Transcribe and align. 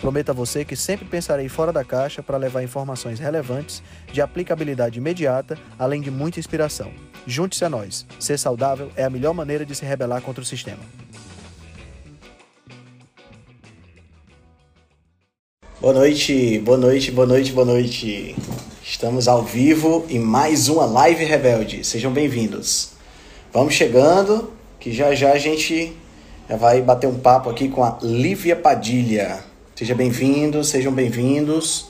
Prometo 0.00 0.30
a 0.30 0.34
você 0.34 0.64
que 0.64 0.76
sempre 0.76 1.06
pensarei 1.06 1.48
fora 1.48 1.72
da 1.72 1.82
caixa 1.82 2.22
para 2.22 2.36
levar 2.36 2.62
informações 2.62 3.18
relevantes, 3.18 3.82
de 4.12 4.20
aplicabilidade 4.20 4.98
imediata, 4.98 5.58
além 5.78 6.00
de 6.00 6.10
muita 6.10 6.38
inspiração. 6.38 6.92
Junte-se 7.26 7.64
a 7.64 7.70
nós. 7.70 8.06
Ser 8.20 8.38
saudável 8.38 8.90
é 8.94 9.04
a 9.04 9.10
melhor 9.10 9.32
maneira 9.32 9.64
de 9.64 9.74
se 9.74 9.84
rebelar 9.84 10.20
contra 10.20 10.42
o 10.42 10.46
sistema. 10.46 10.82
Boa 15.80 15.94
noite, 15.94 16.58
boa 16.58 16.78
noite, 16.78 17.10
boa 17.10 17.26
noite, 17.26 17.52
boa 17.52 17.66
noite. 17.66 18.36
Estamos 18.82 19.28
ao 19.28 19.42
vivo 19.42 20.04
em 20.08 20.18
mais 20.18 20.68
uma 20.68 20.84
live 20.84 21.24
rebelde. 21.24 21.84
Sejam 21.84 22.12
bem-vindos. 22.12 22.92
Vamos 23.52 23.74
chegando, 23.74 24.52
que 24.78 24.92
já 24.92 25.14
já 25.14 25.32
a 25.32 25.38
gente 25.38 25.96
vai 26.48 26.82
bater 26.82 27.06
um 27.06 27.18
papo 27.18 27.50
aqui 27.50 27.68
com 27.68 27.82
a 27.82 27.98
Lívia 28.02 28.54
Padilha. 28.54 29.45
Seja 29.76 29.94
bem-vindo, 29.94 30.64
sejam 30.64 30.90
bem-vindos. 30.90 31.88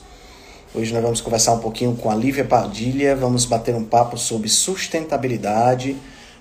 Hoje 0.75 0.93
nós 0.93 1.01
vamos 1.01 1.21
conversar 1.21 1.53
um 1.53 1.59
pouquinho 1.59 1.95
com 1.95 2.11
a 2.11 2.15
Lívia 2.15 2.43
Padilha, 2.43 3.15
vamos 3.15 3.45
bater 3.45 3.73
um 3.73 3.83
papo 3.85 4.17
sobre 4.17 4.49
sustentabilidade, 4.49 5.95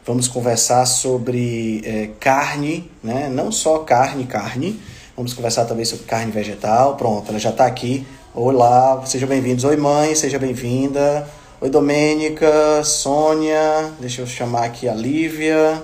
vamos 0.04 0.26
conversar 0.26 0.84
sobre 0.86 1.82
é, 1.84 2.10
carne, 2.18 2.90
né? 3.00 3.28
não 3.28 3.52
só 3.52 3.78
carne, 3.78 4.26
carne, 4.26 4.80
vamos 5.16 5.34
conversar 5.34 5.66
também 5.66 5.84
sobre 5.84 6.04
carne 6.06 6.32
vegetal. 6.32 6.96
Pronto, 6.96 7.28
ela 7.28 7.38
já 7.38 7.50
está 7.50 7.64
aqui. 7.64 8.04
Olá, 8.34 9.00
sejam 9.06 9.28
bem-vindos. 9.28 9.62
Oi, 9.62 9.76
mãe, 9.76 10.16
seja 10.16 10.40
bem-vinda. 10.40 11.30
Oi, 11.60 11.70
Domênica, 11.70 12.82
Sônia, 12.82 13.92
deixa 14.00 14.20
eu 14.20 14.26
chamar 14.26 14.64
aqui 14.64 14.88
a 14.88 14.94
Lívia. 14.94 15.80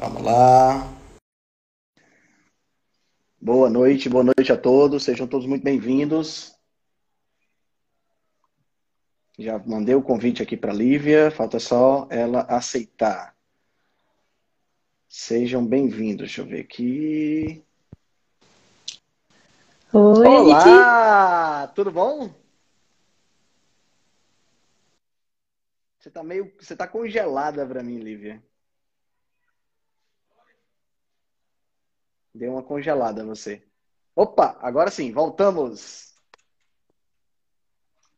Vamos 0.00 0.20
lá. 0.20 0.93
Boa 3.44 3.68
noite, 3.68 4.08
boa 4.08 4.24
noite 4.24 4.50
a 4.50 4.56
todos, 4.56 5.04
sejam 5.04 5.26
todos 5.26 5.46
muito 5.46 5.62
bem-vindos. 5.62 6.58
Já 9.38 9.58
mandei 9.58 9.94
o 9.94 10.02
convite 10.02 10.42
aqui 10.42 10.56
para 10.56 10.72
a 10.72 10.74
Lívia, 10.74 11.30
falta 11.30 11.60
só 11.60 12.08
ela 12.08 12.40
aceitar. 12.48 13.36
Sejam 15.06 15.62
bem-vindos, 15.62 16.20
deixa 16.20 16.40
eu 16.40 16.46
ver 16.46 16.60
aqui. 16.60 17.62
Oi, 19.92 20.26
Olá, 20.26 21.66
tudo 21.74 21.92
bom? 21.92 22.34
Você 25.98 26.10
tá 26.10 26.22
meio, 26.22 26.50
você 26.58 26.74
tá 26.74 26.88
congelada 26.88 27.66
para 27.66 27.82
mim, 27.82 27.98
Lívia. 27.98 28.42
Deu 32.34 32.52
uma 32.52 32.62
congelada 32.62 33.24
você. 33.24 33.64
Opa, 34.16 34.58
agora 34.60 34.90
sim, 34.90 35.12
voltamos. 35.12 36.14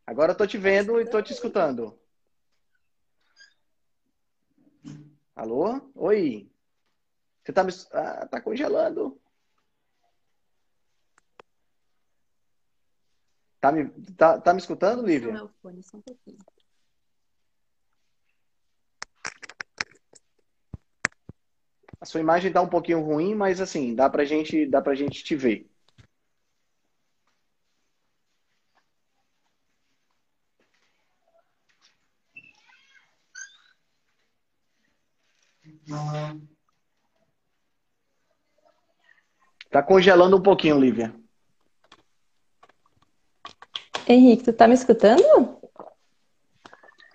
Agora 0.07 0.33
eu 0.33 0.37
tô 0.37 0.47
te 0.47 0.57
vendo 0.57 1.01
e 1.01 1.05
tô 1.05 1.21
te 1.21 1.33
escutando. 1.33 1.99
Alô? 5.35 5.91
Oi. 5.95 6.51
Você 7.45 7.53
tá 7.53 7.63
me... 7.63 7.73
Ah, 7.93 8.27
tá 8.27 8.41
congelando. 8.41 9.21
Tá 13.61 13.73
me, 13.73 13.91
tá, 14.15 14.41
tá 14.41 14.55
me 14.55 14.61
escutando, 14.61 15.05
Lívia? 15.05 15.33
Meu 15.33 15.49
fone, 15.61 15.83
só 15.83 15.97
um 15.99 16.01
pouquinho. 16.01 16.39
A 22.01 22.05
sua 22.05 22.21
imagem 22.21 22.53
tá 22.53 22.61
um 22.61 22.69
pouquinho 22.69 23.01
ruim, 23.01 23.35
mas 23.35 23.61
assim, 23.61 23.95
dá 23.95 24.09
pra 24.09 24.25
gente, 24.25 24.67
dá 24.67 24.81
pra 24.81 24.95
gente 24.95 25.25
te 25.25 25.35
ver. 25.35 25.69
Tá 39.71 39.83
congelando 39.83 40.37
um 40.37 40.43
pouquinho, 40.43 40.79
Lívia. 40.79 41.15
Henrique, 44.09 44.45
tu 44.45 44.53
tá 44.53 44.69
me 44.69 44.75
escutando? 44.75 45.61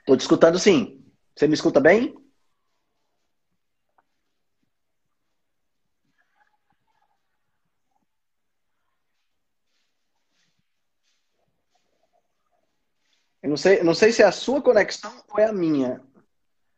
Tô 0.05 0.17
te 0.17 0.21
escutando 0.21 0.59
sim. 0.59 1.03
Você 1.35 1.47
me 1.47 1.53
escuta 1.53 1.79
bem? 1.79 2.20
Não 13.51 13.57
sei, 13.57 13.83
não 13.83 13.93
sei 13.93 14.11
se 14.13 14.21
é 14.21 14.25
a 14.25 14.31
sua 14.31 14.61
conexão 14.61 15.11
ou 15.29 15.37
é 15.39 15.45
a 15.45 15.51
minha. 15.53 16.01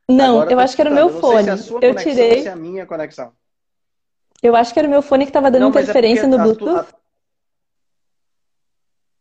Não, 0.09 0.41
Agora 0.41 0.51
eu 0.51 0.57
tô 0.57 0.63
acho 0.63 0.75
que 0.75 0.81
era 0.81 0.89
o 0.89 0.93
meu 0.93 1.07
Eu 1.07 1.13
não 1.13 1.21
sei 1.21 1.31
fone. 1.31 1.43
se 1.43 1.49
é 1.49 1.53
a 1.53 1.57
sua 1.57 1.79
Eu 1.81 1.93
conexão 1.93 2.11
ou 2.11 2.17
tirei. 2.17 2.41
se 2.41 2.47
é 2.47 2.51
a 2.51 2.55
minha 2.55 2.85
conexão. 2.85 3.33
Eu 4.41 4.55
acho 4.55 4.73
que 4.73 4.79
era 4.79 4.87
o 4.87 4.91
meu 4.91 5.01
fone 5.01 5.25
que 5.25 5.31
tava 5.31 5.49
dando 5.51 5.61
Não, 5.61 5.67
é 5.67 5.81
interferência 5.81 6.23
porque 6.27 6.35
no 6.35 6.41
a 6.41 6.45
Bluetooth. 6.53 6.93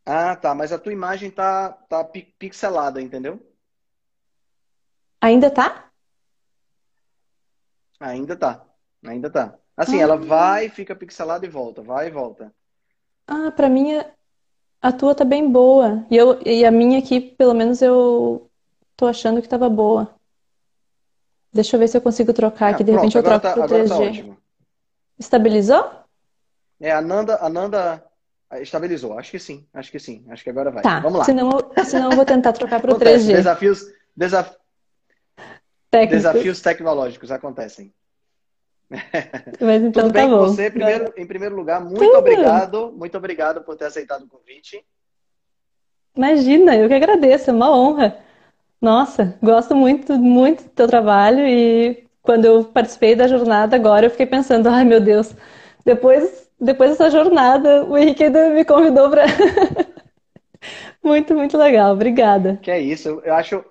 Ah, 0.04 0.34
tá. 0.34 0.54
Mas 0.54 0.72
a 0.72 0.78
tua 0.78 0.92
imagem 0.92 1.30
tá, 1.30 1.70
tá 1.88 2.02
pi- 2.04 2.34
pixelada, 2.38 3.00
entendeu? 3.00 3.38
Ainda 5.20 5.50
tá? 5.50 5.90
Ainda 8.00 8.34
tá. 8.36 8.64
Ainda 9.04 9.30
tá. 9.30 9.58
Assim, 9.76 9.98
Ah. 10.00 10.02
ela 10.02 10.16
vai, 10.16 10.68
fica 10.68 10.96
pixelada 10.96 11.46
e 11.46 11.48
volta. 11.48 11.82
Vai 11.82 12.08
e 12.08 12.10
volta. 12.10 12.52
Ah, 13.26 13.52
pra 13.52 13.68
mim 13.68 13.92
a- 14.82 14.92
tua 14.92 15.14
tá 15.14 15.24
bem 15.24 15.48
boa. 15.50 16.04
E, 16.10 16.16
eu, 16.16 16.40
e 16.44 16.64
a 16.64 16.70
minha 16.70 16.98
aqui, 16.98 17.20
pelo 17.20 17.54
menos 17.54 17.80
eu 17.80 18.50
tô 18.96 19.06
achando 19.06 19.40
que 19.40 19.48
tava 19.48 19.68
boa. 19.68 20.14
Deixa 21.52 21.76
eu 21.76 21.80
ver 21.80 21.88
se 21.88 21.96
eu 21.96 22.00
consigo 22.02 22.32
trocar 22.32 22.66
Ah, 22.66 22.70
aqui. 22.70 22.84
De 22.84 22.92
pronto, 22.92 23.00
repente 23.02 23.14
eu 23.16 23.20
agora 23.20 23.40
troco 23.40 23.60
tá, 23.60 23.66
pro 23.66 23.76
agora 23.76 23.88
tá 23.88 23.96
3G. 23.96 24.08
ótimo. 24.10 24.38
Estabilizou? 25.18 25.90
É, 26.80 26.90
a 26.92 27.00
Nanda, 27.00 27.38
a 27.40 27.48
Nanda 27.48 28.04
estabilizou. 28.60 29.18
Acho 29.18 29.30
que 29.30 29.38
sim. 29.38 29.66
Acho 29.72 29.90
que 29.92 29.98
sim. 29.98 30.24
Acho 30.30 30.42
que 30.42 30.50
agora 30.50 30.70
vai. 30.70 30.82
Tá. 30.82 31.00
Vamos 31.00 31.18
lá. 31.18 31.24
Senão, 31.24 31.50
eu- 31.50 31.84
senão 31.84 32.10
eu 32.10 32.16
vou 32.16 32.24
tentar 32.24 32.52
trocar 32.52 32.80
pro 32.80 32.92
Acontece. 32.92 33.26
3G. 33.26 33.36
Desafios, 33.36 33.84
desaf- 34.16 34.56
Técnicos. 35.90 36.16
desafios 36.22 36.60
tecnológicos 36.60 37.30
acontecem. 37.30 37.92
Mas 39.60 39.82
então 39.82 40.04
Tudo 40.04 40.12
tá 40.12 40.20
bem 40.20 40.30
com 40.30 40.38
bom. 40.38 40.46
você? 40.46 40.70
Primeiro, 40.70 41.12
em 41.16 41.26
primeiro 41.26 41.56
lugar, 41.56 41.80
muito 41.80 41.98
Tudo. 41.98 42.18
obrigado. 42.18 42.92
Muito 42.92 43.16
obrigado 43.16 43.62
por 43.62 43.76
ter 43.76 43.86
aceitado 43.86 44.22
o 44.24 44.28
convite. 44.28 44.84
Imagina, 46.14 46.76
eu 46.76 46.88
que 46.88 46.94
agradeço, 46.94 47.50
é 47.50 47.52
uma 47.52 47.74
honra. 47.74 48.18
Nossa, 48.80 49.38
gosto 49.42 49.74
muito, 49.74 50.14
muito 50.14 50.64
do 50.64 50.70
teu 50.70 50.86
trabalho 50.86 51.46
e 51.46 52.04
quando 52.20 52.44
eu 52.44 52.64
participei 52.64 53.14
da 53.16 53.26
jornada 53.26 53.76
agora, 53.76 54.06
eu 54.06 54.10
fiquei 54.10 54.26
pensando, 54.26 54.68
ai 54.68 54.84
meu 54.84 55.00
Deus, 55.00 55.34
depois, 55.84 56.50
depois 56.60 56.90
dessa 56.90 57.10
jornada, 57.10 57.84
o 57.84 57.96
Henrique 57.96 58.24
ainda 58.24 58.50
me 58.50 58.64
convidou 58.64 59.08
para. 59.10 59.24
Muito, 61.02 61.34
muito 61.34 61.58
legal, 61.58 61.92
obrigada. 61.92 62.60
Que 62.62 62.70
é 62.70 62.80
isso. 62.80 63.20
Eu 63.24 63.34
acho, 63.34 63.64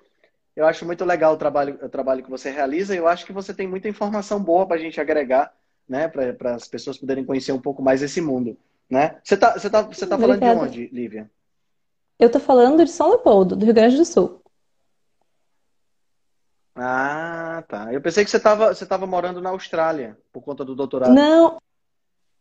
eu 0.54 0.66
acho 0.66 0.84
muito 0.84 1.04
legal 1.04 1.34
o 1.34 1.36
trabalho, 1.36 1.78
o 1.82 1.88
trabalho 1.88 2.22
que 2.22 2.30
você 2.30 2.50
realiza. 2.50 2.94
e 2.94 2.98
Eu 2.98 3.08
acho 3.08 3.24
que 3.24 3.32
você 3.32 3.54
tem 3.54 3.66
muita 3.66 3.88
informação 3.88 4.42
boa 4.42 4.66
para 4.66 4.76
a 4.76 4.80
gente 4.80 5.00
agregar, 5.00 5.52
né? 5.88 6.08
Para 6.08 6.54
as 6.54 6.68
pessoas 6.68 6.98
poderem 6.98 7.24
conhecer 7.24 7.52
um 7.52 7.60
pouco 7.60 7.82
mais 7.82 8.02
esse 8.02 8.20
mundo, 8.20 8.56
né? 8.88 9.18
Você 9.24 9.36
tá, 9.36 9.58
você 9.58 9.70
tá, 9.70 9.82
você 9.82 10.06
tá 10.06 10.18
falando 10.18 10.40
de 10.40 10.48
onde, 10.48 10.86
Lívia? 10.92 11.30
Eu 12.18 12.30
tô 12.30 12.38
falando 12.38 12.84
de 12.84 12.90
São 12.90 13.08
Leopoldo, 13.08 13.56
do 13.56 13.64
Rio 13.64 13.74
Grande 13.74 13.96
do 13.96 14.04
Sul. 14.04 14.42
Ah, 16.74 17.62
tá. 17.68 17.92
Eu 17.92 18.00
pensei 18.00 18.24
que 18.24 18.30
você 18.30 18.36
estava 18.36 18.74
você 18.74 18.86
tava 18.86 19.06
morando 19.06 19.40
na 19.40 19.50
Austrália 19.50 20.16
por 20.32 20.42
conta 20.42 20.64
do 20.64 20.74
doutorado. 20.74 21.12
Não, 21.12 21.58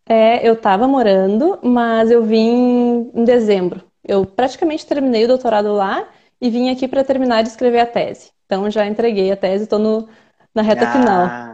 é, 0.06 0.48
eu 0.48 0.56
tava 0.56 0.88
morando, 0.88 1.60
mas 1.64 2.12
eu 2.12 2.24
vim 2.24 3.12
em 3.14 3.24
dezembro. 3.24 3.84
Eu 4.04 4.26
praticamente 4.26 4.86
terminei 4.86 5.26
o 5.26 5.28
doutorado 5.28 5.74
lá 5.74 6.08
e 6.42 6.50
vim 6.50 6.70
aqui 6.70 6.88
para 6.88 7.04
terminar 7.04 7.44
de 7.44 7.50
escrever 7.50 7.80
a 7.80 7.86
tese. 7.86 8.32
Então 8.46 8.70
já 8.70 8.86
entreguei 8.86 9.32
a 9.32 9.38
tese, 9.38 9.64
estou 9.64 9.80
no, 9.80 10.10
na 10.54 10.62
reta 10.62 10.92
final. 10.92 11.26
Ah, 11.26 11.52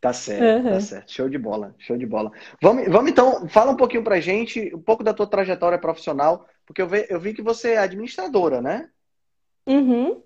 Tá 0.00 0.12
certo, 0.12 0.64
uhum. 0.64 0.72
tá 0.74 0.80
certo. 0.80 1.12
Show 1.12 1.28
de 1.28 1.38
bola, 1.38 1.74
show 1.78 1.96
de 1.96 2.06
bola. 2.06 2.30
Vamos, 2.62 2.86
vamos 2.88 3.10
então, 3.10 3.48
fala 3.48 3.72
um 3.72 3.76
pouquinho 3.76 4.04
pra 4.04 4.20
gente, 4.20 4.72
um 4.72 4.80
pouco 4.80 5.02
da 5.02 5.12
tua 5.12 5.26
trajetória 5.26 5.78
profissional, 5.78 6.46
porque 6.64 6.80
eu 6.80 6.86
vi, 6.86 7.06
eu 7.08 7.18
vi 7.18 7.34
que 7.34 7.42
você 7.42 7.72
é 7.72 7.78
administradora, 7.78 8.62
né? 8.62 8.88
Uhum. 9.66 10.22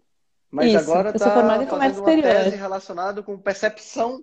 Mas 0.51 0.75
Isso. 0.75 0.79
agora 0.79 1.09
está 1.09 1.31
fazendo 1.31 1.75
uma 1.75 1.87
exterior. 1.87 2.23
tese 2.23 2.57
relacionada 2.57 3.23
com 3.23 3.39
percepção, 3.39 4.23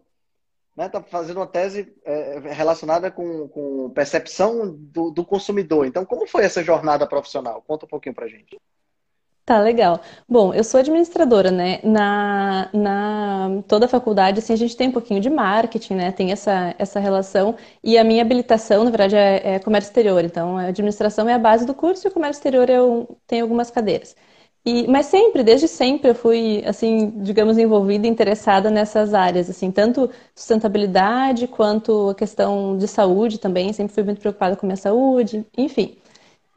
né? 0.75 0.89
Tá 0.89 1.01
fazendo 1.01 1.37
uma 1.37 1.47
tese 1.47 1.93
é, 2.05 2.39
relacionada 2.53 3.11
com, 3.11 3.47
com 3.49 3.89
percepção 3.91 4.73
do, 4.73 5.11
do 5.11 5.25
consumidor. 5.25 5.85
Então, 5.85 6.05
como 6.05 6.27
foi 6.27 6.43
essa 6.43 6.63
jornada 6.63 7.07
profissional? 7.07 7.63
Conta 7.67 7.85
um 7.85 7.89
pouquinho 7.89 8.15
pra 8.15 8.27
gente. 8.27 8.57
Tá, 9.49 9.59
legal. 9.59 9.99
Bom, 10.27 10.53
eu 10.53 10.63
sou 10.63 10.79
administradora, 10.79 11.49
né? 11.49 11.79
Na, 11.83 12.69
na 12.71 13.63
toda 13.67 13.87
a 13.87 13.89
faculdade, 13.89 14.37
assim, 14.37 14.53
a 14.53 14.55
gente 14.55 14.77
tem 14.77 14.89
um 14.89 14.91
pouquinho 14.91 15.19
de 15.19 15.27
marketing, 15.27 15.95
né? 15.95 16.11
Tem 16.11 16.31
essa, 16.31 16.75
essa 16.77 16.99
relação. 16.99 17.55
E 17.83 17.97
a 17.97 18.03
minha 18.03 18.21
habilitação, 18.21 18.83
na 18.83 18.91
verdade, 18.91 19.15
é, 19.15 19.55
é 19.55 19.59
comércio 19.59 19.89
exterior. 19.89 20.23
Então, 20.23 20.55
a 20.55 20.65
administração 20.67 21.27
é 21.27 21.33
a 21.33 21.39
base 21.39 21.65
do 21.65 21.73
curso 21.73 22.07
e 22.07 22.09
o 22.09 22.11
comércio 22.11 22.39
exterior 22.39 22.69
eu 22.69 23.17
tenho 23.25 23.43
algumas 23.43 23.71
cadeiras. 23.71 24.15
E, 24.65 24.87
mas 24.87 25.05
sempre, 25.07 25.43
desde 25.43 25.67
sempre, 25.67 26.11
eu 26.11 26.15
fui, 26.15 26.63
assim, 26.65 27.11
digamos, 27.21 27.57
envolvida, 27.57 28.05
interessada 28.07 28.69
nessas 28.69 29.13
áreas, 29.13 29.49
assim, 29.49 29.71
tanto 29.71 30.09
sustentabilidade 30.35 31.47
quanto 31.47 32.09
a 32.09 32.15
questão 32.15 32.77
de 32.77 32.87
saúde 32.87 33.39
também. 33.39 33.71
Sempre 33.73 33.93
fui 33.93 34.03
muito 34.03 34.19
preocupada 34.19 34.55
com 34.55 34.65
a 34.65 34.67
minha 34.67 34.77
saúde, 34.77 35.45
enfim. 35.57 35.97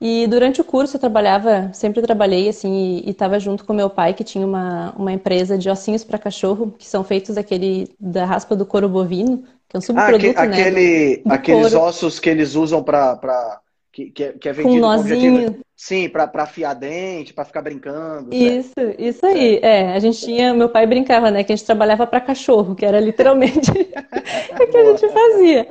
E 0.01 0.27
durante 0.27 0.61
o 0.61 0.65
curso 0.65 0.97
eu 0.97 1.01
trabalhava, 1.01 1.71
sempre 1.73 2.03
trabalhei 2.03 2.49
assim, 2.49 3.03
e 3.05 3.11
estava 3.11 3.39
junto 3.39 3.65
com 3.65 3.73
meu 3.73 3.89
pai, 3.89 4.13
que 4.15 4.25
tinha 4.25 4.45
uma, 4.45 4.93
uma 4.97 5.13
empresa 5.13 5.57
de 5.57 5.71
ossinhos 5.71 6.03
para 6.03 6.19
cachorro, 6.19 6.75
que 6.77 6.87
são 6.89 7.05
feitos 7.05 7.37
daquele, 7.37 7.89
da 8.01 8.25
raspa 8.25 8.57
do 8.57 8.67
couro 8.67 8.89
bovino, 8.89 9.45
que 9.69 9.77
é 9.77 9.79
um 9.79 9.81
subproduto, 9.81 10.41
ah, 10.41 10.43
aquele, 10.43 11.19
né? 11.19 11.23
Do, 11.25 11.29
do 11.29 11.33
aqueles 11.33 11.71
couro. 11.71 11.87
ossos 11.87 12.19
que 12.19 12.29
eles 12.29 12.57
usam 12.57 12.83
para 12.83 13.62
que, 13.93 14.11
que, 14.11 14.25
é, 14.25 14.33
que 14.33 14.49
é 14.49 14.53
vendido 14.53 14.81
com, 14.81 14.95
com 14.95 15.01
objetivo. 15.01 15.57
Sim, 15.77 16.09
para 16.09 16.31
afiar 16.43 16.75
dente, 16.75 17.35
para 17.35 17.45
ficar 17.45 17.61
brincando. 17.61 18.33
Isso, 18.33 18.71
certo? 18.73 19.01
isso 19.01 19.27
aí. 19.27 19.59
É, 19.61 19.93
a 19.93 19.99
gente 19.99 20.21
tinha, 20.21 20.55
meu 20.55 20.69
pai 20.69 20.87
brincava, 20.87 21.31
né, 21.31 21.43
que 21.43 21.53
a 21.53 21.57
gente 21.57 21.67
trabalhava 21.67 22.07
para 22.07 22.21
cachorro, 22.21 22.75
que 22.75 22.87
era 22.87 23.01
literalmente 23.01 23.71
o 23.73 24.67
que 24.71 24.77
a 24.77 24.85
gente 24.85 25.09
fazia. 25.09 25.69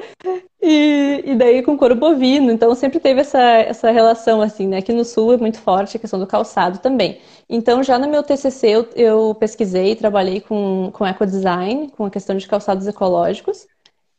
E, 0.61 1.23
e 1.25 1.35
daí 1.35 1.63
com 1.63 1.77
couro 1.77 1.95
bovino, 1.95 2.51
então 2.51 2.75
sempre 2.75 2.99
teve 2.99 3.21
essa, 3.21 3.39
essa 3.39 3.89
relação 3.89 4.41
assim, 4.41 4.67
né? 4.67 4.77
Aqui 4.77 4.91
no 4.91 5.05
sul 5.05 5.33
é 5.33 5.37
muito 5.37 5.59
forte 5.59 5.97
a 5.97 5.99
questão 5.99 6.19
do 6.19 6.27
calçado 6.27 6.79
também. 6.79 7.19
Então 7.49 7.81
já 7.81 7.97
no 7.97 8.09
meu 8.09 8.21
TCC 8.21 8.67
eu, 8.67 8.89
eu 8.95 9.35
pesquisei, 9.35 9.95
trabalhei 9.95 10.41
com, 10.41 10.91
com 10.93 11.07
ecodesign, 11.07 11.89
com 11.91 12.05
a 12.05 12.11
questão 12.11 12.35
de 12.35 12.47
calçados 12.47 12.85
ecológicos. 12.85 13.65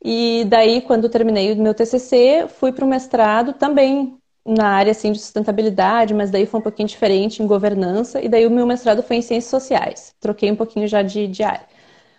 E 0.05 0.45
daí, 0.49 0.81
quando 0.83 1.09
terminei 1.09 1.53
o 1.53 1.57
meu 1.57 1.75
TCC, 1.75 2.47
fui 2.49 2.73
para 2.73 2.85
o 2.85 2.89
mestrado 2.89 3.53
também 3.53 4.19
na 4.45 4.69
área 4.69 4.91
assim, 4.91 5.13
de 5.13 5.21
sustentabilidade, 5.21 6.13
mas 6.13 6.31
daí 6.31 6.47
foi 6.47 6.59
um 6.59 6.63
pouquinho 6.63 6.89
diferente 6.89 7.43
em 7.43 7.47
governança. 7.47 8.21
E 8.21 8.29
daí 8.29 8.47
o 8.47 8.51
meu 8.51 8.67
mestrado 8.67 9.03
foi 9.03 9.17
em 9.17 9.23
ciências 9.23 9.51
sociais. 9.51 10.15
Troquei 10.21 10.51
um 10.51 10.57
pouquinho 10.57 10.89
já 10.89 11.03
de, 11.03 11.29
de 11.29 11.43
área. 11.45 11.67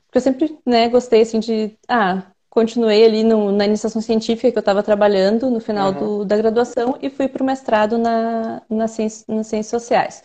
Porque 0.05 0.17
eu 0.17 0.21
sempre 0.21 0.57
né, 0.65 0.87
gostei 0.89 1.21
assim 1.21 1.39
de... 1.39 1.77
Ah, 1.87 2.23
continuei 2.49 3.03
ali 3.03 3.23
no, 3.23 3.51
na 3.51 3.65
iniciação 3.65 4.01
científica 4.01 4.51
que 4.51 4.57
eu 4.57 4.61
estava 4.61 4.83
trabalhando 4.83 5.49
no 5.49 5.59
final 5.59 5.91
uhum. 5.91 6.19
do, 6.19 6.25
da 6.25 6.37
graduação 6.37 6.97
e 7.01 7.09
fui 7.09 7.27
para 7.27 7.41
o 7.41 7.45
mestrado 7.45 7.97
na, 7.97 8.61
na 8.69 8.87
ciência, 8.87 9.25
nas 9.27 9.47
ciências 9.47 9.81
sociais. 9.81 10.23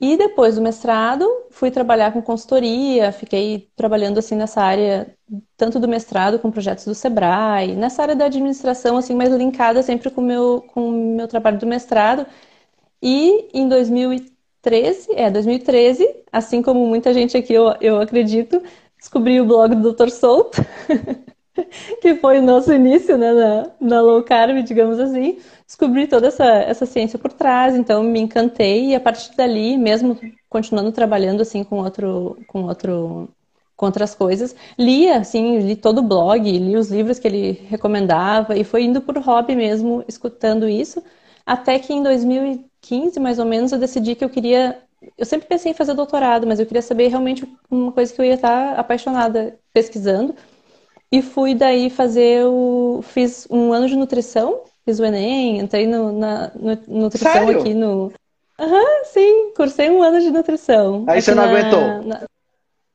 E 0.00 0.16
depois 0.16 0.54
do 0.56 0.62
mestrado, 0.62 1.28
fui 1.50 1.70
trabalhar 1.70 2.10
com 2.12 2.22
consultoria, 2.22 3.12
fiquei 3.12 3.70
trabalhando 3.76 4.18
assim 4.18 4.34
nessa 4.34 4.62
área, 4.62 5.14
tanto 5.58 5.78
do 5.78 5.86
mestrado 5.86 6.38
com 6.38 6.50
projetos 6.50 6.86
do 6.86 6.94
Sebrae, 6.94 7.76
nessa 7.76 8.02
área 8.02 8.16
da 8.16 8.24
administração, 8.24 8.96
assim, 8.96 9.14
mais 9.14 9.30
linkada 9.30 9.82
sempre 9.82 10.10
com 10.10 10.22
o 10.22 10.24
meu, 10.24 10.62
com 10.72 10.88
o 10.88 11.16
meu 11.16 11.28
trabalho 11.28 11.58
do 11.58 11.66
mestrado. 11.66 12.26
E 13.02 13.48
em 13.54 13.68
2013, 13.68 15.12
é, 15.14 15.30
2013, 15.30 16.24
assim 16.32 16.62
como 16.62 16.86
muita 16.86 17.12
gente 17.14 17.36
aqui, 17.36 17.52
eu, 17.52 17.74
eu 17.80 18.00
acredito, 18.00 18.62
descobri 18.98 19.40
o 19.40 19.46
blog 19.46 19.74
do 19.74 19.92
Dr. 19.92 20.10
Souto, 20.10 20.64
que 22.00 22.14
foi 22.16 22.38
o 22.38 22.42
nosso 22.42 22.72
início 22.72 23.16
né, 23.16 23.32
na, 23.32 23.70
na 23.80 24.00
low 24.00 24.22
carb, 24.22 24.62
digamos 24.62 24.98
assim 24.98 25.38
descobri 25.70 26.08
toda 26.08 26.26
essa, 26.26 26.44
essa 26.44 26.84
ciência 26.84 27.16
por 27.16 27.32
trás, 27.32 27.76
então 27.76 28.02
me 28.02 28.18
encantei 28.18 28.86
e 28.88 28.94
a 28.96 29.00
partir 29.00 29.36
dali, 29.36 29.78
mesmo 29.78 30.18
continuando 30.48 30.90
trabalhando 30.90 31.42
assim 31.42 31.62
com 31.62 31.78
outro, 31.78 32.36
com 32.48 32.64
outro, 32.64 33.28
com 33.76 33.86
outras 33.86 34.12
coisas, 34.12 34.54
lia 34.76 35.18
assim, 35.18 35.60
li 35.60 35.76
todo 35.76 35.98
o 35.98 36.02
blog, 36.02 36.40
li 36.58 36.76
os 36.76 36.90
livros 36.90 37.20
que 37.20 37.28
ele 37.28 37.52
recomendava 37.68 38.56
e 38.58 38.64
foi 38.64 38.82
indo 38.82 39.00
por 39.00 39.16
hobby 39.18 39.54
mesmo, 39.54 40.04
escutando 40.08 40.68
isso, 40.68 41.00
até 41.46 41.78
que 41.78 41.92
em 41.92 42.02
2015, 42.02 43.20
mais 43.20 43.38
ou 43.38 43.46
menos, 43.46 43.70
eu 43.70 43.78
decidi 43.78 44.16
que 44.16 44.24
eu 44.24 44.30
queria 44.30 44.76
eu 45.16 45.24
sempre 45.24 45.48
pensei 45.48 45.72
em 45.72 45.74
fazer 45.74 45.94
doutorado, 45.94 46.46
mas 46.46 46.60
eu 46.60 46.66
queria 46.66 46.82
saber 46.82 47.08
realmente 47.08 47.46
uma 47.70 47.90
coisa 47.92 48.12
que 48.12 48.20
eu 48.20 48.24
ia 48.24 48.34
estar 48.34 48.78
apaixonada 48.78 49.58
pesquisando. 49.72 50.34
E 51.12 51.22
fui 51.22 51.54
daí 51.54 51.90
fazer 51.90 52.44
o. 52.44 53.00
Fiz 53.02 53.46
um 53.50 53.72
ano 53.72 53.88
de 53.88 53.96
nutrição 53.96 54.62
fiz 54.90 54.98
o 54.98 55.04
Enem, 55.04 55.58
entrei 55.58 55.86
no, 55.86 56.12
na 56.12 56.50
no, 56.54 57.00
nutrição 57.00 57.32
Sério? 57.32 57.60
aqui 57.60 57.74
no. 57.74 58.12
Aham, 58.58 58.74
uhum, 58.74 59.04
sim, 59.04 59.52
cursei 59.56 59.88
um 59.88 60.02
ano 60.02 60.20
de 60.20 60.30
nutrição. 60.30 61.04
Aí 61.08 61.22
você 61.22 61.34
não 61.34 61.44
na, 61.44 61.50
aguentou? 61.50 62.02
Na, 62.02 62.20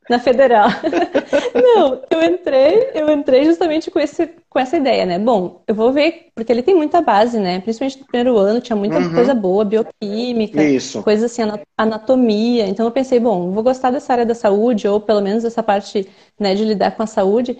na 0.07 0.19
federal. 0.19 0.69
não, 1.55 2.01
eu 2.11 2.23
entrei, 2.23 2.91
eu 2.93 3.09
entrei 3.09 3.45
justamente 3.45 3.89
com, 3.89 3.99
esse, 3.99 4.29
com 4.47 4.59
essa 4.59 4.77
ideia, 4.77 5.07
né? 5.07 5.17
Bom, 5.17 5.63
eu 5.67 5.73
vou 5.73 5.91
ver, 5.91 6.27
porque 6.35 6.51
ele 6.51 6.61
tem 6.61 6.75
muita 6.75 7.01
base, 7.01 7.39
né? 7.39 7.59
Principalmente 7.61 7.99
no 7.99 8.05
primeiro 8.05 8.37
ano, 8.37 8.61
tinha 8.61 8.75
muita 8.75 8.99
uhum. 8.99 9.13
coisa 9.15 9.33
boa, 9.33 9.65
bioquímica, 9.65 10.63
Isso. 10.63 11.01
coisas 11.01 11.31
assim, 11.31 11.41
anatomia. 11.75 12.67
Então 12.67 12.85
eu 12.85 12.91
pensei, 12.91 13.19
bom, 13.19 13.51
vou 13.51 13.63
gostar 13.63 13.89
dessa 13.89 14.13
área 14.13 14.25
da 14.25 14.35
saúde, 14.35 14.87
ou 14.87 14.99
pelo 14.99 15.21
menos 15.21 15.43
essa 15.43 15.63
parte 15.63 16.07
né, 16.39 16.53
de 16.53 16.63
lidar 16.63 16.91
com 16.91 17.01
a 17.01 17.07
saúde, 17.07 17.57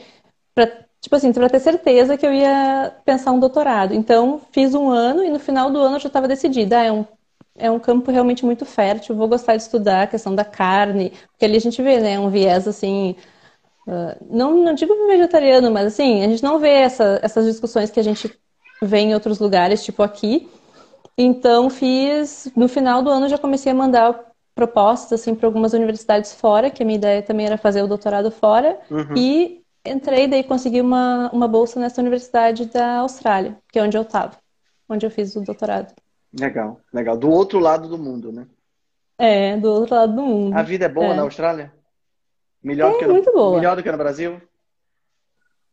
para 0.56 0.86
tipo 1.06 1.16
assim, 1.16 1.32
para 1.32 1.50
ter 1.50 1.60
certeza 1.60 2.18
que 2.18 2.26
eu 2.26 2.34
ia 2.34 2.92
pensar 3.06 3.32
um 3.32 3.40
doutorado. 3.40 3.94
Então, 3.94 4.42
fiz 4.52 4.74
um 4.74 4.90
ano 4.90 5.24
e 5.24 5.30
no 5.30 5.38
final 5.38 5.70
do 5.70 5.80
ano 5.80 5.98
eu 5.98 6.00
já 6.00 6.08
estava 6.08 6.28
decidida. 6.28 6.80
Ah, 6.80 6.84
é 6.84 6.92
um, 6.92 7.06
é 7.56 7.72
um 7.72 7.80
campo 7.80 8.12
realmente 8.12 8.44
muito 8.44 8.66
fértil, 8.66 9.16
vou 9.16 9.28
gostar 9.28 9.56
de 9.56 9.62
estudar 9.62 10.04
a 10.04 10.08
questão 10.08 10.34
da 10.34 10.44
carne, 10.44 11.14
porque 11.32 11.46
ali 11.46 11.58
a 11.58 11.62
gente 11.62 11.82
vê, 11.82 12.00
né, 12.00 12.20
um 12.20 12.30
viés 12.30 12.68
assim. 12.68 13.16
Uh, 13.88 14.18
não, 14.32 14.64
não 14.64 14.74
digo 14.74 14.96
vegetariano, 15.06 15.70
mas 15.70 15.86
assim, 15.86 16.24
a 16.24 16.28
gente 16.28 16.42
não 16.42 16.58
vê 16.58 16.70
essa, 16.70 17.20
essas 17.22 17.46
discussões 17.46 17.92
que 17.92 18.00
a 18.00 18.04
gente 18.04 18.36
vê 18.82 18.98
em 18.98 19.14
outros 19.14 19.38
lugares, 19.38 19.84
tipo 19.84 20.02
aqui. 20.02 20.50
Então, 21.16 21.70
fiz. 21.70 22.52
No 22.56 22.68
final 22.68 23.04
do 23.04 23.12
ano 23.12 23.30
já 23.30 23.38
comecei 23.38 23.72
a 23.72 23.76
mandar 23.76 24.20
propostas 24.56 25.22
assim 25.22 25.36
para 25.36 25.48
algumas 25.48 25.74
universidades 25.74 26.34
fora, 26.34 26.72
que 26.72 26.82
a 26.82 26.86
minha 26.86 26.98
ideia 26.98 27.22
também 27.22 27.46
era 27.46 27.58
fazer 27.58 27.84
o 27.84 27.88
doutorado 27.88 28.32
fora. 28.32 28.80
Uhum. 28.90 29.16
E 29.16 29.65
entrei 29.86 30.28
daí 30.28 30.44
consegui 30.44 30.82
uma, 30.82 31.30
uma 31.32 31.48
bolsa 31.48 31.80
nessa 31.80 32.02
universidade 32.02 32.66
da 32.66 33.00
Austrália, 33.00 33.58
que 33.72 33.80
é 33.80 33.84
onde 33.84 33.98
eu 33.98 34.02
estava, 34.02 34.38
onde 34.90 35.06
eu 35.06 35.12
fiz 35.12 35.36
o 35.36 35.42
doutorado. 35.42 35.94
Legal, 36.38 36.80
legal. 36.94 37.18
Do 37.18 37.30
outro 37.30 37.60
lado 37.60 37.88
do 37.88 37.98
mundo, 37.98 38.32
né? 38.32 38.46
É, 39.18 39.56
do 39.56 39.72
outro 39.72 39.96
lado 39.96 40.14
do 40.14 40.22
mundo. 40.22 40.58
A 40.58 40.62
vida 40.62 40.86
é 40.86 40.90
boa 40.90 41.08
é. 41.08 41.14
na 41.14 41.22
Austrália? 41.22 41.74
Melhor, 42.62 42.96
é, 42.96 42.98
que 42.98 43.06
no, 43.06 43.14
muito 43.14 43.32
boa. 43.32 43.56
melhor 43.58 43.76
do 43.76 43.84
que 43.84 43.92
no 43.92 43.98
Brasil? 43.98 44.42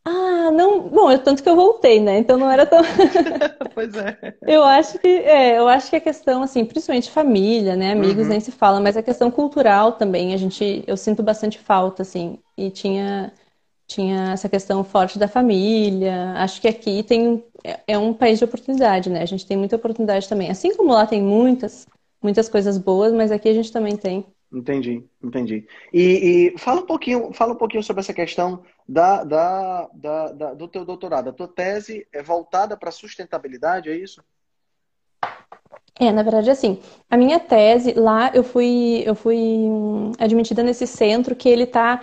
Ah, 0.05 0.51
não. 0.51 0.81
Bom, 0.81 1.11
eu, 1.11 1.19
tanto 1.19 1.41
que 1.41 1.49
eu 1.49 1.55
voltei, 1.55 1.99
né? 1.99 2.19
Então 2.19 2.37
não 2.37 2.49
era 2.49 2.65
tão. 2.65 2.81
pois 3.73 3.93
é. 3.95 4.35
Eu 4.41 4.63
acho 4.63 4.99
que 4.99 5.07
é, 5.07 5.57
eu 5.57 5.67
acho 5.67 5.89
que 5.89 5.95
a 5.95 6.01
questão, 6.01 6.43
assim, 6.43 6.63
principalmente 6.63 7.09
família, 7.09 7.75
né? 7.75 7.93
Amigos 7.93 8.23
uhum. 8.23 8.29
nem 8.29 8.39
se 8.39 8.51
fala, 8.51 8.79
mas 8.79 8.95
a 8.95 9.03
questão 9.03 9.31
cultural 9.31 9.93
também, 9.93 10.33
a 10.33 10.37
gente, 10.37 10.83
eu 10.85 10.95
sinto 10.95 11.23
bastante 11.23 11.57
falta, 11.57 12.03
assim. 12.03 12.37
E 12.57 12.69
tinha 12.69 13.33
tinha 13.87 14.33
essa 14.33 14.49
questão 14.49 14.83
forte 14.83 15.19
da 15.19 15.27
família. 15.27 16.33
Acho 16.37 16.61
que 16.61 16.67
aqui 16.67 17.03
tem 17.03 17.43
é, 17.87 17.97
um 17.97 18.13
país 18.13 18.39
de 18.39 18.45
oportunidade, 18.45 19.09
né? 19.09 19.21
A 19.21 19.25
gente 19.25 19.45
tem 19.45 19.57
muita 19.57 19.75
oportunidade 19.75 20.27
também. 20.27 20.49
Assim 20.49 20.75
como 20.75 20.93
lá 20.93 21.05
tem 21.05 21.21
muitas, 21.21 21.87
muitas 22.21 22.49
coisas 22.49 22.77
boas, 22.77 23.13
mas 23.13 23.31
aqui 23.31 23.49
a 23.49 23.53
gente 23.53 23.71
também 23.71 23.95
tem. 23.95 24.25
Entendi, 24.51 25.03
entendi. 25.21 25.67
E, 25.91 26.53
e 26.53 26.59
fala 26.59 26.81
um 26.81 26.85
pouquinho, 26.85 27.33
fala 27.33 27.53
um 27.53 27.57
pouquinho 27.57 27.81
sobre 27.81 28.01
essa 28.01 28.13
questão 28.13 28.63
da, 28.87 29.23
da, 29.23 29.89
da, 29.93 30.31
da 30.31 30.53
do 30.53 30.67
teu 30.67 30.85
doutorado. 30.85 31.29
A 31.29 31.33
tua 31.33 31.47
tese 31.47 32.07
é 32.13 32.21
voltada 32.21 32.77
para 32.77 32.91
sustentabilidade, 32.91 33.89
é 33.89 33.95
isso? 33.95 34.23
É, 35.99 36.11
na 36.11 36.23
verdade, 36.23 36.49
assim, 36.49 36.79
a 37.09 37.17
minha 37.17 37.39
tese 37.39 37.93
lá 37.93 38.31
eu 38.33 38.43
fui 38.43 39.03
eu 39.05 39.15
fui 39.15 39.37
hum, 39.37 40.11
admitida 40.19 40.63
nesse 40.63 40.85
centro 40.87 41.35
que 41.35 41.49
ele 41.49 41.63
está 41.63 42.01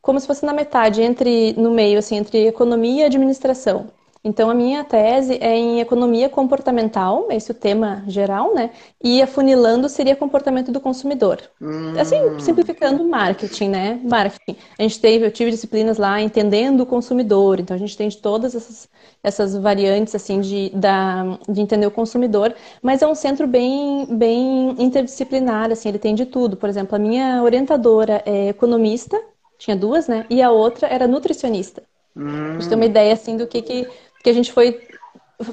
como 0.00 0.18
se 0.20 0.26
fosse 0.26 0.44
na 0.44 0.52
metade, 0.52 1.02
entre 1.02 1.52
no 1.54 1.70
meio, 1.70 1.98
assim, 1.98 2.16
entre 2.16 2.46
economia 2.46 3.02
e 3.02 3.06
administração. 3.06 3.88
Então, 4.22 4.50
a 4.50 4.54
minha 4.54 4.84
tese 4.84 5.38
é 5.40 5.56
em 5.56 5.80
economia 5.80 6.28
comportamental, 6.28 7.28
esse 7.30 7.50
é 7.50 7.54
o 7.54 7.56
tema 7.56 8.04
geral, 8.06 8.54
né? 8.54 8.70
E 9.02 9.22
afunilando 9.22 9.88
seria 9.88 10.14
comportamento 10.14 10.70
do 10.70 10.78
consumidor. 10.78 11.40
Hum. 11.58 11.94
Assim, 11.98 12.38
simplificando 12.38 13.02
marketing, 13.02 13.70
né? 13.70 14.00
Marketing. 14.04 14.56
A 14.78 14.82
gente 14.82 15.00
teve, 15.00 15.24
eu 15.24 15.30
tive 15.30 15.50
disciplinas 15.50 15.96
lá 15.96 16.20
entendendo 16.20 16.82
o 16.82 16.86
consumidor, 16.86 17.60
então 17.60 17.74
a 17.74 17.78
gente 17.80 17.96
tem 17.96 18.08
de 18.10 18.18
todas 18.18 18.54
essas, 18.54 18.90
essas 19.22 19.56
variantes, 19.56 20.14
assim, 20.14 20.42
de, 20.42 20.68
da, 20.74 21.38
de 21.48 21.62
entender 21.62 21.86
o 21.86 21.90
consumidor, 21.90 22.54
mas 22.82 23.00
é 23.00 23.06
um 23.06 23.14
centro 23.14 23.46
bem, 23.46 24.04
bem 24.04 24.74
interdisciplinar, 24.78 25.70
assim, 25.72 25.88
ele 25.88 25.98
tem 25.98 26.14
de 26.14 26.26
tudo. 26.26 26.58
Por 26.58 26.68
exemplo, 26.68 26.94
a 26.94 26.98
minha 26.98 27.42
orientadora 27.42 28.22
é 28.26 28.48
economista, 28.48 29.18
tinha 29.60 29.76
duas, 29.76 30.08
né? 30.08 30.26
E 30.28 30.42
a 30.42 30.50
outra 30.50 30.88
era 30.88 31.06
nutricionista. 31.06 31.82
Hum. 32.16 32.26
Pra 32.26 32.52
gente 32.54 32.68
ter 32.68 32.74
uma 32.74 32.86
ideia, 32.86 33.12
assim, 33.12 33.36
do 33.36 33.46
que, 33.46 33.62
que 33.62 33.86
que 34.22 34.30
a 34.30 34.32
gente 34.32 34.52
foi 34.52 34.80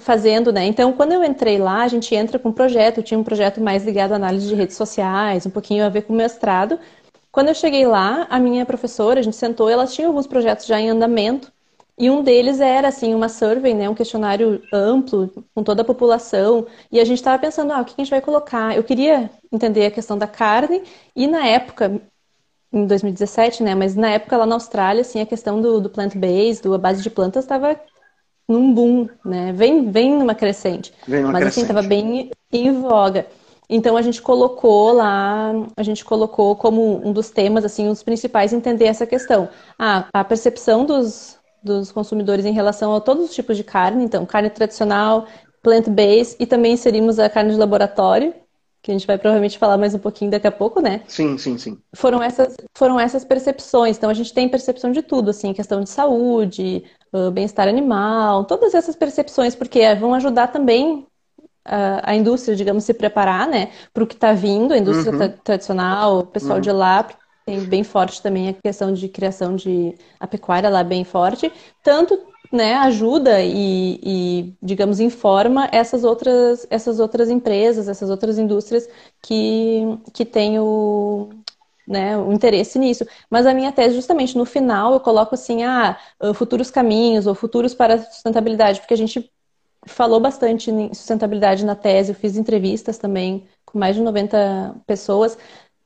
fazendo, 0.01 0.51
né? 0.51 0.65
Então, 0.65 0.91
quando 0.91 1.13
eu 1.13 1.23
entrei 1.23 1.57
lá, 1.57 1.83
a 1.83 1.87
gente 1.87 2.13
entra 2.13 2.37
com 2.37 2.49
um 2.49 2.53
projeto, 2.53 2.97
eu 2.97 3.03
tinha 3.03 3.19
um 3.19 3.23
projeto 3.23 3.61
mais 3.61 3.85
ligado 3.85 4.11
à 4.11 4.15
análise 4.15 4.47
de 4.47 4.55
redes 4.55 4.75
sociais, 4.75 5.45
um 5.45 5.49
pouquinho 5.49 5.85
a 5.85 5.89
ver 5.89 6.01
com 6.01 6.13
o 6.13 6.15
mestrado. 6.15 6.77
Quando 7.31 7.49
eu 7.49 7.55
cheguei 7.55 7.85
lá, 7.87 8.27
a 8.29 8.39
minha 8.39 8.65
professora, 8.65 9.19
a 9.19 9.23
gente 9.23 9.35
sentou, 9.35 9.69
ela 9.69 9.87
tinha 9.87 10.07
alguns 10.07 10.27
projetos 10.27 10.65
já 10.65 10.79
em 10.79 10.89
andamento, 10.89 11.51
e 11.99 12.09
um 12.11 12.21
deles 12.21 12.59
era, 12.59 12.89
assim, 12.89 13.15
uma 13.15 13.29
survey, 13.29 13.73
né? 13.73 13.89
Um 13.89 13.95
questionário 13.95 14.61
amplo, 14.73 15.31
com 15.55 15.63
toda 15.63 15.81
a 15.81 15.85
população, 15.85 16.67
e 16.91 16.99
a 16.99 17.05
gente 17.05 17.17
estava 17.17 17.39
pensando, 17.39 17.71
ah, 17.71 17.81
o 17.81 17.85
que 17.85 17.93
a 17.97 18.03
gente 18.03 18.11
vai 18.11 18.21
colocar? 18.21 18.75
Eu 18.75 18.83
queria 18.83 19.31
entender 19.51 19.85
a 19.85 19.91
questão 19.91 20.17
da 20.17 20.27
carne, 20.27 20.83
e 21.15 21.27
na 21.27 21.45
época, 21.45 22.01
em 22.71 22.85
2017, 22.85 23.63
né? 23.63 23.75
Mas 23.75 23.95
na 23.95 24.09
época 24.11 24.37
lá 24.37 24.45
na 24.45 24.55
Austrália, 24.55 25.01
assim, 25.01 25.21
a 25.21 25.25
questão 25.25 25.61
do, 25.61 25.79
do 25.81 25.89
plant-based, 25.89 26.63
do 26.63 26.73
a 26.73 26.77
base 26.77 27.01
de 27.01 27.09
plantas, 27.09 27.43
estava 27.43 27.79
num 28.47 28.73
boom, 28.73 29.09
né? 29.25 29.51
Vem, 29.53 29.91
vem 29.91 30.17
numa 30.17 30.35
crescente. 30.35 30.93
Vem 31.07 31.21
numa 31.21 31.33
Mas 31.33 31.45
assim, 31.45 31.61
crescente. 31.63 31.71
assim, 31.71 31.79
estava 31.79 31.81
bem 31.83 32.31
em 32.51 32.71
voga. 32.81 33.27
Então 33.69 33.97
a 33.97 34.01
gente 34.01 34.21
colocou 34.21 34.93
lá, 34.93 35.51
a 35.75 35.83
gente 35.83 36.05
colocou 36.05 36.55
como 36.55 37.05
um 37.05 37.11
dos 37.11 37.29
temas, 37.29 37.65
assim, 37.65 37.89
os 37.89 38.01
principais 38.03 38.53
entender 38.53 38.85
essa 38.85 39.05
questão. 39.05 39.49
Ah, 39.77 40.07
a 40.13 40.23
percepção 40.23 40.85
dos, 40.85 41.37
dos 41.61 41.91
consumidores 41.91 42.45
em 42.45 42.53
relação 42.53 42.95
a 42.95 43.01
todos 43.01 43.25
os 43.25 43.35
tipos 43.35 43.57
de 43.57 43.63
carne, 43.63 44.03
então 44.05 44.25
carne 44.25 44.49
tradicional, 44.49 45.27
plant-based 45.61 46.37
e 46.39 46.45
também 46.45 46.73
inserimos 46.73 47.19
a 47.19 47.29
carne 47.29 47.51
de 47.51 47.57
laboratório, 47.59 48.33
que 48.87 48.91
a 48.91 48.93
gente 48.93 49.05
vai 49.05 49.17
provavelmente 49.17 49.57
falar 49.57 49.77
mais 49.77 49.93
um 49.93 49.99
pouquinho 49.99 50.31
daqui 50.31 50.47
a 50.47 50.51
pouco, 50.51 50.79
né? 50.79 51.01
Sim, 51.09 51.37
sim, 51.37 51.57
sim. 51.57 51.77
Foram 51.93 52.23
essas, 52.23 52.55
foram 52.73 52.97
essas 52.97 53.25
percepções. 53.25 53.97
Então 53.97 54.09
a 54.09 54.13
gente 54.13 54.33
tem 54.33 54.47
percepção 54.47 54.93
de 54.93 55.01
tudo, 55.01 55.31
assim, 55.31 55.51
questão 55.51 55.81
de 55.81 55.89
saúde, 55.89 56.85
bem-estar 57.33 57.67
animal, 57.67 58.45
todas 58.45 58.73
essas 58.73 58.95
percepções, 58.95 59.55
porque 59.55 59.81
é, 59.81 59.93
vão 59.93 60.13
ajudar 60.13 60.47
também 60.47 61.05
a, 61.65 62.11
a 62.11 62.15
indústria, 62.15 62.55
digamos, 62.55 62.85
se 62.85 62.93
preparar, 62.93 63.45
né, 63.45 63.71
para 63.93 64.05
o 64.05 64.07
que 64.07 64.15
está 64.15 64.31
vindo, 64.31 64.73
a 64.73 64.77
indústria 64.77 65.11
uhum. 65.11 65.17
tra 65.17 65.29
tradicional, 65.43 66.19
o 66.19 66.25
pessoal 66.25 66.55
uhum. 66.55 66.61
de 66.61 66.71
lá 66.71 67.05
tem 67.45 67.59
bem 67.65 67.83
forte 67.83 68.21
também 68.21 68.47
a 68.49 68.53
questão 68.53 68.93
de 68.93 69.09
criação 69.09 69.53
de 69.53 69.95
a 70.17 70.25
pecuária 70.25 70.69
lá 70.69 70.81
bem 70.81 71.03
forte, 71.03 71.51
tanto 71.83 72.17
né, 72.51 72.75
ajuda 72.75 73.41
e, 73.41 73.99
e, 74.03 74.53
digamos, 74.61 74.99
informa 74.99 75.69
essas 75.71 76.03
outras, 76.03 76.65
essas 76.69 76.99
outras 76.99 77.29
empresas, 77.29 77.87
essas 77.87 78.09
outras 78.09 78.37
indústrias 78.37 78.87
que, 79.21 79.81
que 80.13 80.25
têm 80.25 80.59
o, 80.59 81.29
né, 81.87 82.17
o 82.17 82.31
interesse 82.31 82.79
nisso. 82.79 83.05
Mas 83.29 83.45
a 83.45 83.53
minha 83.53 83.71
tese, 83.71 83.95
justamente 83.95 84.37
no 84.37 84.45
final, 84.45 84.93
eu 84.93 84.99
coloco 84.99 85.35
assim, 85.35 85.63
ah, 85.63 85.97
futuros 86.35 86.71
caminhos 86.71 87.27
ou 87.27 87.35
futuros 87.35 87.73
para 87.73 87.95
a 87.95 87.99
sustentabilidade, 88.03 88.79
porque 88.79 88.93
a 88.93 88.97
gente 88.97 89.31
falou 89.85 90.19
bastante 90.19 90.69
em 90.69 90.93
sustentabilidade 90.93 91.65
na 91.65 91.75
tese, 91.75 92.11
eu 92.11 92.15
fiz 92.15 92.37
entrevistas 92.37 92.97
também 92.97 93.47
com 93.65 93.79
mais 93.79 93.95
de 93.95 94.01
90 94.01 94.75
pessoas, 94.85 95.37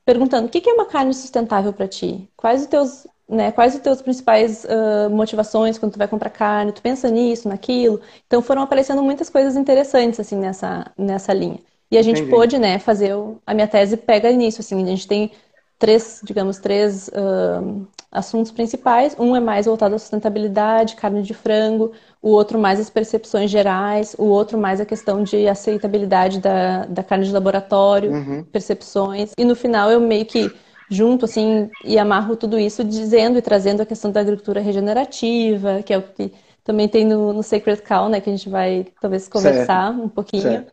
perguntando 0.04 0.46
o 0.46 0.50
que 0.50 0.68
é 0.68 0.72
uma 0.72 0.86
carne 0.86 1.14
sustentável 1.14 1.72
para 1.72 1.88
ti? 1.88 2.28
Quais 2.36 2.62
os 2.62 2.66
teus 2.66 3.06
né, 3.28 3.52
quais 3.52 3.74
os 3.74 3.80
teus 3.80 4.02
principais 4.02 4.64
uh, 4.64 5.10
motivações 5.10 5.78
quando 5.78 5.92
tu 5.92 5.98
vai 5.98 6.08
comprar 6.08 6.30
carne? 6.30 6.72
Tu 6.72 6.82
pensa 6.82 7.08
nisso, 7.08 7.48
naquilo? 7.48 8.00
Então 8.26 8.42
foram 8.42 8.62
aparecendo 8.62 9.02
muitas 9.02 9.30
coisas 9.30 9.56
interessantes 9.56 10.20
assim 10.20 10.36
nessa 10.36 10.90
nessa 10.96 11.32
linha. 11.32 11.58
E 11.90 11.98
a 11.98 12.02
gente 12.02 12.22
Entendi. 12.22 12.30
pôde, 12.34 12.58
né, 12.58 12.78
fazer 12.78 13.14
o, 13.14 13.36
a 13.46 13.52
minha 13.52 13.68
tese 13.68 13.98
pega 13.98 14.32
nisso, 14.32 14.62
assim, 14.62 14.82
a 14.82 14.86
gente 14.86 15.06
tem 15.06 15.30
três, 15.78 16.20
digamos, 16.24 16.58
três 16.58 17.08
uh, 17.08 17.86
assuntos 18.10 18.50
principais. 18.50 19.16
Um 19.18 19.34
é 19.36 19.40
mais 19.40 19.66
voltado 19.66 19.94
à 19.94 19.98
sustentabilidade, 19.98 20.96
carne 20.96 21.22
de 21.22 21.34
frango, 21.34 21.92
o 22.22 22.30
outro 22.30 22.58
mais 22.58 22.78
as 22.78 22.88
percepções 22.88 23.50
gerais, 23.50 24.14
o 24.16 24.24
outro 24.24 24.56
mais 24.56 24.80
a 24.80 24.86
questão 24.86 25.22
de 25.22 25.48
aceitabilidade 25.48 26.40
da, 26.40 26.86
da 26.86 27.02
carne 27.02 27.26
de 27.26 27.32
laboratório, 27.32 28.12
uhum. 28.12 28.44
percepções. 28.44 29.32
E 29.36 29.44
no 29.44 29.56
final 29.56 29.90
eu 29.90 30.00
meio 30.00 30.24
que 30.24 30.50
junto 30.92 31.24
assim 31.24 31.70
e 31.84 31.98
amarro 31.98 32.36
tudo 32.36 32.58
isso 32.58 32.84
dizendo 32.84 33.38
e 33.38 33.42
trazendo 33.42 33.80
a 33.80 33.86
questão 33.86 34.10
da 34.10 34.20
agricultura 34.20 34.60
regenerativa, 34.60 35.82
que 35.82 35.92
é 35.92 35.98
o 35.98 36.02
que 36.02 36.32
também 36.62 36.88
tem 36.88 37.04
no, 37.04 37.32
no 37.32 37.42
Sacred 37.42 37.82
Cow, 37.82 38.08
né, 38.08 38.20
que 38.20 38.30
a 38.30 38.36
gente 38.36 38.48
vai 38.48 38.86
talvez 39.00 39.28
conversar 39.28 39.88
certo. 39.88 40.04
um 40.04 40.08
pouquinho. 40.08 40.42
Certo. 40.42 40.72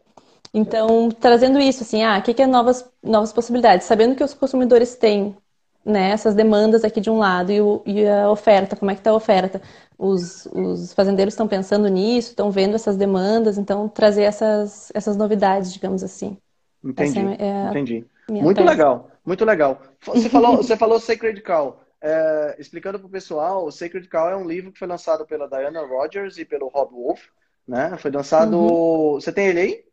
Então, 0.54 1.10
trazendo 1.10 1.60
isso, 1.60 1.84
assim, 1.84 2.04
ah, 2.04 2.18
o 2.18 2.22
que, 2.22 2.34
que 2.34 2.42
é 2.42 2.48
novas, 2.48 2.88
novas 3.04 3.32
possibilidades? 3.32 3.86
Sabendo 3.86 4.16
que 4.16 4.24
os 4.24 4.34
consumidores 4.34 4.96
têm 4.96 5.36
né, 5.86 6.12
essas 6.12 6.36
demandas 6.36 6.84
aqui 6.84 7.00
de 7.00 7.10
um 7.10 7.18
lado 7.18 7.52
e, 7.52 7.62
o, 7.62 7.82
e 7.86 8.08
a 8.08 8.30
oferta, 8.30 8.76
como 8.76 8.92
é 8.92 8.96
que 8.96 9.00
está 9.00 9.12
a 9.12 9.16
oferta? 9.16 9.62
Os, 9.98 10.48
os 10.48 10.94
fazendeiros 10.94 11.34
estão 11.34 11.48
pensando 11.48 11.88
nisso, 11.88 12.30
estão 12.30 12.52
vendo 12.52 12.76
essas 12.76 12.98
demandas, 12.98 13.58
então 13.58 13.88
trazer 13.88 14.24
essas, 14.24 14.92
essas 14.94 15.16
novidades, 15.16 15.74
digamos 15.74 16.04
assim. 16.04 16.38
Entendi, 16.84 17.20
é, 17.20 17.70
entendi. 17.70 18.06
Muito 18.30 18.58
tese. 18.58 18.70
legal, 18.70 19.09
muito 19.26 19.46
legal. 19.46 19.82
Você 20.02 20.30
falou, 20.30 20.58
você 20.58 20.78
falou 20.78 21.00
Sacred 21.00 21.42
Cow. 21.42 21.82
É, 22.02 22.56
explicando 22.58 22.98
para 22.98 23.08
o 23.08 23.12
pessoal, 23.12 23.66
o 23.66 23.72
Sacred 23.72 24.08
Cow 24.08 24.30
é 24.30 24.36
um 24.36 24.48
livro 24.48 24.72
que 24.72 24.80
foi 24.80 24.88
lançado 24.88 25.26
pela 25.26 25.50
Diana 25.50 25.86
Rogers 25.86 26.38
e 26.38 26.46
pelo 26.46 26.70
Rob 26.70 26.94
Wolf, 26.94 27.26
né? 27.68 27.98
Foi 27.98 28.10
lançado. 28.10 28.58
Uhum. 28.58 29.14
Você 29.16 29.34
tem 29.34 29.48
ele 29.48 29.60
aí? 29.60 29.84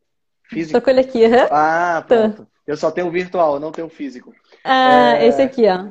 Físico. 0.45 0.79
Tô 0.79 0.85
com 0.85 0.91
ele 0.91 1.01
aqui, 1.01 1.25
uhum. 1.25 1.49
Ah, 1.51 2.05
pronto. 2.07 2.43
Tô. 2.43 2.49
Eu 2.67 2.77
só 2.77 2.91
tenho 2.91 3.09
o 3.09 3.11
virtual, 3.11 3.59
não 3.59 3.73
tenho 3.73 3.89
o 3.89 3.91
físico. 3.91 4.33
Ah, 4.65 5.17
é... 5.17 5.27
esse 5.27 5.43
aqui, 5.43 5.67
ó. 5.69 5.89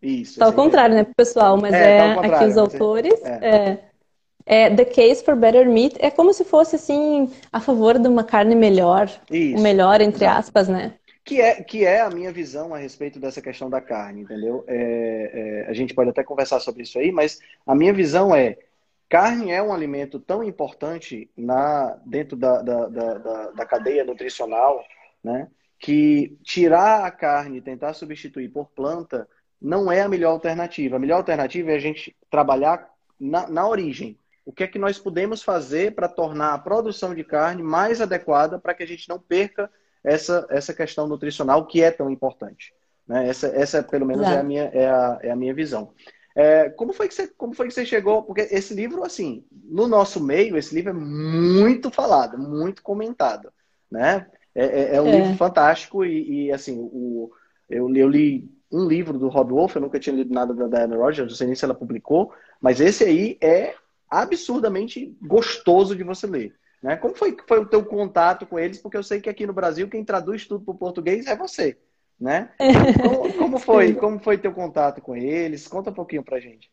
Isso. 0.00 0.38
Tá 0.38 0.46
ao 0.46 0.52
contrário, 0.52 0.94
né, 0.94 1.06
pessoal? 1.16 1.56
Mas 1.56 1.74
é, 1.74 1.98
é 1.98 2.14
tá 2.14 2.36
aqui 2.36 2.44
os 2.46 2.56
autores. 2.56 3.20
É. 3.24 3.48
é. 3.48 3.90
É, 4.46 4.74
The 4.74 4.84
Case 4.84 5.22
for 5.22 5.36
Better 5.36 5.68
Meat 5.70 5.96
é 6.00 6.10
como 6.10 6.32
se 6.32 6.44
fosse 6.44 6.74
assim 6.74 7.30
a 7.52 7.60
favor 7.60 7.98
de 7.98 8.08
uma 8.08 8.24
carne 8.24 8.56
melhor, 8.56 9.08
Isso. 9.30 9.56
o 9.56 9.60
melhor 9.60 10.00
entre 10.00 10.24
aspas, 10.24 10.66
né? 10.66 10.94
Que 11.30 11.40
é, 11.40 11.62
que 11.62 11.84
é 11.84 12.00
a 12.00 12.10
minha 12.10 12.32
visão 12.32 12.74
a 12.74 12.78
respeito 12.78 13.20
dessa 13.20 13.40
questão 13.40 13.70
da 13.70 13.80
carne, 13.80 14.22
entendeu? 14.22 14.64
É, 14.66 15.62
é, 15.64 15.70
a 15.70 15.72
gente 15.72 15.94
pode 15.94 16.10
até 16.10 16.24
conversar 16.24 16.58
sobre 16.58 16.82
isso 16.82 16.98
aí, 16.98 17.12
mas 17.12 17.38
a 17.64 17.72
minha 17.72 17.92
visão 17.92 18.34
é 18.34 18.58
Carne 19.08 19.52
é 19.52 19.62
um 19.62 19.72
alimento 19.72 20.18
tão 20.18 20.42
importante 20.42 21.30
na, 21.36 21.96
dentro 22.04 22.36
da, 22.36 22.62
da, 22.62 22.88
da, 22.88 23.50
da 23.52 23.64
cadeia 23.64 24.04
nutricional, 24.04 24.84
né? 25.22 25.48
Que 25.78 26.36
tirar 26.42 27.04
a 27.04 27.12
carne 27.12 27.58
e 27.58 27.62
tentar 27.62 27.92
substituir 27.94 28.48
por 28.48 28.68
planta 28.70 29.28
não 29.62 29.90
é 29.90 30.02
a 30.02 30.08
melhor 30.08 30.30
alternativa. 30.30 30.96
A 30.96 30.98
melhor 30.98 31.18
alternativa 31.18 31.70
é 31.70 31.76
a 31.76 31.80
gente 31.80 32.16
trabalhar 32.28 32.88
na, 33.20 33.48
na 33.48 33.68
origem. 33.68 34.18
O 34.44 34.52
que 34.52 34.64
é 34.64 34.66
que 34.66 34.80
nós 34.80 34.98
podemos 34.98 35.44
fazer 35.44 35.94
para 35.94 36.08
tornar 36.08 36.54
a 36.54 36.58
produção 36.58 37.14
de 37.14 37.22
carne 37.22 37.62
mais 37.62 38.00
adequada 38.00 38.58
para 38.58 38.74
que 38.74 38.82
a 38.82 38.86
gente 38.86 39.08
não 39.08 39.20
perca 39.20 39.70
essa, 40.02 40.46
essa 40.50 40.74
questão 40.74 41.06
nutricional 41.06 41.66
que 41.66 41.82
é 41.82 41.90
tão 41.90 42.10
importante. 42.10 42.72
Né? 43.06 43.28
Essa, 43.28 43.48
essa, 43.48 43.82
pelo 43.82 44.06
menos, 44.06 44.26
é 44.26 44.38
a, 44.38 44.42
minha, 44.42 44.64
é, 44.72 44.88
a, 44.88 45.18
é 45.22 45.30
a 45.30 45.36
minha 45.36 45.54
visão. 45.54 45.92
É, 46.34 46.70
como, 46.70 46.92
foi 46.92 47.08
que 47.08 47.14
você, 47.14 47.26
como 47.26 47.54
foi 47.54 47.66
que 47.66 47.74
você 47.74 47.84
chegou? 47.84 48.22
Porque 48.22 48.42
esse 48.50 48.72
livro, 48.72 49.04
assim, 49.04 49.44
no 49.64 49.88
nosso 49.88 50.22
meio, 50.22 50.56
esse 50.56 50.74
livro 50.74 50.90
é 50.90 50.94
muito 50.94 51.90
falado, 51.90 52.38
muito 52.38 52.82
comentado, 52.82 53.52
né? 53.90 54.26
É, 54.54 54.64
é, 54.64 54.96
é 54.96 55.02
um 55.02 55.08
é. 55.08 55.20
livro 55.20 55.36
fantástico 55.36 56.04
e, 56.04 56.46
e 56.46 56.52
assim, 56.52 56.78
o, 56.78 57.30
eu, 57.68 57.94
eu, 57.94 58.08
li 58.08 58.48
um 58.70 58.86
livro 58.86 59.18
do 59.18 59.28
Rob 59.28 59.52
Wolf, 59.52 59.74
eu 59.74 59.82
nunca 59.82 59.98
tinha 59.98 60.14
lido 60.14 60.32
nada 60.32 60.54
da 60.54 60.66
Diana 60.66 60.96
Rogers, 60.96 61.30
não 61.30 61.36
sei 61.36 61.46
nem 61.46 61.56
se 61.56 61.64
ela 61.64 61.74
publicou, 61.74 62.32
mas 62.60 62.80
esse 62.80 63.04
aí 63.04 63.36
é 63.40 63.74
absurdamente 64.08 65.16
gostoso 65.20 65.94
de 65.94 66.02
você 66.02 66.26
ler. 66.26 66.54
Né? 66.82 66.96
Como 66.96 67.14
foi, 67.14 67.36
foi 67.46 67.60
o 67.60 67.66
teu 67.66 67.84
contato 67.84 68.46
com 68.46 68.58
eles? 68.58 68.78
Porque 68.78 68.96
eu 68.96 69.02
sei 69.02 69.20
que 69.20 69.28
aqui 69.28 69.46
no 69.46 69.52
Brasil 69.52 69.88
quem 69.88 70.04
traduz 70.04 70.46
tudo 70.46 70.64
para 70.64 70.74
o 70.74 70.78
português 70.78 71.26
é 71.26 71.36
você 71.36 71.78
né? 72.20 72.50
Como, 73.02 73.32
como 73.38 73.58
foi? 73.58 73.94
Como 73.94 74.18
foi 74.20 74.36
teu 74.36 74.52
contato 74.52 75.00
com 75.00 75.16
eles? 75.16 75.66
Conta 75.66 75.90
um 75.90 75.94
pouquinho 75.94 76.22
pra 76.22 76.38
gente. 76.38 76.70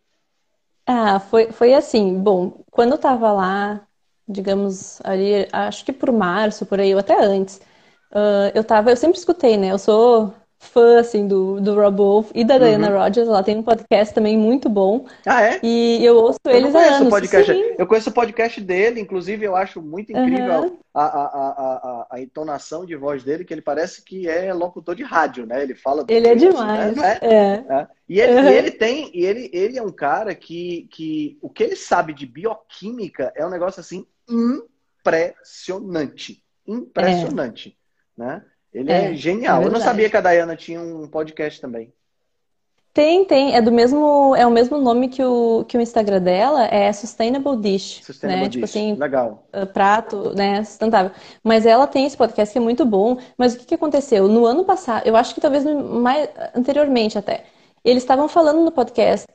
Ah, 0.85 1.19
foi, 1.19 1.51
foi 1.51 1.73
assim, 1.73 2.17
bom, 2.17 2.63
quando 2.71 2.93
eu 2.93 2.97
tava 2.97 3.31
lá, 3.31 3.87
digamos, 4.27 5.01
ali, 5.03 5.47
acho 5.51 5.83
que 5.85 5.93
por 5.93 6.11
março, 6.11 6.65
por 6.65 6.79
aí, 6.79 6.93
ou 6.93 6.99
até 6.99 7.19
antes, 7.21 7.57
uh, 8.11 8.51
eu 8.53 8.63
tava, 8.63 8.89
eu 8.91 8.97
sempre 8.97 9.17
escutei, 9.17 9.57
né? 9.57 9.71
Eu 9.71 9.79
sou 9.79 10.33
fã, 10.59 10.99
assim, 10.99 11.27
do, 11.27 11.61
do 11.61 11.75
Rob 11.75 11.97
Wolf 11.97 12.31
e 12.33 12.43
da 12.43 12.57
Diana 12.57 12.89
uhum. 12.89 12.97
Rogers. 12.97 13.27
Ela 13.27 13.43
tem 13.43 13.57
um 13.57 13.63
podcast 13.63 14.11
também 14.13 14.37
muito 14.37 14.69
bom. 14.69 15.05
Ah, 15.25 15.41
é? 15.41 15.59
E 15.61 16.03
eu 16.03 16.17
ouço 16.17 16.39
eu 16.45 16.51
eles 16.51 16.75
há 16.75 16.95
anos. 16.95 17.09
Podcast. 17.09 17.53
Sim. 17.53 17.75
Eu 17.77 17.85
conheço 17.85 18.09
o 18.09 18.13
podcast 18.13 18.59
dele, 18.61 18.99
inclusive 18.99 19.45
eu 19.45 19.55
acho 19.55 19.79
muito 19.81 20.11
incrível 20.11 20.63
uhum. 20.63 20.79
a, 20.93 21.05
a, 21.05 21.25
a, 21.25 22.07
a, 22.11 22.21
entonação 22.21 22.85
de 22.85 22.95
voz 22.95 23.23
dele, 23.23 23.45
que 23.45 23.53
ele 23.53 23.61
parece 23.61 24.03
que 24.03 24.27
é 24.27 24.51
locutor 24.53 24.95
de 24.95 25.03
rádio, 25.03 25.45
né? 25.45 25.61
Ele 25.61 25.75
fala... 25.75 26.05
Ele 26.07 26.27
é 26.27 26.35
demais. 26.35 26.95
Né? 26.95 27.19
É. 27.21 27.27
é. 27.27 27.65
é. 27.69 27.87
E, 28.09 28.19
ele, 28.19 28.33
uhum. 28.33 28.49
e 28.49 28.53
ele, 28.53 28.71
tem... 28.71 29.11
E 29.13 29.25
ele, 29.25 29.49
ele 29.53 29.77
é 29.77 29.83
um 29.83 29.91
cara 29.91 30.33
que, 30.33 30.87
que... 30.91 31.37
O 31.41 31.49
que 31.49 31.63
ele 31.63 31.75
sabe 31.75 32.13
de 32.13 32.25
bioquímica 32.25 33.31
é 33.35 33.45
um 33.45 33.49
negócio, 33.49 33.79
assim, 33.79 34.07
impressionante. 34.27 36.43
Impressionante, 36.65 37.77
é. 38.17 38.21
né? 38.21 38.43
Ele 38.73 38.91
é, 38.91 39.11
é 39.11 39.13
genial. 39.13 39.61
É 39.61 39.65
eu 39.65 39.71
não 39.71 39.79
sabia 39.79 40.09
que 40.09 40.17
a 40.17 40.21
Dayana 40.21 40.55
tinha 40.55 40.79
um 40.79 41.07
podcast 41.07 41.59
também. 41.59 41.93
Tem, 42.97 43.25
tem. 43.25 43.55
É 43.55 43.61
do 43.61 43.71
mesmo, 43.71 44.35
é 44.35 44.43
o 44.47 44.49
mesmo 44.49 44.79
nome 44.79 45.07
que 45.07 45.23
o, 45.23 45.63
que 45.67 45.77
o 45.77 45.81
Instagram 45.81 46.19
dela, 46.19 46.65
é 46.65 46.91
Sustainable 46.91 47.55
Dish. 47.57 48.01
Sustainable 48.03 48.41
né? 48.41 48.49
Dish. 48.49 48.53
Tipo 48.53 48.65
assim, 48.65 48.95
Legal. 48.95 49.47
Uh, 49.55 49.67
prato, 49.67 50.33
né? 50.35 50.63
Sustentável. 50.63 51.11
Mas 51.43 51.67
ela 51.67 51.85
tem 51.85 52.07
esse 52.07 52.17
podcast 52.17 52.51
que 52.51 52.57
é 52.57 52.61
muito 52.61 52.83
bom. 52.85 53.19
Mas 53.37 53.53
o 53.53 53.59
que, 53.59 53.65
que 53.65 53.75
aconteceu? 53.75 54.27
No 54.27 54.47
ano 54.47 54.65
passado, 54.65 55.05
eu 55.05 55.15
acho 55.15 55.35
que 55.35 55.41
talvez 55.41 55.63
mais 55.63 56.27
anteriormente 56.55 57.19
até, 57.19 57.43
eles 57.85 58.01
estavam 58.01 58.27
falando 58.27 58.65
no 58.65 58.71
podcast 58.71 59.27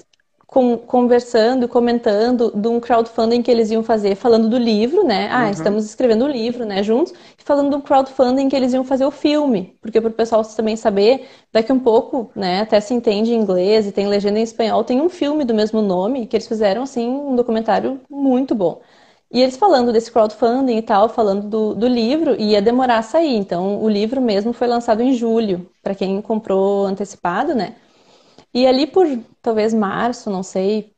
com, 0.52 0.76
conversando, 0.76 1.66
comentando 1.66 2.52
de 2.54 2.68
um 2.68 2.78
crowdfunding 2.78 3.40
que 3.40 3.50
eles 3.50 3.70
iam 3.70 3.82
fazer, 3.82 4.14
falando 4.14 4.50
do 4.50 4.58
livro, 4.58 5.02
né? 5.02 5.30
Ah, 5.32 5.44
uhum. 5.44 5.50
estamos 5.50 5.86
escrevendo 5.86 6.26
o 6.26 6.28
um 6.28 6.30
livro, 6.30 6.66
né? 6.66 6.82
Juntos, 6.82 7.14
e 7.38 7.42
falando 7.42 7.70
do 7.70 7.80
crowdfunding 7.80 8.50
que 8.50 8.54
eles 8.54 8.74
iam 8.74 8.84
fazer 8.84 9.06
o 9.06 9.10
filme, 9.10 9.74
porque 9.80 9.98
para 9.98 10.10
o 10.10 10.12
pessoal 10.12 10.44
também 10.44 10.76
saber, 10.76 11.26
daqui 11.50 11.72
um 11.72 11.78
pouco, 11.78 12.30
né? 12.36 12.60
Até 12.60 12.80
se 12.80 12.92
entende 12.92 13.32
em 13.32 13.40
inglês 13.40 13.86
e 13.86 13.92
tem 13.92 14.06
legenda 14.06 14.38
em 14.38 14.42
espanhol, 14.42 14.84
tem 14.84 15.00
um 15.00 15.08
filme 15.08 15.42
do 15.42 15.54
mesmo 15.54 15.80
nome 15.80 16.26
que 16.26 16.36
eles 16.36 16.46
fizeram 16.46 16.82
assim 16.82 17.08
um 17.08 17.34
documentário 17.34 17.98
muito 18.10 18.54
bom. 18.54 18.82
E 19.32 19.40
eles 19.40 19.56
falando 19.56 19.90
desse 19.90 20.12
crowdfunding 20.12 20.76
e 20.76 20.82
tal, 20.82 21.08
falando 21.08 21.48
do, 21.48 21.74
do 21.74 21.88
livro, 21.88 22.38
ia 22.38 22.60
demorar 22.60 22.98
a 22.98 23.02
sair. 23.02 23.36
Então, 23.36 23.82
o 23.82 23.88
livro 23.88 24.20
mesmo 24.20 24.52
foi 24.52 24.66
lançado 24.66 25.00
em 25.00 25.14
julho, 25.14 25.66
para 25.82 25.94
quem 25.94 26.20
comprou 26.20 26.84
antecipado, 26.84 27.54
né? 27.54 27.76
E 28.54 28.66
ali 28.66 28.86
por 28.86 29.06
talvez 29.40 29.72
março, 29.74 30.30
não 30.30 30.42
sei, 30.42 30.92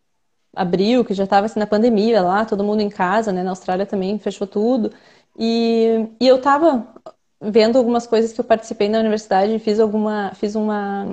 abril, 0.54 1.04
que 1.04 1.14
já 1.14 1.24
estava 1.24 1.46
assim 1.46 1.60
na 1.60 1.66
pandemia 1.66 2.22
lá, 2.22 2.44
todo 2.44 2.64
mundo 2.64 2.80
em 2.82 2.90
casa, 2.90 3.32
né? 3.32 3.42
Na 3.42 3.50
Austrália 3.50 3.86
também 3.86 4.18
fechou 4.18 4.46
tudo. 4.46 4.92
E, 5.38 6.08
e 6.20 6.28
eu 6.28 6.36
estava 6.36 6.94
vendo 7.40 7.78
algumas 7.78 8.06
coisas 8.06 8.32
que 8.32 8.40
eu 8.40 8.44
participei 8.44 8.88
na 8.88 9.00
universidade, 9.00 9.58
fiz 9.58 9.80
alguma, 9.80 10.32
fiz 10.34 10.54
uma 10.54 11.06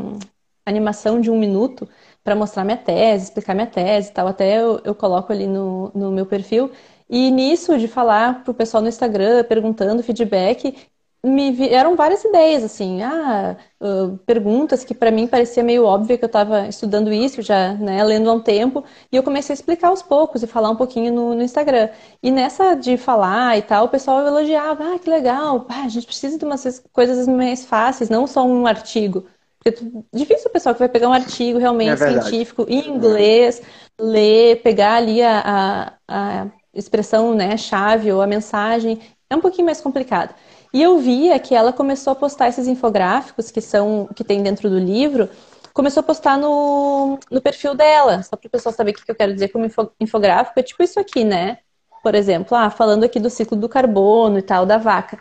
animação 0.65 1.19
de 1.19 1.29
um 1.31 1.39
minuto 1.39 1.88
para 2.24 2.36
mostrar 2.36 2.63
minha 2.63 2.77
tese, 2.77 3.25
explicar 3.25 3.53
minha 3.55 3.67
tese 3.67 4.10
e 4.10 4.13
tal. 4.13 4.27
Até 4.27 4.62
eu, 4.62 4.79
eu 4.83 4.95
coloco 4.95 5.31
ali 5.31 5.48
no, 5.48 5.91
no 5.95 6.12
meu 6.12 6.25
perfil. 6.25 6.71
E 7.10 7.29
nisso 7.31 7.77
de 7.77 7.88
falar 7.88 8.43
pro 8.43 8.53
pessoal 8.53 8.81
no 8.81 8.88
Instagram, 8.89 9.43
perguntando 9.43 10.01
feedback, 10.03 10.77
me 11.24 11.51
vieram 11.51 11.96
várias 11.96 12.24
ideias, 12.25 12.63
assim, 12.63 13.04
ah, 13.04 13.56
uh, 13.80 14.18
perguntas 14.25 14.84
que 14.84 14.94
para 14.96 15.12
mim 15.12 15.28
parecia 15.28 15.63
meio 15.63 15.86
óbvio 15.86 16.18
que 16.18 16.24
eu 16.24 16.28
estava 16.28 16.68
estudando 16.68 17.13
isso 17.13 17.44
já, 17.44 17.74
né, 17.75 18.04
lendo 18.04 18.30
há 18.30 18.34
um 18.34 18.40
tempo, 18.40 18.84
e 19.12 19.16
eu 19.16 19.22
comecei 19.22 19.54
a 19.54 19.56
explicar 19.56 19.90
aos 19.90 20.01
poucos 20.01 20.42
e 20.42 20.48
falar 20.48 20.72
um 20.72 20.75
pouquinho 20.75 21.13
no, 21.13 21.36
no 21.36 21.44
Instagram. 21.44 21.90
E 22.24 22.32
nessa 22.32 22.74
de 22.74 22.98
falar 22.98 23.56
e 23.58 23.62
tal, 23.62 23.86
o 23.86 23.90
pessoal 23.90 24.25
elogiava, 24.25 24.96
ah, 24.96 25.00
que 25.00 25.10
legal, 25.10 25.68
ah, 25.70 25.84
a 25.86 25.90
gente 25.90 26.08
precisa 26.08 26.40
de 26.40 26.46
umas 26.46 26.84
coisas 26.92 27.28
mais 27.28 27.66
fáceis, 27.66 28.10
não 28.10 28.25
só 28.25 28.44
um 28.44 28.66
artigo. 28.66 29.25
Porque 29.63 29.80
difícil 30.12 30.50
o 30.50 30.54
pessoal 30.54 30.74
que 30.74 30.80
vai 30.80 30.90
pegar 30.90 31.08
um 31.08 31.13
artigo 31.13 31.60
realmente 31.60 31.92
é 31.92 31.98
científico 31.98 32.66
em 32.68 32.90
inglês, 32.90 33.62
ler, 34.00 34.60
pegar 34.63 34.96
ali 34.96 35.22
a, 35.22 35.94
a, 36.08 36.44
a 36.44 36.48
expressão, 36.74 37.36
né, 37.36 37.56
chave 37.58 38.12
ou 38.12 38.24
a 38.24 38.28
mensagem, 38.28 39.00
é 39.30 39.36
um 39.36 39.40
pouquinho 39.40 39.66
mais 39.66 39.80
complicado. 39.80 40.34
E 40.74 40.82
eu 40.82 40.98
via 41.00 41.38
que 41.40 41.54
ela 41.54 41.74
começou 41.74 42.12
a 42.12 42.16
postar 42.16 42.48
esses 42.48 42.68
infográficos 42.68 43.51
que 43.51 43.62
são 43.62 44.08
que 44.16 44.24
tem 44.24 44.42
dentro 44.42 44.70
do 44.70 44.80
livro, 44.80 45.30
começou 45.74 46.01
a 46.01 46.04
postar 46.04 46.38
no, 46.38 47.20
no 47.30 47.42
perfil 47.42 47.75
dela, 47.75 48.24
só 48.24 48.36
para 48.36 48.48
o 48.48 48.51
pessoal 48.51 48.74
saber 48.74 48.92
o 48.92 48.94
que 48.94 49.10
eu 49.10 49.16
quero 49.16 49.34
dizer 49.34 49.50
como 49.50 49.70
infográfico, 50.00 50.60
é 50.60 50.63
tipo 50.63 50.82
isso 50.84 51.00
aqui, 51.00 51.24
né? 51.24 51.58
Por 52.04 52.16
exemplo, 52.16 52.58
ah, 52.58 52.70
falando 52.70 53.04
aqui 53.04 53.20
do 53.20 53.30
ciclo 53.30 53.58
do 53.58 53.70
carbono 53.70 54.40
e 54.40 54.42
tal, 54.42 54.66
da 54.66 54.78
vaca. 54.78 55.20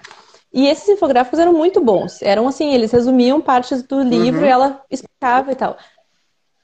E 0.53 0.67
esses 0.67 0.89
infográficos 0.89 1.39
eram 1.39 1.53
muito 1.53 1.81
bons. 1.81 2.23
Eram 2.23 2.49
assim, 2.49 2.73
eles 2.73 2.91
resumiam 2.91 3.41
partes 3.41 3.83
do 3.83 4.01
livro 4.03 4.41
uhum. 4.41 4.47
e 4.47 4.51
ela 4.51 4.83
explicava 4.91 5.53
e 5.53 5.55
tal. 5.55 5.77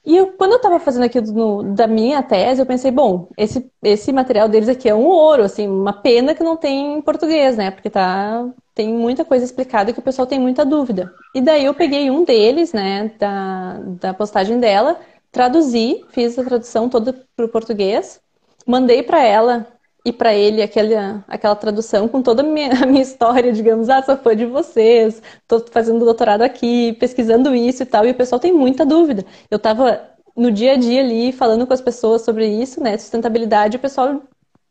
E 0.07 0.16
eu, 0.16 0.33
quando 0.35 0.53
eu 0.53 0.59
estava 0.59 0.79
fazendo 0.79 1.05
aquilo 1.05 1.33
no, 1.33 1.75
da 1.75 1.88
minha 1.88 2.23
tese, 2.23 2.62
eu 2.62 2.66
pensei, 2.66 2.92
bom, 2.92 3.29
esse, 3.37 3.69
esse 3.83 4.12
material 4.12 4.49
deles 4.49 4.69
aqui 4.69 4.88
é 4.88 4.95
um 4.95 5.05
ouro, 5.05 5.42
assim, 5.42 5.66
uma 5.66 5.92
pena 5.92 6.33
que 6.33 6.45
não 6.45 6.57
tem 6.57 6.95
em 6.95 7.03
português, 7.03 7.57
né? 7.57 7.73
Porque 7.73 7.90
tá, 7.90 8.49
tem 8.73 8.95
muita 8.95 9.25
coisa 9.25 9.45
explicada 9.45 9.92
que 9.92 9.99
o 9.99 10.03
pessoal 10.03 10.25
tem 10.27 10.38
muita 10.38 10.64
dúvida. 10.64 11.12
E 11.35 11.40
daí 11.40 11.64
eu 11.64 11.75
peguei 11.75 12.09
um 12.09 12.25
deles, 12.25 12.73
né, 12.73 13.11
da, 13.19 13.81
da 14.01 14.14
postagem 14.14 14.61
dela, 14.61 15.01
traduzi, 15.33 16.05
fiz 16.11 16.38
a 16.38 16.45
tradução 16.45 16.88
toda 16.88 17.12
para 17.35 17.45
o 17.45 17.49
português, 17.49 18.21
mandei 18.64 19.03
para 19.03 19.25
ela 19.25 19.66
e 20.07 20.12
para 20.12 20.33
ele 20.33 20.62
aquela, 20.62 21.25
aquela 21.27 21.57
tradução 21.57 22.07
com 22.07 22.23
toda 22.23 22.40
a 22.42 22.47
minha, 22.47 22.71
a 22.81 22.87
minha 22.87 23.03
história, 23.03 23.53
digamos, 23.53 23.88
ah, 23.90 24.03
sou 24.03 24.16
fã 24.16 24.37
de 24.37 24.47
vocês, 24.47 25.21
estou 25.42 25.64
fazendo 25.73 26.05
doutorado 26.05 26.42
aqui, 26.42 26.92
pesquisando 27.01 27.53
isso 27.57 27.83
e 27.83 27.87
tal, 27.87 28.07
e 28.07 28.12
o 28.12 28.14
pessoal 28.14 28.38
tem 28.38 28.53
muita 28.53 28.87
dúvida. 28.87 29.25
Eu 29.51 29.57
estava 29.57 30.09
no 30.37 30.53
dia 30.53 30.75
a 30.75 30.77
dia 30.77 31.01
ali 31.01 31.33
falando 31.33 31.66
com 31.66 31.73
as 31.73 31.81
pessoas 31.81 32.23
sobre 32.23 32.47
isso, 32.47 32.81
né, 32.81 32.97
sustentabilidade, 32.97 33.77
o 33.77 33.81
pessoal 33.81 34.23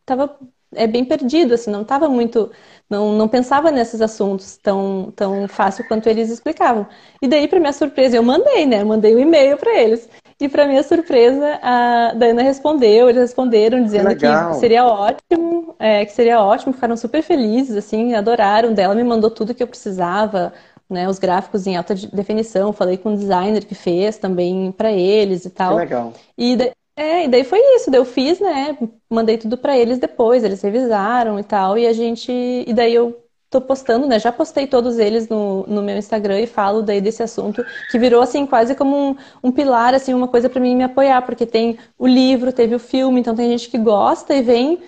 estava 0.01 0.37
é 0.73 0.87
bem 0.87 1.03
perdido, 1.05 1.53
assim, 1.53 1.69
não 1.71 1.81
estava 1.81 2.07
muito, 2.09 2.51
não, 2.89 3.13
não 3.13 3.27
pensava 3.27 3.71
nesses 3.71 4.01
assuntos 4.01 4.57
tão, 4.57 5.11
tão 5.15 5.47
fácil 5.47 5.85
quanto 5.87 6.07
eles 6.07 6.29
explicavam. 6.29 6.87
E 7.21 7.27
daí, 7.27 7.47
para 7.47 7.59
minha 7.59 7.73
surpresa, 7.73 8.15
eu 8.17 8.23
mandei, 8.23 8.65
né, 8.65 8.83
mandei 8.83 9.15
um 9.15 9.19
e-mail 9.19 9.57
para 9.57 9.73
eles. 9.81 10.09
E 10.39 10.49
para 10.49 10.67
minha 10.67 10.83
surpresa, 10.83 11.59
a 11.61 12.13
Dana 12.13 12.41
respondeu, 12.41 13.09
eles 13.09 13.21
responderam 13.21 13.81
dizendo 13.81 14.09
que, 14.09 14.27
que 14.27 14.55
seria 14.55 14.85
ótimo, 14.85 15.73
é, 15.79 16.05
que 16.05 16.11
seria 16.11 16.41
ótimo, 16.41 16.73
ficaram 16.73 16.97
super 16.97 17.23
felizes, 17.23 17.77
assim, 17.77 18.13
adoraram 18.13 18.73
dela, 18.73 18.93
me 18.93 19.03
mandou 19.03 19.31
tudo 19.31 19.55
que 19.55 19.63
eu 19.63 19.67
precisava, 19.67 20.51
né, 20.89 21.07
os 21.07 21.19
gráficos 21.19 21.65
em 21.65 21.77
alta 21.77 21.95
definição, 21.95 22.73
falei 22.73 22.97
com 22.97 23.13
o 23.13 23.17
designer 23.17 23.63
que 23.63 23.73
fez 23.75 24.17
também 24.17 24.73
para 24.73 24.91
eles 24.91 25.45
e 25.45 25.49
tal. 25.49 25.75
Que 25.75 25.79
legal. 25.79 26.13
E, 26.37 26.57
é, 26.97 27.23
e 27.23 27.27
daí 27.29 27.45
foi 27.45 27.59
isso, 27.77 27.89
daí 27.89 28.01
eu 28.01 28.05
fiz, 28.05 28.37
né, 28.41 28.77
mandei 29.09 29.37
tudo 29.37 29.57
para 29.57 29.77
eles 29.77 29.99
depois, 29.99 30.43
eles 30.43 30.61
revisaram 30.61 31.39
e 31.39 31.43
tal, 31.43 31.77
e 31.77 31.87
a 31.87 31.93
gente, 31.93 32.29
e 32.31 32.73
daí 32.73 32.93
eu 32.93 33.24
tô 33.49 33.61
postando, 33.61 34.07
né? 34.07 34.19
Já 34.19 34.31
postei 34.31 34.67
todos 34.67 34.97
eles 34.99 35.29
no, 35.29 35.65
no 35.67 35.81
meu 35.81 35.97
Instagram 35.97 36.41
e 36.41 36.47
falo 36.47 36.81
daí 36.81 36.99
desse 37.01 37.23
assunto, 37.23 37.63
que 37.89 37.99
virou 37.99 38.21
assim 38.21 38.45
quase 38.45 38.75
como 38.75 39.11
um, 39.11 39.15
um 39.43 39.51
pilar, 39.51 39.93
assim, 39.93 40.13
uma 40.13 40.27
coisa 40.27 40.49
para 40.49 40.61
mim 40.61 40.75
me 40.75 40.83
apoiar, 40.83 41.21
porque 41.21 41.45
tem 41.45 41.77
o 41.97 42.07
livro, 42.07 42.51
teve 42.51 42.75
o 42.75 42.79
filme, 42.79 43.19
então 43.19 43.35
tem 43.35 43.49
gente 43.49 43.69
que 43.69 43.77
gosta 43.77 44.33
e 44.35 44.41
vem, 44.41 44.81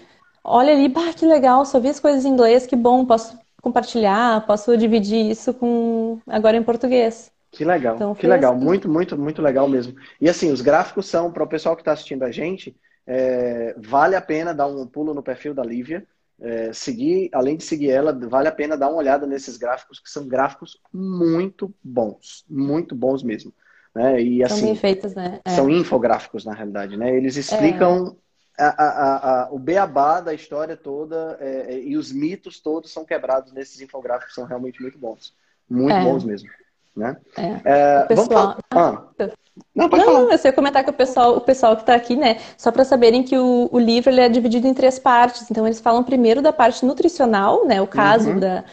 olha 0.44 0.74
ali, 0.74 0.88
bah, 0.90 1.14
que 1.14 1.26
legal, 1.26 1.66
só 1.66 1.80
vi 1.80 1.90
as 1.90 2.00
coisas 2.00 2.26
em 2.26 2.30
inglês, 2.30 2.66
que 2.66 2.76
bom, 2.76 3.06
posso 3.06 3.38
compartilhar, 3.62 4.46
posso 4.46 4.76
dividir 4.78 5.30
isso 5.32 5.54
com 5.54 6.20
agora 6.28 6.58
em 6.58 6.64
português. 6.64 7.32
Que 7.52 7.64
legal, 7.66 7.96
então, 7.96 8.14
que 8.14 8.28
legal, 8.28 8.54
assim. 8.54 8.64
muito, 8.64 8.90
muito, 8.90 9.18
muito 9.18 9.42
legal 9.42 9.68
mesmo. 9.68 9.96
E 10.20 10.30
assim, 10.30 10.52
os 10.52 10.62
gráficos 10.62 11.08
são, 11.08 11.32
para 11.32 11.44
o 11.44 11.48
pessoal 11.48 11.76
que 11.76 11.82
está 11.82 11.94
assistindo 11.94 12.24
a 12.24 12.32
gente, 12.32 12.76
é, 13.06 13.74
vale 13.78 14.16
a 14.16 14.22
pena 14.22 14.54
dar 14.54 14.68
um 14.68 14.86
pulo 14.86 15.14
no 15.14 15.24
perfil 15.24 15.54
da 15.54 15.64
Lívia 15.64 16.06
é, 16.40 16.72
seguir, 16.72 17.30
além 17.34 17.58
de 17.58 17.64
seguir 17.64 17.90
ela, 17.90 18.14
vale 18.14 18.48
a 18.48 18.52
pena 18.52 18.78
dar 18.78 18.90
uma 18.90 18.98
olhada 18.98 19.26
nesses 19.26 19.58
gráficos, 19.58 20.00
que 20.00 20.10
são 20.10 20.28
gráficos 20.28 20.80
muito 20.94 21.74
bons, 21.84 22.46
muito 22.50 22.96
bons 22.96 23.24
mesmo. 23.24 23.54
Né? 23.94 24.22
E, 24.22 24.44
assim, 24.44 24.68
são 24.68 24.76
feitos, 24.76 25.16
né? 25.16 25.40
É. 25.44 25.50
São 25.50 25.70
infográficos, 25.70 26.46
na 26.46 26.54
realidade, 26.54 26.96
né? 26.96 27.16
Eles 27.16 27.36
explicam 27.36 28.16
é. 28.58 28.64
a, 28.64 28.70
a, 28.70 29.44
a, 29.44 29.52
o 29.52 29.58
beabá 29.58 30.22
da 30.22 30.34
história 30.34 30.78
toda 30.78 31.38
é, 31.40 31.74
é, 31.74 31.80
e 31.84 31.98
os 31.98 32.12
mitos 32.12 32.60
todos 32.60 32.92
são 32.92 33.04
quebrados 33.04 33.52
nesses 33.52 33.82
infográficos, 33.82 34.36
são 34.36 34.46
realmente 34.46 34.82
muito 34.82 35.00
bons. 35.00 35.34
Muito 35.68 35.96
é. 35.96 36.04
bons 36.04 36.24
mesmo. 36.24 36.50
Né? 36.98 37.16
É. 37.38 38.02
pessoal... 38.04 38.28
Vamos 38.28 38.64
falar... 38.70 39.08
Ah. 39.20 39.30
Não, 39.74 39.90
pode 39.90 40.06
não, 40.06 40.14
falar. 40.14 40.32
eu 40.32 40.38
sei 40.38 40.52
comentar 40.52 40.84
que 40.84 40.90
o 40.90 40.94
pessoal, 40.94 41.38
o 41.38 41.42
pessoal 41.42 41.76
que 41.76 41.82
está 41.82 41.96
aqui, 41.96 42.16
né? 42.16 42.38
Só 42.58 42.72
para 42.72 42.84
saberem 42.84 43.24
que 43.24 43.38
o, 43.38 43.70
o 43.72 43.80
livro 43.80 44.10
ele 44.10 44.22
é 44.22 44.30
dividido 44.30 44.68
em 44.68 44.74
três 44.74 45.00
partes. 45.00 45.50
Então, 45.50 45.66
eles 45.66 45.80
falam 45.80 46.04
primeiro 46.04 46.42
da 46.42 46.54
parte 46.54 46.86
nutricional, 46.86 47.66
né? 47.66 47.82
O 47.82 47.88
caso 47.88 48.32
uhum. 48.32 48.40
da, 48.40 48.64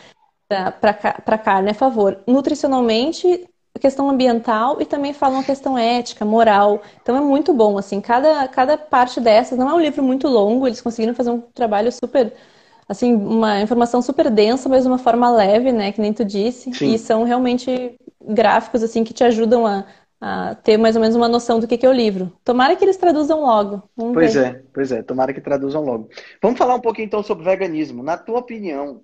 da 0.51 0.71
para 0.73 1.39
carne 1.39 1.71
a 1.71 1.75
favor. 1.75 2.19
Nutricionalmente, 2.27 3.49
questão 3.81 4.09
ambiental 4.09 4.81
e 4.81 4.87
também 4.87 5.13
falam 5.13 5.41
a 5.41 5.45
questão 5.45 5.77
ética, 5.77 6.25
moral. 6.25 6.83
Então, 7.03 7.17
é 7.17 7.21
muito 7.21 7.53
bom, 7.53 7.79
assim. 7.79 8.01
Cada, 8.01 8.47
cada 8.49 8.77
parte 8.77 9.21
dessas, 9.21 9.59
não 9.59 9.69
é 9.69 9.75
um 9.75 9.81
livro 9.81 10.03
muito 10.03 10.29
longo, 10.29 10.67
eles 10.67 10.81
conseguiram 10.81 11.15
fazer 11.15 11.31
um 11.31 11.41
trabalho 11.41 11.91
super 11.93 12.33
assim, 12.89 13.15
uma 13.15 13.61
informação 13.61 14.03
super 14.03 14.31
densa, 14.31 14.69
mas 14.69 14.83
de 14.83 14.89
uma 14.89 14.99
forma 14.99 15.31
leve, 15.31 15.73
né, 15.73 15.93
que 15.93 16.01
nem 16.01 16.13
tu 16.13 16.25
disse, 16.25 16.73
Sim. 16.73 16.95
e 16.95 16.99
são 16.99 17.25
realmente 17.25 17.97
gráficos 18.21 18.83
assim 18.83 19.05
que 19.05 19.13
te 19.13 19.25
ajudam 19.25 19.67
a, 19.67 19.87
a 20.21 20.55
ter 20.55 20.77
mais 20.77 20.97
ou 20.97 21.03
menos 21.03 21.17
uma 21.17 21.29
noção 21.29 21.61
do 21.61 21.67
que, 21.67 21.79
que 21.79 21.87
é 21.87 21.89
o 21.89 21.93
livro. 21.93 22.33
Tomara 22.45 22.77
que 22.77 22.85
eles 22.85 22.97
traduzam 22.97 23.41
logo. 23.41 23.83
Vamos 23.97 24.15
pois 24.15 24.35
ver. 24.35 24.47
é, 24.47 24.63
pois 24.73 24.93
é, 24.93 25.03
tomara 25.03 25.33
que 25.33 25.41
traduzam 25.41 25.85
logo. 25.85 26.09
Vamos 26.43 26.59
falar 26.59 26.75
um 26.75 26.81
pouquinho 26.81 27.07
então 27.07 27.23
sobre 27.23 27.45
veganismo. 27.45 28.03
Na 28.03 28.17
tua 28.17 28.39
opinião, 28.39 29.03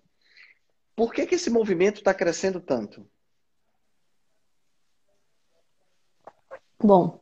por 0.97 1.13
que, 1.13 1.27
que 1.27 1.35
esse 1.35 1.51
movimento 1.51 1.97
está 1.97 2.13
crescendo 2.15 2.61
tanto? 2.61 3.07
Bom, 6.83 7.20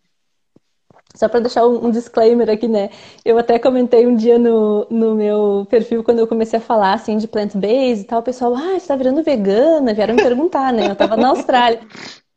só 1.18 1.28
para 1.28 1.40
deixar 1.40 1.66
um, 1.66 1.90
disclaimer 1.90 2.48
aqui, 2.48 2.68
né? 2.68 2.90
Eu 3.24 3.36
até 3.38 3.58
comentei 3.58 4.06
um 4.06 4.14
dia 4.14 4.38
no, 4.38 4.86
no 4.88 5.16
meu 5.16 5.66
perfil, 5.68 6.04
quando 6.04 6.20
eu 6.20 6.28
comecei 6.28 6.60
a 6.60 6.62
falar, 6.62 6.94
assim, 6.94 7.16
de 7.16 7.26
plant-based 7.26 8.04
e 8.04 8.04
tal, 8.04 8.20
o 8.20 8.22
pessoal, 8.22 8.54
ah, 8.54 8.78
você 8.78 8.86
tá 8.86 8.94
virando 8.94 9.20
vegana? 9.20 9.92
Vieram 9.92 10.14
me 10.14 10.22
perguntar, 10.22 10.72
né? 10.72 10.88
Eu 10.88 10.94
tava 10.94 11.16
na 11.16 11.30
Austrália. 11.30 11.80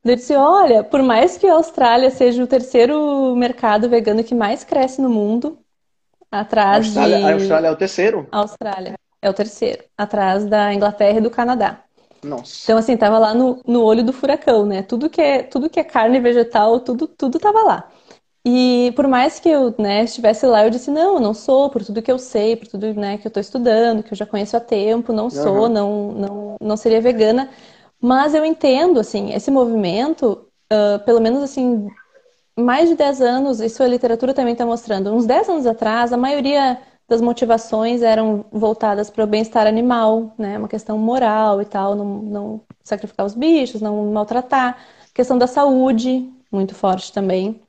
Eu 0.03 0.15
disse, 0.15 0.35
olha, 0.35 0.83
por 0.83 1.03
mais 1.03 1.37
que 1.37 1.45
a 1.45 1.53
Austrália 1.53 2.09
seja 2.09 2.43
o 2.43 2.47
terceiro 2.47 3.35
mercado 3.35 3.87
vegano 3.87 4.23
que 4.23 4.33
mais 4.33 4.63
cresce 4.63 4.99
no 4.99 5.11
mundo, 5.11 5.59
atrás 6.31 6.97
a 6.97 7.01
Austrália, 7.01 7.17
de... 7.19 7.23
A 7.23 7.33
Austrália 7.33 7.67
é 7.67 7.71
o 7.71 7.75
terceiro? 7.75 8.27
A 8.31 8.37
Austrália 8.39 8.95
é 9.21 9.29
o 9.29 9.33
terceiro, 9.33 9.83
atrás 9.95 10.43
da 10.47 10.73
Inglaterra 10.73 11.19
e 11.19 11.21
do 11.21 11.29
Canadá. 11.29 11.83
Nossa. 12.23 12.61
Então, 12.63 12.79
assim, 12.79 12.97
tava 12.97 13.19
lá 13.19 13.35
no, 13.35 13.61
no 13.67 13.83
olho 13.83 14.03
do 14.03 14.11
furacão, 14.11 14.65
né? 14.65 14.81
Tudo 14.81 15.07
que 15.07 15.21
é, 15.21 15.43
tudo 15.43 15.69
que 15.69 15.79
é 15.79 15.83
carne 15.83 16.19
vegetal, 16.19 16.79
tudo, 16.79 17.07
tudo 17.07 17.37
tava 17.37 17.61
lá. 17.61 17.91
E 18.43 18.91
por 18.95 19.08
mais 19.08 19.39
que 19.39 19.49
eu 19.49 19.73
né, 19.77 20.04
estivesse 20.04 20.45
lá, 20.47 20.63
eu 20.63 20.69
disse, 20.71 20.89
não, 20.89 21.15
eu 21.15 21.19
não 21.19 21.34
sou, 21.34 21.69
por 21.69 21.86
tudo 21.86 22.01
que 22.01 22.12
eu 22.12 22.17
sei, 22.17 22.56
por 22.56 22.67
tudo 22.67 22.93
né, 22.95 23.17
que 23.17 23.27
eu 23.27 23.30
estou 23.30 23.41
estudando, 23.41 24.01
que 24.01 24.13
eu 24.13 24.17
já 24.17 24.25
conheço 24.25 24.58
há 24.58 24.60
tempo, 24.60 25.13
não 25.13 25.30
sou, 25.30 25.63
uhum. 25.63 25.69
não, 25.69 26.12
não, 26.12 26.56
não 26.60 26.77
seria 26.77 26.99
vegana. 26.99 27.49
Mas 28.01 28.34
eu 28.34 28.43
entendo, 28.43 28.99
assim, 28.99 29.32
esse 29.34 29.51
movimento, 29.51 30.47
uh, 30.73 30.99
pelo 31.06 31.21
menos, 31.21 31.43
assim, 31.43 31.88
mais 32.58 32.89
de 32.89 32.95
10 32.95 33.21
anos, 33.21 33.60
isso 33.62 33.84
a 33.84 33.88
literatura 33.88 34.34
também 34.34 34.54
está 34.54 34.65
mostrando, 34.65 35.13
uns 35.13 35.25
10 35.25 35.49
anos 35.49 35.67
atrás, 35.67 36.12
a 36.12 36.17
maioria 36.17 36.80
das 37.08 37.21
motivações 37.21 38.01
eram 38.01 38.45
voltadas 38.51 39.10
para 39.10 39.23
o 39.23 39.27
bem-estar 39.27 39.67
animal, 39.67 40.34
né, 40.38 40.58
uma 40.58 40.67
questão 40.67 40.97
moral 40.97 41.62
e 41.62 41.65
tal, 41.65 41.95
não, 41.95 42.06
não 42.21 42.62
sacrificar 42.84 43.25
os 43.25 43.36
bichos, 43.36 43.82
não 43.82 44.12
maltratar, 44.12 44.77
questão 45.13 45.38
da 45.38 45.47
saúde, 45.47 46.27
muito 46.51 46.73
forte 46.73 47.12
também. 47.13 47.62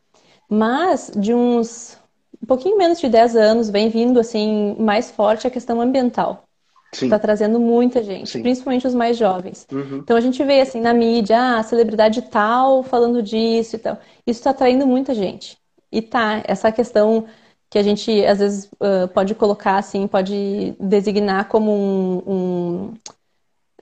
Mas 0.55 1.11
de 1.17 1.33
uns 1.33 1.99
um 2.43 2.47
pouquinho 2.47 2.77
menos 2.77 3.01
de 3.01 3.09
10 3.09 3.37
anos 3.37 3.71
vem 3.71 3.89
vindo 3.89 4.21
assim 4.21 4.77
mais 4.79 5.11
forte 5.11 5.47
a 5.47 5.51
questão 5.51 5.81
ambiental. 5.81 6.45
Está 6.93 7.19
trazendo 7.19 7.59
muita 7.59 8.03
gente, 8.03 8.29
Sim. 8.29 8.43
principalmente 8.43 8.87
os 8.87 8.95
mais 8.95 9.17
jovens. 9.17 9.67
Uhum. 9.73 9.99
Então 9.99 10.15
a 10.15 10.21
gente 10.21 10.45
vê 10.45 10.61
assim 10.61 10.79
na 10.79 10.93
mídia, 10.93 11.39
ah, 11.39 11.59
a 11.61 11.63
celebridade 11.63 12.21
tal 12.21 12.83
falando 12.83 13.23
disso 13.23 13.77
e 13.77 13.79
tal. 13.79 13.99
Isso 14.27 14.41
está 14.41 14.51
atraindo 14.51 14.87
muita 14.87 15.15
gente. 15.15 15.57
E 15.91 16.03
tá, 16.03 16.43
essa 16.45 16.71
questão 16.71 17.25
que 17.71 17.79
a 17.79 17.83
gente 17.83 18.23
às 18.27 18.39
vezes 18.39 18.67
uh, 18.75 19.09
pode 19.15 19.35
colocar 19.35 19.79
assim, 19.79 20.07
pode 20.07 20.77
designar 20.79 21.49
como 21.49 21.73
um, 21.73 22.23
um 22.27 22.95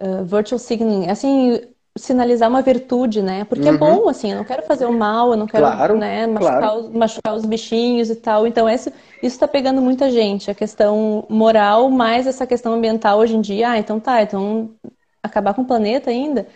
uh, 0.01 0.25
virtual 0.25 0.61
signaling, 0.61 1.11
assim, 1.11 1.61
sinalizar 2.01 2.49
uma 2.49 2.63
virtude, 2.63 3.23
né? 3.23 3.45
Porque 3.45 3.69
é 3.69 3.71
uhum. 3.71 3.77
é 3.77 3.79
bom, 3.79 4.09
assim, 4.09 4.31
eu 4.31 4.37
não 4.39 4.45
quero 4.45 4.63
fazer 4.63 4.87
o 4.87 4.93
mal, 4.93 5.31
eu 5.31 5.37
não 5.37 5.47
quero 5.47 5.65
claro, 5.65 5.97
né, 5.97 6.27
machucar, 6.27 6.59
claro. 6.61 6.81
os, 6.81 6.91
machucar 6.91 7.35
os 7.35 7.45
bichinhos 7.45 8.11
e 8.11 8.17
tal. 8.17 8.47
Então, 8.47 8.69
isso 8.69 8.91
está 9.23 9.47
pegando 9.47 9.81
muita 9.81 10.11
gente, 10.11 10.51
a 10.51 10.55
questão 10.55 11.25
moral, 11.29 11.91
mais 11.91 12.27
essa 12.27 12.47
questão 12.47 12.75
ambiental 12.75 13.19
hoje 13.19 13.37
em 13.37 13.41
dia. 13.41 13.71
Ah, 13.71 13.79
então 13.79 14.01
tá, 14.01 14.23
então 14.23 14.71
acabar 15.23 15.55
com 15.55 15.63
o 15.63 15.67
planeta 15.67 16.11
ainda, 16.11 16.47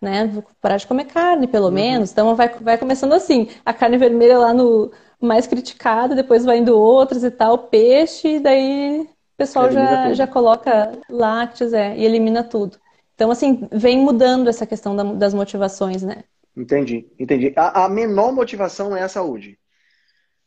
né? 0.00 0.26
Vou 0.26 0.44
parar 0.60 0.76
de 0.76 0.86
comer 0.86 1.04
carne, 1.04 1.46
pelo 1.46 1.66
uhum. 1.66 1.72
menos. 1.72 2.10
Então, 2.10 2.34
vai, 2.34 2.48
vai 2.48 2.78
começando 2.78 3.12
assim, 3.12 3.48
a 3.64 3.72
carne 3.72 3.98
vermelha 3.98 4.38
lá 4.38 4.52
no 4.52 4.90
mais 5.20 5.46
criticada, 5.46 6.14
depois 6.14 6.44
vai 6.44 6.58
indo 6.58 6.78
outras 6.78 7.24
e 7.24 7.30
tal, 7.30 7.56
peixe, 7.56 8.36
e 8.36 8.40
daí 8.40 9.00
o 9.00 9.36
pessoal 9.36 9.70
já, 9.70 10.12
já 10.12 10.26
coloca 10.26 10.92
lácteos 11.08 11.72
é, 11.72 11.96
e 11.96 12.04
elimina 12.04 12.44
tudo. 12.44 12.78
Então, 13.14 13.30
assim, 13.30 13.68
vem 13.70 13.98
mudando 13.98 14.48
essa 14.48 14.66
questão 14.66 14.94
da, 14.96 15.04
das 15.04 15.32
motivações, 15.32 16.02
né? 16.02 16.24
Entendi, 16.56 17.06
entendi. 17.18 17.52
A, 17.56 17.84
a, 17.84 17.88
menor 17.88 18.32
motivação 18.32 18.96
é 18.96 19.02
a 19.02 19.08
saúde, 19.08 19.58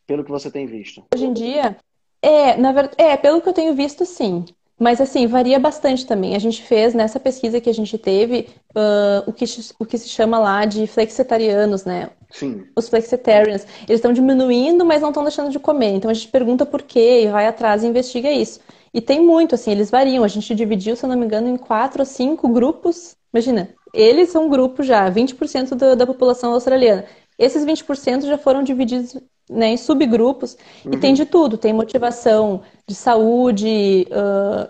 pelo 0.06 0.24
que 0.24 0.32
você 0.32 0.50
tem 0.50 0.66
visto. 0.66 1.04
Hoje 1.14 1.26
em 1.26 1.34
dia, 1.34 1.78
é, 2.22 2.56
na 2.58 2.72
verdade, 2.72 2.96
é, 2.98 3.16
pelo 3.18 3.42
que 3.42 3.50
eu 3.50 3.54
tenho 3.54 3.74
visto, 3.74 4.06
sim. 4.06 4.46
Mas, 4.80 5.02
assim, 5.02 5.26
varia 5.26 5.60
bastante 5.60 6.06
também. 6.06 6.36
A 6.36 6.40
gente 6.40 6.62
fez, 6.62 6.94
nessa 6.94 7.20
pesquisa 7.20 7.60
que 7.60 7.70
a 7.70 7.74
gente 7.74 7.98
teve, 7.98 8.48
uh, 8.76 9.28
o, 9.28 9.34
que, 9.34 9.44
o 9.80 9.86
que 9.86 9.98
se 9.98 10.08
chama 10.08 10.38
lá 10.38 10.66
de 10.66 10.86
flexitarianos, 10.86 11.84
né? 11.84 12.12
Sim. 12.30 12.64
Os 12.76 12.88
flexitarians. 12.88 13.66
Eles 13.88 13.98
estão 13.98 14.14
diminuindo, 14.14 14.86
mas 14.86 15.02
não 15.02 15.10
estão 15.10 15.24
deixando 15.24 15.50
de 15.50 15.58
comer. 15.58 15.94
Então, 15.94 16.12
a 16.12 16.14
gente 16.14 16.28
pergunta 16.28 16.64
por 16.64 16.84
quê 16.84 17.24
e 17.24 17.28
vai 17.28 17.48
atrás 17.48 17.84
e 17.84 17.88
investiga 17.88 18.32
isso. 18.32 18.60
E 18.98 19.02
tem 19.02 19.22
muito, 19.22 19.54
assim, 19.54 19.70
eles 19.70 19.92
variam. 19.92 20.24
A 20.24 20.28
gente 20.28 20.56
dividiu, 20.56 20.96
se 20.96 21.06
eu 21.06 21.10
não 21.10 21.16
me 21.16 21.24
engano, 21.24 21.48
em 21.48 21.56
quatro 21.56 22.02
ou 22.02 22.06
cinco 22.06 22.48
grupos. 22.50 23.16
Imagina, 23.32 23.70
eles 23.94 24.30
são 24.30 24.48
um 24.48 24.50
grupo 24.50 24.82
já, 24.82 25.08
20% 25.08 25.76
da, 25.76 25.94
da 25.94 26.08
população 26.08 26.54
australiana. 26.54 27.06
Esses 27.38 27.64
20% 27.64 28.26
já 28.26 28.40
foram 28.40 28.64
divididos 28.64 29.16
né, 29.48 29.68
em 29.68 29.78
subgrupos 29.78 30.58
uhum. 30.84 30.96
e 30.96 30.98
tem 30.98 31.14
de 31.14 31.28
tudo. 31.28 31.60
Tem 31.60 31.72
motivação 31.74 32.64
de 32.88 32.96
saúde 32.96 34.08
uh, 34.10 34.68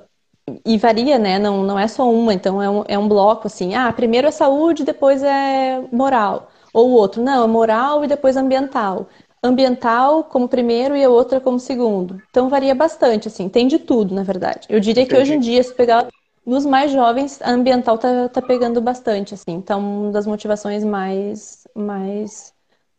e 0.65 0.77
varia, 0.77 1.17
né? 1.17 1.39
Não, 1.39 1.63
não 1.63 1.79
é 1.79 1.87
só 1.87 2.11
uma, 2.11 2.33
então 2.33 2.61
é 2.61 2.69
um, 2.69 2.83
é 2.85 2.99
um 2.99 3.07
bloco 3.07 3.47
assim. 3.47 3.75
Ah, 3.75 3.93
primeiro 3.93 4.27
é 4.27 4.31
saúde, 4.31 4.83
depois 4.83 5.23
é 5.23 5.81
moral. 5.89 6.51
Ou 6.73 6.89
o 6.89 6.93
outro, 6.95 7.23
não, 7.23 7.45
é 7.45 7.47
moral 7.47 8.03
e 8.03 8.07
depois 8.07 8.35
ambiental 8.35 9.07
ambiental 9.43 10.23
como 10.23 10.47
primeiro 10.47 10.95
e 10.95 11.03
a 11.03 11.09
outra 11.09 11.39
como 11.39 11.59
segundo. 11.59 12.21
Então 12.29 12.49
varia 12.49 12.73
bastante, 12.75 13.27
assim, 13.27 13.47
tem 13.49 13.67
de 13.67 13.79
tudo, 13.79 14.13
na 14.13 14.23
verdade. 14.23 14.67
Eu 14.69 14.79
diria 14.79 15.03
Entendi. 15.03 15.15
que 15.15 15.21
hoje 15.21 15.33
em 15.33 15.39
dia, 15.39 15.61
se 15.63 15.73
pegar 15.73 16.07
nos 16.45 16.65
mais 16.65 16.91
jovens, 16.91 17.41
a 17.41 17.51
ambiental 17.51 17.97
tá, 17.97 18.29
tá 18.29 18.41
pegando 18.41 18.79
bastante, 18.81 19.33
assim. 19.33 19.51
Então, 19.51 20.05
uma 20.05 20.11
das 20.11 20.25
motivações 20.25 20.83
mais, 20.83 21.67
mais 21.75 22.53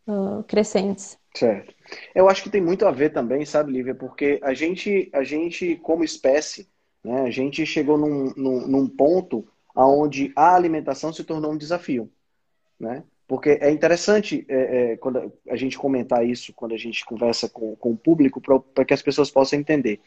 uh, 0.07 0.42
crescentes. 0.44 1.18
Certo. 1.35 1.74
Eu 2.14 2.29
acho 2.29 2.42
que 2.42 2.51
tem 2.51 2.61
muito 2.61 2.87
a 2.87 2.90
ver 2.90 3.11
também, 3.11 3.46
sabe, 3.46 3.72
Lívia? 3.72 3.94
Porque 3.94 4.38
a 4.42 4.53
gente, 4.53 5.09
a 5.14 5.24
gente 5.24 5.77
como 5.77 6.05
espécie, 6.05 6.68
né, 7.03 7.22
a 7.22 7.31
gente 7.31 7.64
chegou 7.64 7.96
num, 7.96 8.33
num, 8.37 8.66
num 8.66 8.88
ponto 8.88 9.46
onde 9.74 10.33
a 10.37 10.55
alimentação 10.55 11.12
se 11.12 11.24
tornou 11.24 11.53
um 11.53 11.57
desafio, 11.57 12.11
né? 12.79 13.03
Porque 13.29 13.59
é 13.61 13.71
interessante 13.71 14.47
é, 14.49 14.93
é, 14.93 14.97
quando 14.97 15.31
a 15.51 15.55
gente 15.55 15.77
comentar 15.77 16.27
isso, 16.27 16.51
quando 16.55 16.73
a 16.75 16.79
gente 16.79 17.05
conversa 17.05 17.47
com, 17.47 17.77
com 17.77 17.91
o 17.91 17.97
público, 17.97 18.41
para 18.41 18.87
que 18.87 18.95
as 18.95 19.03
pessoas 19.03 19.31
possam 19.31 19.59
entender. 19.59 20.01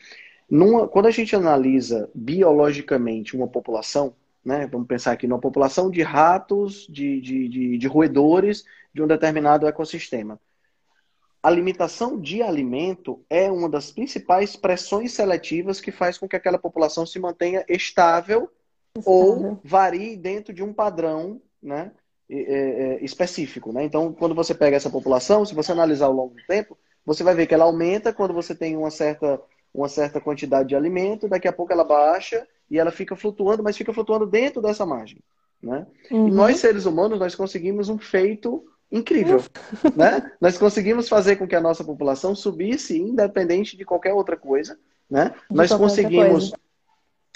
Numa, 0.50 0.88
quando 0.88 1.06
a 1.06 1.12
gente 1.12 1.36
analisa 1.36 2.10
biologicamente 2.16 3.38
uma 3.38 3.48
população, 3.48 4.16
né, 4.44 4.66
vamos 4.66 4.88
pensar 4.88 5.12
aqui 5.12 5.28
numa 5.28 5.40
população 5.40 5.92
de 5.92 6.02
ratos, 6.02 6.88
de, 6.90 7.22
de, 7.22 7.48
de, 7.48 7.78
de 7.78 7.88
roedores 7.88 8.66
de 8.92 9.04
um 9.04 9.08
determinado 9.08 9.68
ecossistema. 9.68 10.40
A 11.44 11.50
limitação 11.52 12.20
de 12.20 12.42
alimento 12.42 13.24
é 13.30 13.52
uma 13.52 13.70
das 13.70 13.92
principais 13.92 14.56
pressões 14.56 15.12
seletivas 15.12 15.80
que 15.80 15.92
faz 15.92 16.18
com 16.18 16.28
que 16.28 16.36
aquela 16.36 16.58
população 16.58 17.06
se 17.06 17.20
mantenha 17.20 17.64
estável, 17.70 18.50
estável. 18.98 19.04
ou 19.06 19.60
varie 19.64 20.18
dentro 20.18 20.52
de 20.54 20.64
um 20.64 20.74
padrão 20.74 21.40
né, 21.62 21.92
específico. 23.02 23.72
Né? 23.74 23.84
Então, 23.84 24.14
quando 24.14 24.34
você 24.34 24.54
pega 24.54 24.78
essa 24.78 24.90
população, 24.90 25.46
se 25.46 25.54
você 25.54 25.72
analisar 25.72 26.06
ao 26.06 26.14
longo 26.14 26.36
do 26.36 26.46
tempo, 26.48 26.78
você 27.06 27.24
vai 27.24 27.36
ver 27.36 27.48
que 27.48 27.54
ela 27.54 27.66
aumenta 27.66 28.14
quando 28.14 28.34
você 28.34 28.56
tem 28.56 28.78
uma 28.78 28.92
certa, 28.92 29.42
uma 29.74 29.90
certa 29.90 30.22
quantidade 30.22 30.70
de 30.70 30.76
alimento, 30.76 31.28
daqui 31.28 31.48
a 31.48 31.54
pouco 31.54 31.74
ela 31.74 31.84
baixa 31.84 32.48
e 32.70 32.80
ela 32.80 32.92
fica 32.92 33.16
flutuando, 33.16 33.64
mas 33.64 33.78
fica 33.78 33.94
flutuando 33.94 34.26
dentro 34.26 34.62
dessa 34.62 34.86
margem. 34.86 35.20
Né? 35.62 35.86
Uhum. 36.10 36.28
E 36.28 36.32
nós, 36.32 36.58
seres 36.58 36.86
humanos, 36.86 37.20
nós 37.20 37.36
conseguimos 37.36 37.90
um 37.90 38.00
feito 38.00 38.66
incrível. 38.92 39.44
né? 39.96 40.32
Nós 40.40 40.58
conseguimos 40.58 41.10
fazer 41.10 41.36
com 41.36 41.48
que 41.48 41.56
a 41.56 41.62
nossa 41.62 41.84
população 41.84 42.36
subisse 42.36 42.98
independente 42.98 43.76
de 43.76 43.86
qualquer 43.86 44.14
outra 44.14 44.38
coisa. 44.38 44.78
Né? 45.10 45.34
nós 45.50 45.74
conseguimos 45.74 46.54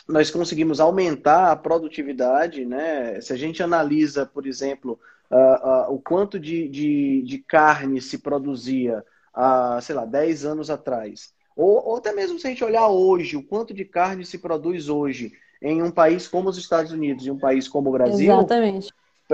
nós 0.08 0.30
conseguimos 0.30 0.80
aumentar 0.80 1.52
a 1.52 1.56
produtividade, 1.56 2.66
né? 2.66 3.20
Se 3.22 3.34
a 3.34 3.36
gente 3.36 3.64
analisa, 3.64 4.26
por 4.26 4.46
exemplo, 4.46 5.00
uh, 5.32 5.90
uh, 5.90 5.94
o 5.94 6.00
quanto 6.00 6.40
de, 6.40 6.68
de, 6.70 7.24
de, 7.24 7.40
carne 7.40 8.00
se 8.00 8.20
produzia 8.20 9.04
há, 9.34 9.80
sei 9.82 9.96
lá, 9.96 10.06
10 10.06 10.46
anos 10.46 10.70
atrás, 10.70 11.34
ou, 11.56 11.84
ou 11.88 11.98
até 11.98 12.14
mesmo 12.14 12.38
se 12.38 12.46
a 12.46 12.50
gente 12.50 12.64
olhar 12.64 12.88
hoje, 12.88 13.36
o 13.36 13.44
quanto 13.44 13.74
de 13.74 13.86
carne 13.86 14.26
se 14.26 14.38
produz 14.38 14.90
hoje 14.90 15.34
em 15.62 15.82
um 15.82 15.90
país 15.90 16.28
como 16.28 16.50
os 16.50 16.58
Estados 16.58 16.92
Unidos 16.92 17.26
e 17.26 17.32
um 17.32 17.40
país 17.40 17.68
como 17.68 17.90
o 17.90 17.94
Brasil, 17.94 18.32
Exatamente. 18.32 18.94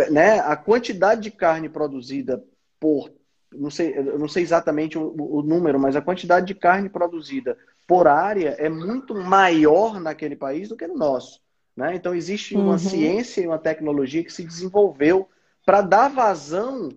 Né? 0.09 0.39
A 0.39 0.55
quantidade 0.55 1.21
de 1.21 1.31
carne 1.31 1.67
produzida 1.67 2.41
por 2.79 3.11
não 3.53 3.69
sei, 3.69 3.97
eu 3.97 4.17
não 4.17 4.29
sei 4.29 4.43
exatamente 4.43 4.97
o, 4.97 5.13
o, 5.17 5.41
número, 5.41 5.77
mas 5.77 5.95
a 5.95 6.01
quantidade 6.01 6.47
de 6.47 6.55
carne 6.55 6.87
produzida 6.87 7.57
por 7.91 8.07
área 8.07 8.55
é 8.57 8.69
muito 8.69 9.13
maior 9.13 9.99
naquele 9.99 10.33
país 10.33 10.69
do 10.69 10.77
que 10.77 10.87
no 10.87 10.95
nosso. 10.95 11.41
Né? 11.75 11.93
Então, 11.93 12.15
existe 12.15 12.55
uma 12.55 12.71
uhum. 12.71 12.77
ciência 12.77 13.41
e 13.41 13.47
uma 13.47 13.59
tecnologia 13.59 14.23
que 14.23 14.31
se 14.31 14.45
desenvolveu 14.45 15.27
para 15.65 15.81
dar 15.81 16.07
vazão 16.07 16.87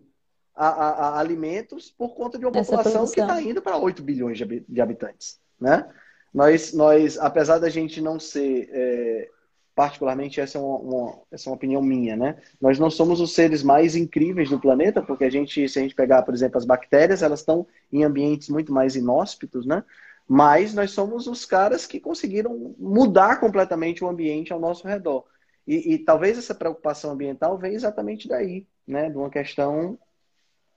a, 0.55 0.69
a, 0.69 0.91
a, 0.91 1.19
alimentos 1.19 1.91
por 1.91 2.15
conta 2.15 2.39
de 2.39 2.47
uma 2.47 2.57
Essa 2.57 2.77
população 2.77 3.11
que 3.11 3.21
está 3.21 3.43
indo 3.43 3.61
para 3.61 3.77
8 3.77 4.05
bilhões 4.05 4.39
de 4.39 4.81
habitantes. 4.81 5.41
Né? 5.61 5.85
Nós, 6.33 6.73
nós, 6.73 7.19
apesar 7.19 7.59
da 7.59 7.69
gente 7.69 8.01
não 8.01 8.21
ser, 8.21 8.69
é, 8.71 9.31
particularmente, 9.75 10.41
essa 10.41 10.59
é 10.59 10.61
uma, 10.61 10.79
uma, 10.79 11.19
essa 11.33 11.49
é 11.49 11.51
uma 11.51 11.57
opinião 11.57 11.83
minha, 11.83 12.17
né? 12.17 12.37
Nós 12.61 12.79
não 12.79 12.89
somos 12.89 13.21
os 13.21 13.35
seres 13.35 13.65
mais 13.65 13.97
incríveis 13.97 14.49
do 14.49 14.61
planeta, 14.61 15.03
porque 15.03 15.25
a 15.25 15.31
gente, 15.31 15.69
se 15.69 15.77
a 15.77 15.83
gente 15.83 15.95
pegar, 15.97 16.23
por 16.23 16.33
exemplo, 16.35 16.57
as 16.57 16.65
bactérias, 16.65 17.21
elas 17.21 17.41
estão 17.41 17.67
em 17.93 18.05
ambientes 18.05 18.49
muito 18.49 18.73
mais 18.73 18.95
inóspitos, 18.95 19.67
né? 19.67 19.83
Mas 20.27 20.73
nós 20.73 20.91
somos 20.91 21.27
os 21.27 21.45
caras 21.45 21.87
que 21.87 22.01
conseguiram 22.01 22.75
mudar 22.79 23.39
completamente 23.41 24.03
o 24.03 24.09
ambiente 24.09 24.53
ao 24.53 24.61
nosso 24.61 24.87
redor. 24.87 25.25
E, 25.67 25.95
e 25.95 25.99
talvez 25.99 26.39
essa 26.39 26.55
preocupação 26.55 27.13
ambiental 27.13 27.59
venha 27.59 27.75
exatamente 27.75 28.29
daí, 28.29 28.67
né? 28.87 29.11
De 29.11 29.17
uma 29.17 29.31
questão 29.31 29.99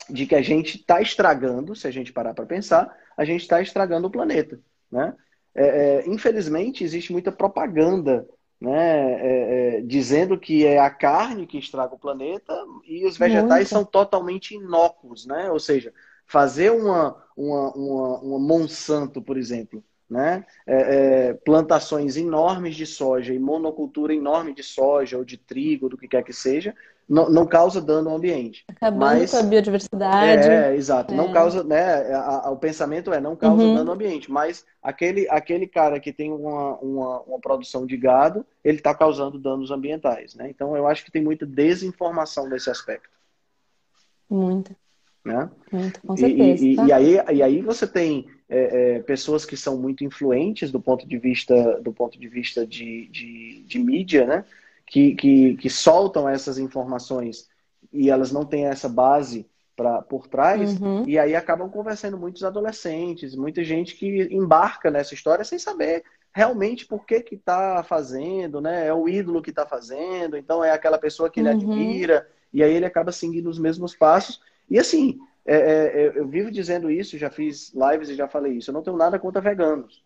de 0.10 0.26
que 0.26 0.36
a 0.36 0.42
gente 0.42 0.78
está 0.78 1.02
estragando, 1.02 1.76
se 1.76 1.88
a 1.88 1.92
gente 1.92 2.14
parar 2.14 2.34
para 2.34 2.46
pensar, 2.46 2.96
a 3.16 3.26
gente 3.26 3.42
está 3.42 3.62
estragando 3.62 4.08
o 4.08 4.12
planeta, 4.12 4.60
né? 4.92 5.16
É, 5.56 5.66
é, 5.66 6.08
infelizmente, 6.08 6.84
existe 6.84 7.12
muita 7.12 7.32
propaganda 7.32 8.28
né, 8.60 9.14
é, 9.14 9.78
é, 9.78 9.82
dizendo 9.82 10.38
que 10.40 10.66
é 10.66 10.80
a 10.80 10.90
carne 10.90 11.48
que 11.48 11.58
estraga 11.58 11.94
o 11.94 12.00
planeta 12.00 12.54
e 12.86 13.06
os 13.06 13.18
vegetais 13.18 13.68
são 13.68 13.86
totalmente 13.86 14.56
inócuos, 14.56 15.26
né? 15.26 15.52
Ou 15.52 15.60
seja, 15.60 15.94
fazer 16.28 16.72
uma, 16.72 17.16
uma, 17.36 17.72
uma, 17.72 18.20
uma 18.20 18.40
Monsanto, 18.40 19.22
por 19.22 19.38
exemplo, 19.38 19.84
né? 20.10 20.46
É, 20.66 20.76
é, 21.30 21.34
plantações 21.34 22.16
enormes 22.16 22.76
de 22.76 22.86
soja 22.86 23.34
e 23.34 23.40
monocultura 23.40 24.14
enorme 24.14 24.54
de 24.54 24.64
soja 24.64 25.18
ou 25.18 25.26
de 25.26 25.38
trigo, 25.38 25.90
do 25.90 25.98
que 25.98 26.08
quer 26.08 26.24
que 26.24 26.34
seja, 26.34 26.76
não, 27.08 27.30
não 27.30 27.46
causa 27.46 27.82
dano 27.82 28.10
ao 28.10 28.18
ambiente. 28.18 28.66
Acabando 28.68 29.20
Mas, 29.20 29.32
com 29.32 29.38
a 29.38 29.44
biodiversidade. 29.44 30.50
É, 30.50 30.76
exato. 30.76 31.14
É. 31.14 31.18
Não 31.18 31.32
causa, 31.32 31.64
né? 31.64 32.14
A, 32.14 32.48
a, 32.48 32.52
o 32.52 32.58
pensamento 32.58 33.14
é 33.14 33.20
não 33.20 33.36
causa 33.36 33.64
uhum. 33.64 33.76
dano 33.76 33.92
ao 33.92 33.96
ambiente. 33.96 34.30
Mas 34.30 34.66
aquele, 34.84 35.28
aquele 35.30 35.68
cara 35.68 36.00
que 36.00 36.12
tem 36.12 36.34
uma, 36.34 36.78
uma, 36.80 37.22
uma 37.22 37.40
produção 37.40 37.86
de 37.86 37.96
gado, 37.96 38.46
ele 38.64 38.78
está 38.78 38.94
causando 38.94 39.40
danos 39.40 39.72
ambientais. 39.72 40.36
Né? 40.36 40.50
Então 40.50 40.76
eu 40.76 40.86
acho 40.86 41.06
que 41.06 41.12
tem 41.12 41.24
muita 41.24 41.46
desinformação 41.46 42.50
nesse 42.50 42.70
aspecto. 42.70 43.10
Muita. 44.30 44.76
Né? 45.28 45.50
Muito, 45.72 46.02
com 46.02 46.18
certeza. 46.18 46.66
E, 46.66 46.74
e, 46.74 46.76
tá? 46.76 46.88
e, 46.88 46.94
aí, 46.94 47.14
e 47.34 47.44
aí 47.44 47.62
você 47.62 47.86
tem 47.86 48.28
é, 48.50 48.96
é, 48.96 49.00
pessoas 49.00 49.46
que 49.46 49.58
são 49.58 49.78
muito 49.78 50.04
influentes 50.04 50.72
do 50.72 50.80
ponto 50.80 51.08
de 51.08 51.18
vista, 51.18 51.82
do 51.82 51.92
ponto 51.92 52.20
de, 52.20 52.28
vista 52.28 52.66
de, 52.66 53.08
de, 53.10 53.64
de 53.68 53.80
mídia, 53.80 54.26
né? 54.26 54.46
Que, 54.86 55.16
que, 55.16 55.58
que, 55.58 55.70
soltam 55.70 56.30
essas 56.30 56.58
informações 56.58 57.50
e 57.92 58.10
elas 58.10 58.32
não 58.32 58.46
têm 58.46 58.68
essa 58.68 58.88
base 58.88 59.46
pra, 59.76 60.02
por 60.02 60.28
trás, 60.28 60.80
uhum. 60.80 61.04
e 61.06 61.20
aí 61.20 61.36
acabam 61.36 61.70
conversando 61.70 62.18
muitos 62.18 62.42
adolescentes, 62.44 63.36
muita 63.36 63.66
gente 63.66 63.96
que 63.96 64.30
embarca 64.32 64.90
nessa 64.90 65.14
história 65.14 65.44
sem 65.44 65.60
saber 65.60 66.06
realmente 66.34 66.86
por 66.86 67.06
que 67.06 67.20
que 67.20 67.36
está 67.36 67.84
fazendo, 67.84 68.62
né? 68.62 68.88
É 68.88 68.94
o 68.94 69.10
ídolo 69.10 69.42
que 69.42 69.50
está 69.50 69.66
fazendo, 69.66 70.38
então 70.38 70.64
é 70.64 70.72
aquela 70.72 70.98
pessoa 70.98 71.30
que 71.30 71.42
ele 71.42 71.50
uhum. 71.50 71.56
admira, 71.56 72.30
e 72.54 72.64
aí 72.64 72.74
ele 72.74 72.86
acaba 72.86 73.12
seguindo 73.12 73.50
os 73.50 73.60
mesmos 73.60 73.94
passos. 73.96 74.40
E 74.70 74.80
assim, 74.80 75.20
é, 75.46 75.56
é, 75.56 76.12
eu 76.16 76.28
vivo 76.28 76.52
dizendo 76.52 76.92
isso, 76.92 77.18
já 77.18 77.30
fiz 77.30 77.74
lives 77.74 78.10
e 78.10 78.16
já 78.16 78.28
falei 78.28 78.54
isso. 78.54 78.70
Eu 78.70 78.74
não 78.74 78.84
tenho 78.84 78.98
nada 78.98 79.18
contra 79.18 79.42
veganos. 79.42 80.04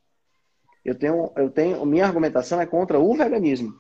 Eu 0.86 0.96
tenho, 0.96 1.32
eu 1.36 1.50
tenho, 1.50 1.86
minha 1.86 2.06
argumentação 2.06 2.62
é 2.62 2.66
contra 2.66 3.00
o 3.00 3.16
veganismo. 3.16 3.74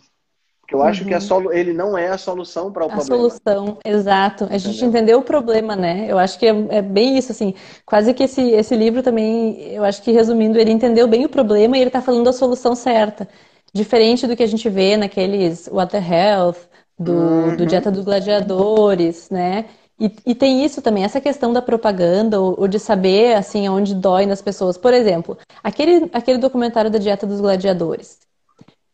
Porque 0.61 0.75
eu 0.75 0.79
uhum. 0.79 0.85
acho 0.85 1.05
que 1.05 1.13
a 1.13 1.17
uhum. 1.17 1.21
solu, 1.21 1.53
ele 1.53 1.73
não 1.73 1.97
é 1.97 2.07
a 2.07 2.17
solução 2.17 2.71
para 2.71 2.83
o 2.83 2.85
a 2.85 2.95
problema. 2.95 3.15
A 3.15 3.29
solução, 3.29 3.77
exato. 3.83 4.45
A 4.45 4.57
gente 4.57 4.77
Entendeu? 4.77 4.89
entendeu 4.89 5.19
o 5.19 5.23
problema, 5.23 5.75
né? 5.75 6.05
Eu 6.09 6.17
acho 6.17 6.39
que 6.39 6.45
é, 6.45 6.55
é, 6.69 6.81
bem 6.81 7.17
isso, 7.17 7.31
assim. 7.31 7.53
Quase 7.85 8.13
que 8.13 8.23
esse, 8.23 8.41
esse 8.41 8.75
livro 8.75 9.03
também, 9.03 9.73
eu 9.73 9.83
acho 9.83 10.01
que 10.01 10.11
resumindo, 10.11 10.57
ele 10.57 10.71
entendeu 10.71 11.07
bem 11.07 11.25
o 11.25 11.29
problema 11.29 11.77
e 11.77 11.81
ele 11.81 11.89
está 11.89 12.01
falando 12.01 12.27
a 12.27 12.33
solução 12.33 12.73
certa. 12.73 13.27
Diferente 13.73 14.25
do 14.25 14.35
que 14.35 14.43
a 14.43 14.47
gente 14.47 14.69
vê 14.69 14.97
naqueles 14.97 15.67
Water 15.67 16.11
Health, 16.11 16.57
do, 16.97 17.13
uhum. 17.13 17.55
do 17.55 17.65
Dieta 17.65 17.91
dos 17.91 18.05
Gladiadores, 18.05 19.29
né? 19.29 19.65
E, 20.01 20.11
e, 20.25 20.33
tem 20.33 20.65
isso 20.65 20.81
também, 20.81 21.03
essa 21.03 21.21
questão 21.21 21.53
da 21.53 21.61
propaganda, 21.61 22.41
ou, 22.41 22.61
ou, 22.61 22.67
de 22.67 22.79
saber, 22.79 23.35
assim, 23.35 23.69
onde 23.69 23.93
dói 23.93 24.25
nas 24.25 24.41
pessoas. 24.41 24.75
Por 24.75 24.95
exemplo, 24.95 25.37
aquele, 25.63 26.09
aquele 26.11 26.39
documentário 26.39 26.89
da 26.89 26.97
dieta 26.97 27.27
dos 27.27 27.39
gladiadores. 27.39 28.17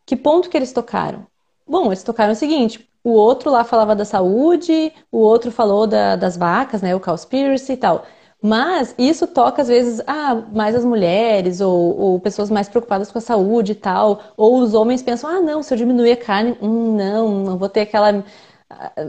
Que 0.04 0.14
ponto 0.14 0.50
que 0.50 0.56
eles 0.56 0.70
tocaram? 0.70 1.26
Bom, 1.66 1.86
eles 1.86 2.02
tocaram 2.02 2.34
o 2.34 2.36
seguinte, 2.36 2.86
o 3.02 3.12
outro 3.12 3.50
lá 3.50 3.64
falava 3.64 3.96
da 3.96 4.04
saúde, 4.04 4.92
o 5.10 5.16
outro 5.18 5.50
falou 5.50 5.86
da, 5.86 6.14
das 6.14 6.36
vacas, 6.36 6.82
né, 6.82 6.94
o 6.94 7.00
Cowspiracy 7.00 7.72
e 7.72 7.76
tal. 7.78 8.04
Mas 8.42 8.94
isso 8.98 9.26
toca, 9.26 9.62
às 9.62 9.68
vezes, 9.68 10.02
ah, 10.06 10.34
mais 10.52 10.74
as 10.74 10.84
mulheres, 10.84 11.60
ou, 11.62 11.98
ou, 11.98 12.20
pessoas 12.20 12.50
mais 12.50 12.68
preocupadas 12.68 13.10
com 13.10 13.18
a 13.18 13.22
saúde 13.22 13.72
e 13.72 13.74
tal. 13.74 14.20
Ou 14.36 14.58
os 14.60 14.74
homens 14.74 15.02
pensam, 15.02 15.28
ah, 15.30 15.40
não, 15.40 15.62
se 15.62 15.72
eu 15.72 15.78
diminuir 15.78 16.12
a 16.12 16.16
carne, 16.16 16.56
hum, 16.60 16.94
não, 16.96 17.30
não 17.44 17.58
vou 17.58 17.68
ter 17.68 17.80
aquela 17.80 18.22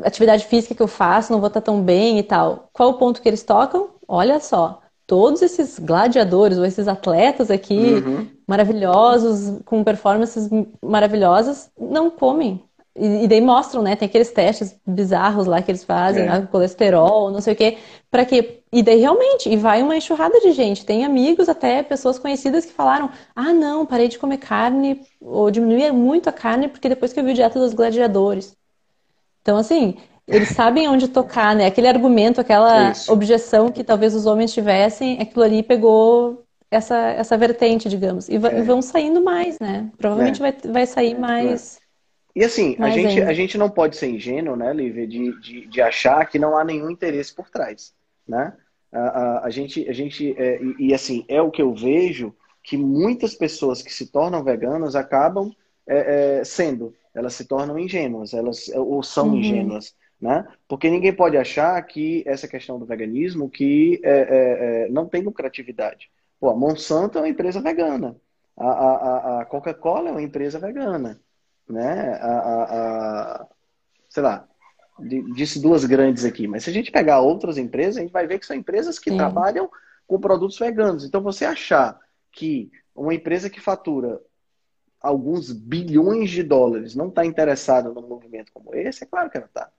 atividade 0.05 0.45
física 0.45 0.73
que 0.73 0.81
eu 0.81 0.87
faço, 0.87 1.31
não 1.31 1.39
vou 1.39 1.47
estar 1.47 1.61
tão 1.61 1.81
bem 1.81 2.17
e 2.19 2.23
tal. 2.23 2.69
Qual 2.71 2.89
o 2.89 2.93
ponto 2.93 3.21
que 3.21 3.27
eles 3.27 3.43
tocam? 3.43 3.89
Olha 4.07 4.39
só, 4.39 4.81
todos 5.05 5.41
esses 5.41 5.79
gladiadores 5.79 6.57
ou 6.57 6.65
esses 6.65 6.87
atletas 6.87 7.51
aqui 7.51 7.95
uhum. 7.95 8.27
maravilhosos, 8.47 9.59
com 9.65 9.83
performances 9.83 10.49
maravilhosas, 10.81 11.69
não 11.79 12.09
comem. 12.09 12.63
E, 12.95 13.23
e, 13.23 13.27
daí 13.27 13.39
mostram, 13.39 13.81
né? 13.81 13.95
Tem 13.95 14.07
aqueles 14.07 14.31
testes 14.31 14.75
bizarros 14.85 15.47
lá 15.47 15.61
que 15.61 15.71
eles 15.71 15.83
fazem, 15.83 16.27
é. 16.27 16.41
colesterol, 16.41 17.31
não 17.31 17.39
sei 17.39 17.53
o 17.53 17.55
quê. 17.55 17.77
Pra 18.11 18.25
quê? 18.25 18.61
E 18.71 18.83
daí 18.83 18.99
realmente, 18.99 19.49
e 19.49 19.55
vai 19.55 19.81
uma 19.81 19.95
enxurrada 19.95 20.39
de 20.41 20.51
gente. 20.51 20.85
Tem 20.85 21.05
amigos, 21.05 21.47
até 21.47 21.81
pessoas 21.81 22.19
conhecidas 22.19 22.65
que 22.65 22.73
falaram: 22.73 23.09
ah, 23.35 23.53
não, 23.53 23.85
parei 23.85 24.07
de 24.09 24.19
comer 24.19 24.37
carne, 24.37 25.01
ou 25.21 25.49
diminuir 25.49 25.91
muito 25.93 26.27
a 26.27 26.33
carne, 26.33 26.67
porque 26.67 26.89
depois 26.89 27.13
que 27.13 27.19
eu 27.19 27.23
vi 27.23 27.31
a 27.31 27.35
dieta 27.35 27.59
dos 27.59 27.73
gladiadores. 27.73 28.58
Então, 29.41 29.57
assim, 29.57 29.95
eles 30.27 30.49
sabem 30.49 30.87
onde 30.87 31.07
tocar, 31.07 31.55
né? 31.55 31.65
Aquele 31.65 31.87
argumento, 31.87 32.39
aquela 32.39 32.91
Isso. 32.91 33.11
objeção 33.11 33.71
que 33.71 33.83
talvez 33.83 34.13
os 34.13 34.25
homens 34.25 34.53
tivessem, 34.53 35.19
aquilo 35.19 35.43
ali 35.43 35.63
pegou 35.63 36.43
essa, 36.69 36.97
essa 36.97 37.37
vertente, 37.37 37.89
digamos. 37.89 38.29
E, 38.29 38.35
é. 38.35 38.61
vão 38.61 38.81
saindo 38.81 39.21
mais, 39.21 39.59
né? 39.59 39.89
Provavelmente 39.97 40.41
é. 40.43 40.51
vai, 40.51 40.71
vai 40.71 40.85
sair 40.85 41.17
mais. 41.17 41.77
É. 41.77 41.89
E 42.35 42.43
assim, 42.43 42.75
a 42.79 42.89
gente, 42.91 43.21
a 43.21 43.33
gente 43.33 43.57
não 43.57 43.69
pode 43.69 43.97
ser 43.97 44.07
ingênuo, 44.07 44.55
né, 44.55 44.71
Lívia, 44.71 45.07
de, 45.07 45.37
de, 45.41 45.65
de 45.65 45.81
achar 45.81 46.25
que 46.27 46.37
não 46.37 46.55
há 46.55 46.63
nenhum 46.63 46.89
interesse 46.89 47.33
por 47.33 47.49
trás, 47.49 47.91
né? 48.27 48.53
A, 48.93 48.99
a, 48.99 49.45
a 49.45 49.49
gente, 49.49 49.87
a 49.89 49.93
gente 49.93 50.35
é, 50.37 50.61
e, 50.61 50.89
e, 50.89 50.93
assim, 50.93 51.25
é 51.27 51.41
o 51.41 51.51
que 51.51 51.61
eu 51.61 51.73
vejo 51.73 52.33
que 52.63 52.77
muitas 52.77 53.33
pessoas 53.33 53.81
que 53.81 53.91
se 53.91 54.07
tornam 54.07 54.43
veganas 54.43 54.95
acabam 54.95 55.51
é, 55.87 56.43
sendo 56.45 56.93
elas 57.19 57.33
se 57.33 57.45
tornam 57.45 57.77
ingênuas, 57.77 58.33
elas 58.33 58.69
ou 58.69 59.03
são 59.03 59.29
uhum. 59.29 59.37
ingênuas, 59.37 59.95
né? 60.19 60.47
Porque 60.67 60.89
ninguém 60.89 61.13
pode 61.13 61.37
achar 61.37 61.81
que 61.83 62.23
essa 62.25 62.47
questão 62.47 62.79
do 62.79 62.85
veganismo 62.85 63.49
que 63.49 63.99
é, 64.03 64.11
é, 64.11 64.85
é, 64.85 64.89
não 64.89 65.05
tem 65.05 65.21
lucratividade. 65.21 66.09
Pô, 66.39 66.49
a 66.49 66.55
Monsanto 66.55 67.17
é 67.17 67.21
uma 67.21 67.29
empresa 67.29 67.61
vegana, 67.61 68.15
a, 68.57 68.67
a, 68.67 69.41
a 69.41 69.45
Coca-Cola 69.45 70.09
é 70.09 70.11
uma 70.11 70.21
empresa 70.21 70.59
vegana, 70.59 71.19
né? 71.69 72.13
A, 72.21 72.27
a, 72.27 72.63
a, 72.63 73.47
sei 74.09 74.23
lá, 74.23 74.47
disse 75.33 75.61
duas 75.61 75.85
grandes 75.85 76.25
aqui, 76.25 76.47
mas 76.47 76.63
se 76.63 76.69
a 76.69 76.73
gente 76.73 76.91
pegar 76.91 77.21
outras 77.21 77.57
empresas, 77.57 77.97
a 77.97 78.01
gente 78.01 78.11
vai 78.11 78.27
ver 78.27 78.39
que 78.39 78.45
são 78.45 78.55
empresas 78.55 78.99
que 78.99 79.11
Sim. 79.11 79.17
trabalham 79.17 79.69
com 80.07 80.19
produtos 80.19 80.57
veganos. 80.57 81.05
Então, 81.05 81.21
você 81.21 81.45
achar 81.45 81.99
que 82.31 82.71
uma 82.95 83.13
empresa 83.13 83.49
que 83.49 83.61
fatura 83.61 84.19
alguns 85.01 85.51
bilhões 85.51 86.29
de 86.29 86.43
dólares 86.43 86.95
não 86.95 87.07
está 87.07 87.25
interessada 87.25 87.89
num 87.89 88.07
movimento 88.07 88.51
como 88.53 88.75
esse, 88.75 89.03
é 89.03 89.07
claro 89.07 89.29
que 89.29 89.37
ela 89.37 89.45
está. 89.45 89.69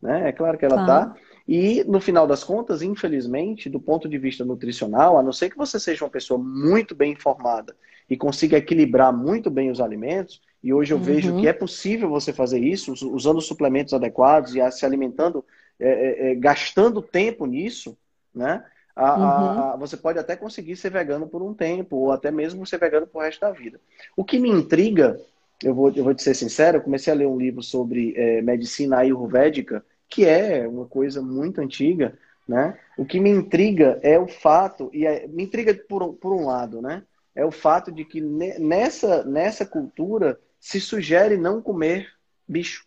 Né? 0.00 0.28
É 0.28 0.32
claro 0.32 0.56
que 0.56 0.64
ela 0.64 0.80
está. 0.80 1.16
E, 1.46 1.82
no 1.84 2.00
final 2.00 2.26
das 2.26 2.44
contas, 2.44 2.82
infelizmente, 2.82 3.68
do 3.68 3.80
ponto 3.80 4.08
de 4.08 4.18
vista 4.18 4.44
nutricional, 4.44 5.18
a 5.18 5.22
não 5.22 5.32
ser 5.32 5.50
que 5.50 5.56
você 5.56 5.80
seja 5.80 6.04
uma 6.04 6.10
pessoa 6.10 6.38
muito 6.38 6.94
bem 6.94 7.12
informada 7.12 7.74
e 8.08 8.16
consiga 8.16 8.56
equilibrar 8.56 9.12
muito 9.12 9.50
bem 9.50 9.70
os 9.70 9.80
alimentos, 9.80 10.40
e 10.62 10.72
hoje 10.72 10.92
eu 10.92 10.98
uhum. 10.98 11.02
vejo 11.02 11.36
que 11.40 11.48
é 11.48 11.52
possível 11.52 12.08
você 12.08 12.32
fazer 12.32 12.58
isso 12.58 12.92
usando 13.12 13.40
suplementos 13.40 13.92
adequados 13.94 14.54
e 14.54 14.70
se 14.70 14.84
alimentando, 14.84 15.44
é, 15.78 15.88
é, 15.88 16.32
é 16.32 16.34
gastando 16.34 17.02
tempo 17.02 17.46
nisso, 17.46 17.96
né? 18.34 18.64
A, 18.98 19.16
uhum. 19.16 19.24
a, 19.24 19.74
a, 19.74 19.76
você 19.76 19.96
pode 19.96 20.18
até 20.18 20.34
conseguir 20.34 20.74
ser 20.74 20.90
vegano 20.90 21.28
por 21.28 21.40
um 21.40 21.54
tempo, 21.54 21.96
ou 21.96 22.10
até 22.10 22.32
mesmo 22.32 22.66
ser 22.66 22.78
vegano 22.78 23.06
pro 23.06 23.20
resto 23.20 23.40
da 23.40 23.52
vida. 23.52 23.80
O 24.16 24.24
que 24.24 24.40
me 24.40 24.50
intriga, 24.50 25.16
eu 25.62 25.72
vou, 25.72 25.92
eu 25.94 26.02
vou 26.02 26.12
te 26.12 26.22
ser 26.22 26.34
sincero, 26.34 26.78
eu 26.78 26.82
comecei 26.82 27.12
a 27.12 27.16
ler 27.16 27.28
um 27.28 27.38
livro 27.38 27.62
sobre 27.62 28.12
é, 28.16 28.42
medicina 28.42 28.98
ayurvédica, 28.98 29.84
que 30.08 30.26
é 30.26 30.66
uma 30.66 30.84
coisa 30.84 31.22
muito 31.22 31.60
antiga, 31.60 32.18
né? 32.46 32.76
O 32.96 33.04
que 33.04 33.20
me 33.20 33.30
intriga 33.30 34.00
é 34.02 34.18
o 34.18 34.26
fato, 34.26 34.90
e 34.92 35.06
é, 35.06 35.28
me 35.28 35.44
intriga 35.44 35.72
por, 35.88 36.14
por 36.14 36.32
um 36.32 36.46
lado, 36.46 36.82
né? 36.82 37.04
É 37.36 37.44
o 37.44 37.52
fato 37.52 37.92
de 37.92 38.04
que 38.04 38.20
nessa, 38.20 39.22
nessa 39.22 39.64
cultura 39.64 40.40
se 40.58 40.80
sugere 40.80 41.36
não 41.36 41.62
comer 41.62 42.08
bicho. 42.48 42.84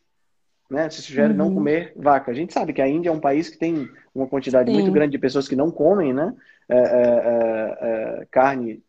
Né? 0.71 0.89
Se 0.89 1.01
sugere 1.01 1.33
uhum. 1.33 1.37
não 1.37 1.53
comer 1.53 1.91
vaca. 1.97 2.31
A 2.31 2.33
gente 2.33 2.53
sabe 2.53 2.71
que 2.71 2.81
a 2.81 2.87
Índia 2.87 3.09
é 3.09 3.11
um 3.11 3.19
país 3.19 3.49
que 3.49 3.57
tem 3.57 3.89
uma 4.15 4.25
quantidade 4.25 4.71
Sim. 4.71 4.77
muito 4.77 4.91
grande 4.91 5.11
de 5.11 5.19
pessoas 5.19 5.45
que 5.45 5.55
não 5.55 5.69
comem, 5.69 6.13
né? 6.13 6.33
É, 6.69 6.77
é, 6.77 6.81
é, 6.81 8.21
é 8.21 8.27
carne 8.31 8.81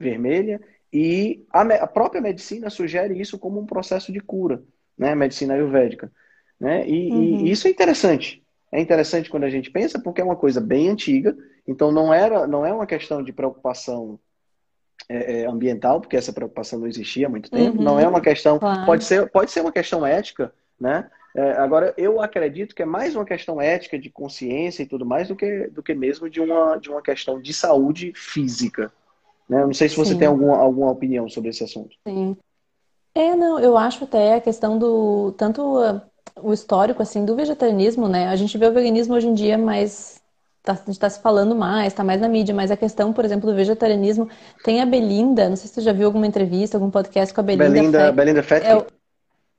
vermelha 0.00 0.60
e 0.92 1.44
a, 1.52 1.60
a, 1.60 1.86
própria 1.86 2.20
medicina 2.20 2.68
sugere 2.70 3.20
isso 3.20 3.38
como 3.38 3.60
um 3.60 3.66
processo 3.66 4.12
de 4.12 4.20
cura, 4.20 4.62
né? 4.98 5.14
Medicina 5.14 5.54
ayurvédica, 5.54 6.10
né? 6.58 6.88
E, 6.88 7.12
uhum. 7.12 7.46
e 7.46 7.50
isso 7.52 7.68
é 7.68 7.70
interessante. 7.70 8.42
É 8.72 8.80
interessante 8.80 9.30
quando 9.30 9.44
a 9.44 9.50
gente 9.50 9.70
pensa 9.70 10.00
porque 10.00 10.20
é 10.20 10.24
uma 10.24 10.36
coisa 10.36 10.60
bem 10.60 10.88
antiga. 10.88 11.36
Então 11.68 11.92
não 11.92 12.12
era, 12.12 12.48
não 12.48 12.66
é 12.66 12.72
uma 12.72 12.86
questão 12.86 13.22
de 13.22 13.32
preocupação 13.32 14.18
é, 15.08 15.42
é, 15.42 15.46
ambiental, 15.46 16.00
porque 16.00 16.16
essa 16.16 16.32
preocupação 16.32 16.80
não 16.80 16.88
existia 16.88 17.28
há 17.28 17.30
muito 17.30 17.48
tempo. 17.48 17.78
Uhum. 17.78 17.84
Não 17.84 18.00
é 18.00 18.08
uma 18.08 18.20
questão, 18.20 18.58
claro. 18.58 18.84
pode 18.84 19.04
ser, 19.04 19.30
pode 19.30 19.52
ser 19.52 19.60
uma 19.60 19.72
questão 19.72 20.04
ética, 20.04 20.52
né? 20.80 21.08
É, 21.38 21.52
agora, 21.52 21.94
eu 21.96 22.20
acredito 22.20 22.74
que 22.74 22.82
é 22.82 22.84
mais 22.84 23.14
uma 23.14 23.24
questão 23.24 23.60
ética, 23.60 23.96
de 23.96 24.10
consciência 24.10 24.82
e 24.82 24.86
tudo 24.86 25.06
mais, 25.06 25.28
do 25.28 25.36
que, 25.36 25.68
do 25.68 25.80
que 25.84 25.94
mesmo 25.94 26.28
de 26.28 26.40
uma, 26.40 26.74
de 26.78 26.90
uma 26.90 27.00
questão 27.00 27.40
de 27.40 27.54
saúde 27.54 28.12
física. 28.16 28.92
Né? 29.48 29.64
Não 29.64 29.72
sei 29.72 29.88
se 29.88 29.94
você 29.94 30.14
Sim. 30.14 30.18
tem 30.18 30.26
alguma, 30.26 30.56
alguma 30.56 30.90
opinião 30.90 31.28
sobre 31.28 31.50
esse 31.50 31.62
assunto. 31.62 31.94
Sim. 32.04 32.36
É, 33.14 33.36
não, 33.36 33.60
eu 33.60 33.78
acho 33.78 34.02
até 34.02 34.34
a 34.34 34.40
questão 34.40 34.80
do. 34.80 35.30
Tanto 35.38 35.62
o 36.42 36.52
histórico, 36.52 37.02
assim, 37.02 37.24
do 37.24 37.36
vegetarianismo, 37.36 38.08
né? 38.08 38.26
A 38.26 38.34
gente 38.34 38.58
vê 38.58 38.66
o 38.66 38.72
veganismo 38.72 39.14
hoje 39.14 39.28
em 39.28 39.34
dia 39.34 39.56
mais. 39.56 40.20
Tá, 40.64 40.72
a 40.72 40.76
gente 40.76 40.90
está 40.90 41.08
se 41.08 41.22
falando 41.22 41.54
mais, 41.54 41.92
está 41.92 42.02
mais 42.02 42.20
na 42.20 42.28
mídia, 42.28 42.52
mas 42.52 42.72
a 42.72 42.76
questão, 42.76 43.12
por 43.12 43.24
exemplo, 43.24 43.48
do 43.48 43.54
vegetarianismo. 43.54 44.28
Tem 44.64 44.80
a 44.80 44.86
Belinda, 44.86 45.48
não 45.48 45.54
sei 45.54 45.68
se 45.68 45.74
você 45.74 45.82
já 45.82 45.92
viu 45.92 46.06
alguma 46.06 46.26
entrevista, 46.26 46.76
algum 46.76 46.90
podcast 46.90 47.32
com 47.32 47.40
a 47.40 47.44
Belinda. 47.44 47.70
Belinda, 47.70 47.98
Fett, 48.00 48.16
Belinda 48.16 48.42
Fett. 48.42 48.66
É, 48.66 48.97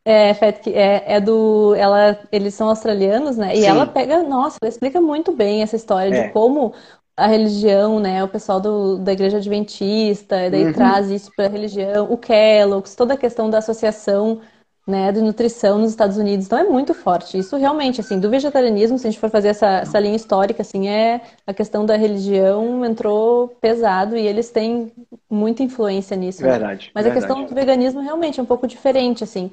é, 0.05 0.31
é, 0.31 1.15
é 1.15 1.21
do. 1.21 1.75
Ela, 1.75 2.19
eles 2.31 2.53
são 2.53 2.69
australianos, 2.69 3.38
né? 3.38 3.55
E 3.55 3.62
Sim. 3.62 3.67
ela 3.67 3.85
pega. 3.85 4.23
Nossa, 4.23 4.57
ela 4.62 4.69
explica 4.69 4.99
muito 5.01 5.31
bem 5.31 5.62
essa 5.62 5.75
história 5.75 6.15
é. 6.15 6.27
de 6.27 6.33
como 6.33 6.73
a 7.15 7.27
religião, 7.27 7.99
né? 7.99 8.23
O 8.23 8.27
pessoal 8.27 8.59
do, 8.59 8.97
da 8.97 9.12
igreja 9.12 9.38
adventista, 9.38 10.49
daí 10.49 10.65
uhum. 10.65 10.73
traz 10.73 11.09
isso 11.09 11.31
para 11.35 11.45
a 11.45 11.49
religião, 11.49 12.07
o 12.09 12.17
Kellogg's, 12.17 12.95
toda 12.95 13.13
a 13.13 13.17
questão 13.17 13.49
da 13.49 13.57
associação 13.57 14.39
né, 14.88 15.12
de 15.12 15.21
nutrição 15.21 15.77
nos 15.77 15.91
Estados 15.91 16.17
Unidos. 16.17 16.47
Então 16.47 16.57
é 16.57 16.63
muito 16.63 16.95
forte. 16.95 17.38
Isso 17.38 17.55
realmente, 17.57 18.01
assim, 18.01 18.19
do 18.19 18.29
vegetarianismo, 18.29 18.97
se 18.97 19.05
a 19.05 19.12
gente 19.12 19.19
for 19.19 19.29
fazer 19.29 19.49
essa, 19.49 19.67
essa 19.81 19.99
linha 19.99 20.15
histórica, 20.15 20.63
assim, 20.63 20.88
é 20.88 21.21
a 21.45 21.53
questão 21.53 21.85
da 21.85 21.95
religião 21.95 22.83
entrou 22.83 23.49
pesado 23.62 24.17
e 24.17 24.25
eles 24.25 24.49
têm 24.49 24.91
muita 25.29 25.62
influência 25.62 26.17
nisso. 26.17 26.41
Verdade. 26.41 26.88
Né? 26.88 26.91
Mas 26.95 27.03
verdade. 27.03 27.25
a 27.25 27.27
questão 27.27 27.45
do 27.45 27.53
veganismo 27.53 28.01
realmente 28.01 28.39
é 28.39 28.43
um 28.43 28.47
pouco 28.47 28.65
diferente, 28.65 29.23
assim 29.23 29.51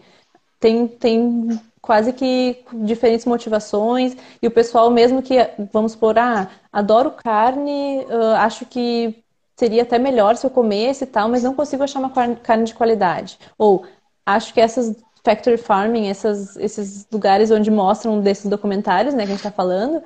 tem, 0.66 0.88
tem 0.88 1.60
quase 1.80 2.12
que 2.12 2.64
diferentes 2.72 3.24
motivações. 3.24 4.16
E 4.42 4.46
o 4.46 4.50
pessoal 4.50 4.90
mesmo 4.90 5.22
que 5.22 5.36
vamos 5.72 5.94
por 5.94 6.18
ah 6.18 6.50
adoro 6.72 7.12
carne 7.12 8.04
uh, 8.04 8.34
acho 8.38 8.66
que 8.66 9.22
seria 9.56 9.82
até 9.82 9.98
melhor 9.98 10.36
se 10.36 10.44
eu 10.44 10.50
comesse 10.50 11.04
e 11.04 11.06
tal 11.06 11.28
mas 11.28 11.42
não 11.44 11.54
consigo 11.54 11.84
achar 11.84 12.00
uma 12.00 12.10
carne 12.10 12.64
de 12.64 12.74
qualidade. 12.74 13.38
Ou 13.56 13.84
acho 14.26 14.52
que 14.52 14.60
essas 14.60 14.96
factory 15.24 15.56
farming 15.56 16.08
essas, 16.08 16.56
esses 16.56 17.06
lugares 17.12 17.50
onde 17.50 17.70
mostram 17.70 18.20
desses 18.20 18.46
documentários 18.46 19.14
né 19.14 19.24
que 19.24 19.32
a 19.32 19.34
gente 19.34 19.44
está 19.44 19.50
falando 19.50 20.00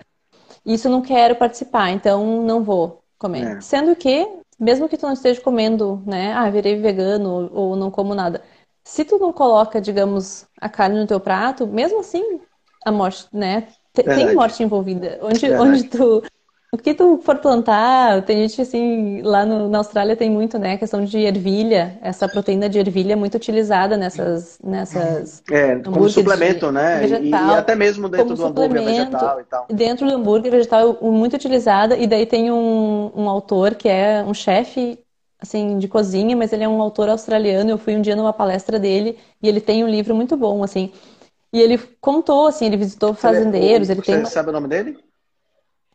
isso 0.65 0.89
não 0.89 1.03
quero 1.03 1.37
participar 1.37 1.91
então 1.91 2.43
não 2.43 2.65
vou 2.65 3.03
comer. 3.19 3.59
É. 3.59 3.61
sendo 3.61 3.95
que 3.95 4.27
mesmo 4.59 4.89
que 4.89 4.97
tu 4.97 5.05
não 5.05 5.13
esteja 5.13 5.39
comendo 5.43 6.03
né 6.07 6.33
ah 6.33 6.49
virei 6.49 6.81
vegano 6.81 7.51
ou 7.53 7.77
não 7.77 7.91
como 7.91 8.15
nada 8.15 8.41
se 8.85 9.05
tu 9.05 9.19
não 9.19 9.33
coloca, 9.33 9.81
digamos, 9.81 10.47
a 10.61 10.69
carne 10.69 10.99
no 10.99 11.07
teu 11.07 11.21
prato, 11.21 11.67
mesmo 11.67 12.01
assim, 12.01 12.41
a 12.85 12.91
morte, 12.91 13.27
né? 13.33 13.69
Tem 13.93 14.35
morte 14.35 14.63
envolvida. 14.63 15.19
Onde, 15.23 15.53
onde 15.53 15.85
tu. 15.85 16.23
O 16.73 16.79
que 16.79 16.95
tu 16.95 17.19
for 17.25 17.37
plantar, 17.39 18.23
tem 18.23 18.47
gente 18.47 18.63
assim, 18.63 19.23
lá 19.23 19.45
no, 19.45 19.69
na 19.69 19.79
Austrália 19.79 20.15
tem 20.15 20.31
muito, 20.31 20.57
né, 20.57 20.75
a 20.75 20.79
questão 20.79 21.05
de 21.05 21.19
ervilha, 21.19 21.99
essa 22.01 22.29
proteína 22.29 22.69
de 22.69 22.79
ervilha 22.79 23.15
é 23.15 23.17
muito 23.17 23.35
utilizada 23.35 23.97
nessas, 23.97 24.57
nessas 24.63 25.43
É, 25.51 25.81
como 25.81 26.09
suplemento, 26.09 26.71
né, 26.71 27.01
vegetal, 27.01 27.49
e, 27.49 27.51
e, 27.51 27.55
até 27.57 27.75
mesmo 27.75 28.09
dentro 28.09 28.37
do 28.37 28.45
hambúrguer 28.45 28.85
vegetal 28.85 29.41
e 29.41 29.45
tal. 29.47 29.67
Dentro 29.69 30.07
do 30.07 30.15
hambúrguer 30.15 30.53
vegetal, 30.53 30.97
muito 31.03 31.35
utilizada, 31.35 31.97
e 31.97 32.07
daí 32.07 32.25
tem 32.25 32.53
um, 32.53 33.11
um 33.17 33.29
autor 33.29 33.75
que 33.75 33.89
é 33.89 34.23
um 34.25 34.33
chefe 34.33 34.97
assim, 35.41 35.79
de 35.79 35.89
cozinha, 35.89 36.37
mas 36.37 36.53
ele 36.53 36.65
é 36.65 36.69
um 36.69 36.81
autor 36.81 37.09
australiano. 37.09 37.71
Eu 37.71 37.79
fui 37.79 37.97
um 37.97 38.03
dia 38.03 38.17
numa 38.17 38.33
palestra 38.33 38.79
dele 38.79 39.19
e 39.43 39.49
ele 39.49 39.61
tem 39.61 39.83
um 39.85 39.89
livro 39.89 40.15
muito 40.15 40.37
bom, 40.37 40.63
assim. 40.63 40.93
E 41.53 41.61
ele 41.61 41.79
contou, 42.01 42.47
assim, 42.47 42.67
ele 42.67 42.77
visitou 42.77 43.15
fazendeiros. 43.15 43.89
Você, 43.89 43.93
ele 43.93 44.03
você 44.03 44.17
tem... 44.17 44.25
sabe 44.27 44.51
o 44.51 44.53
nome 44.53 44.69
dele? 44.69 44.99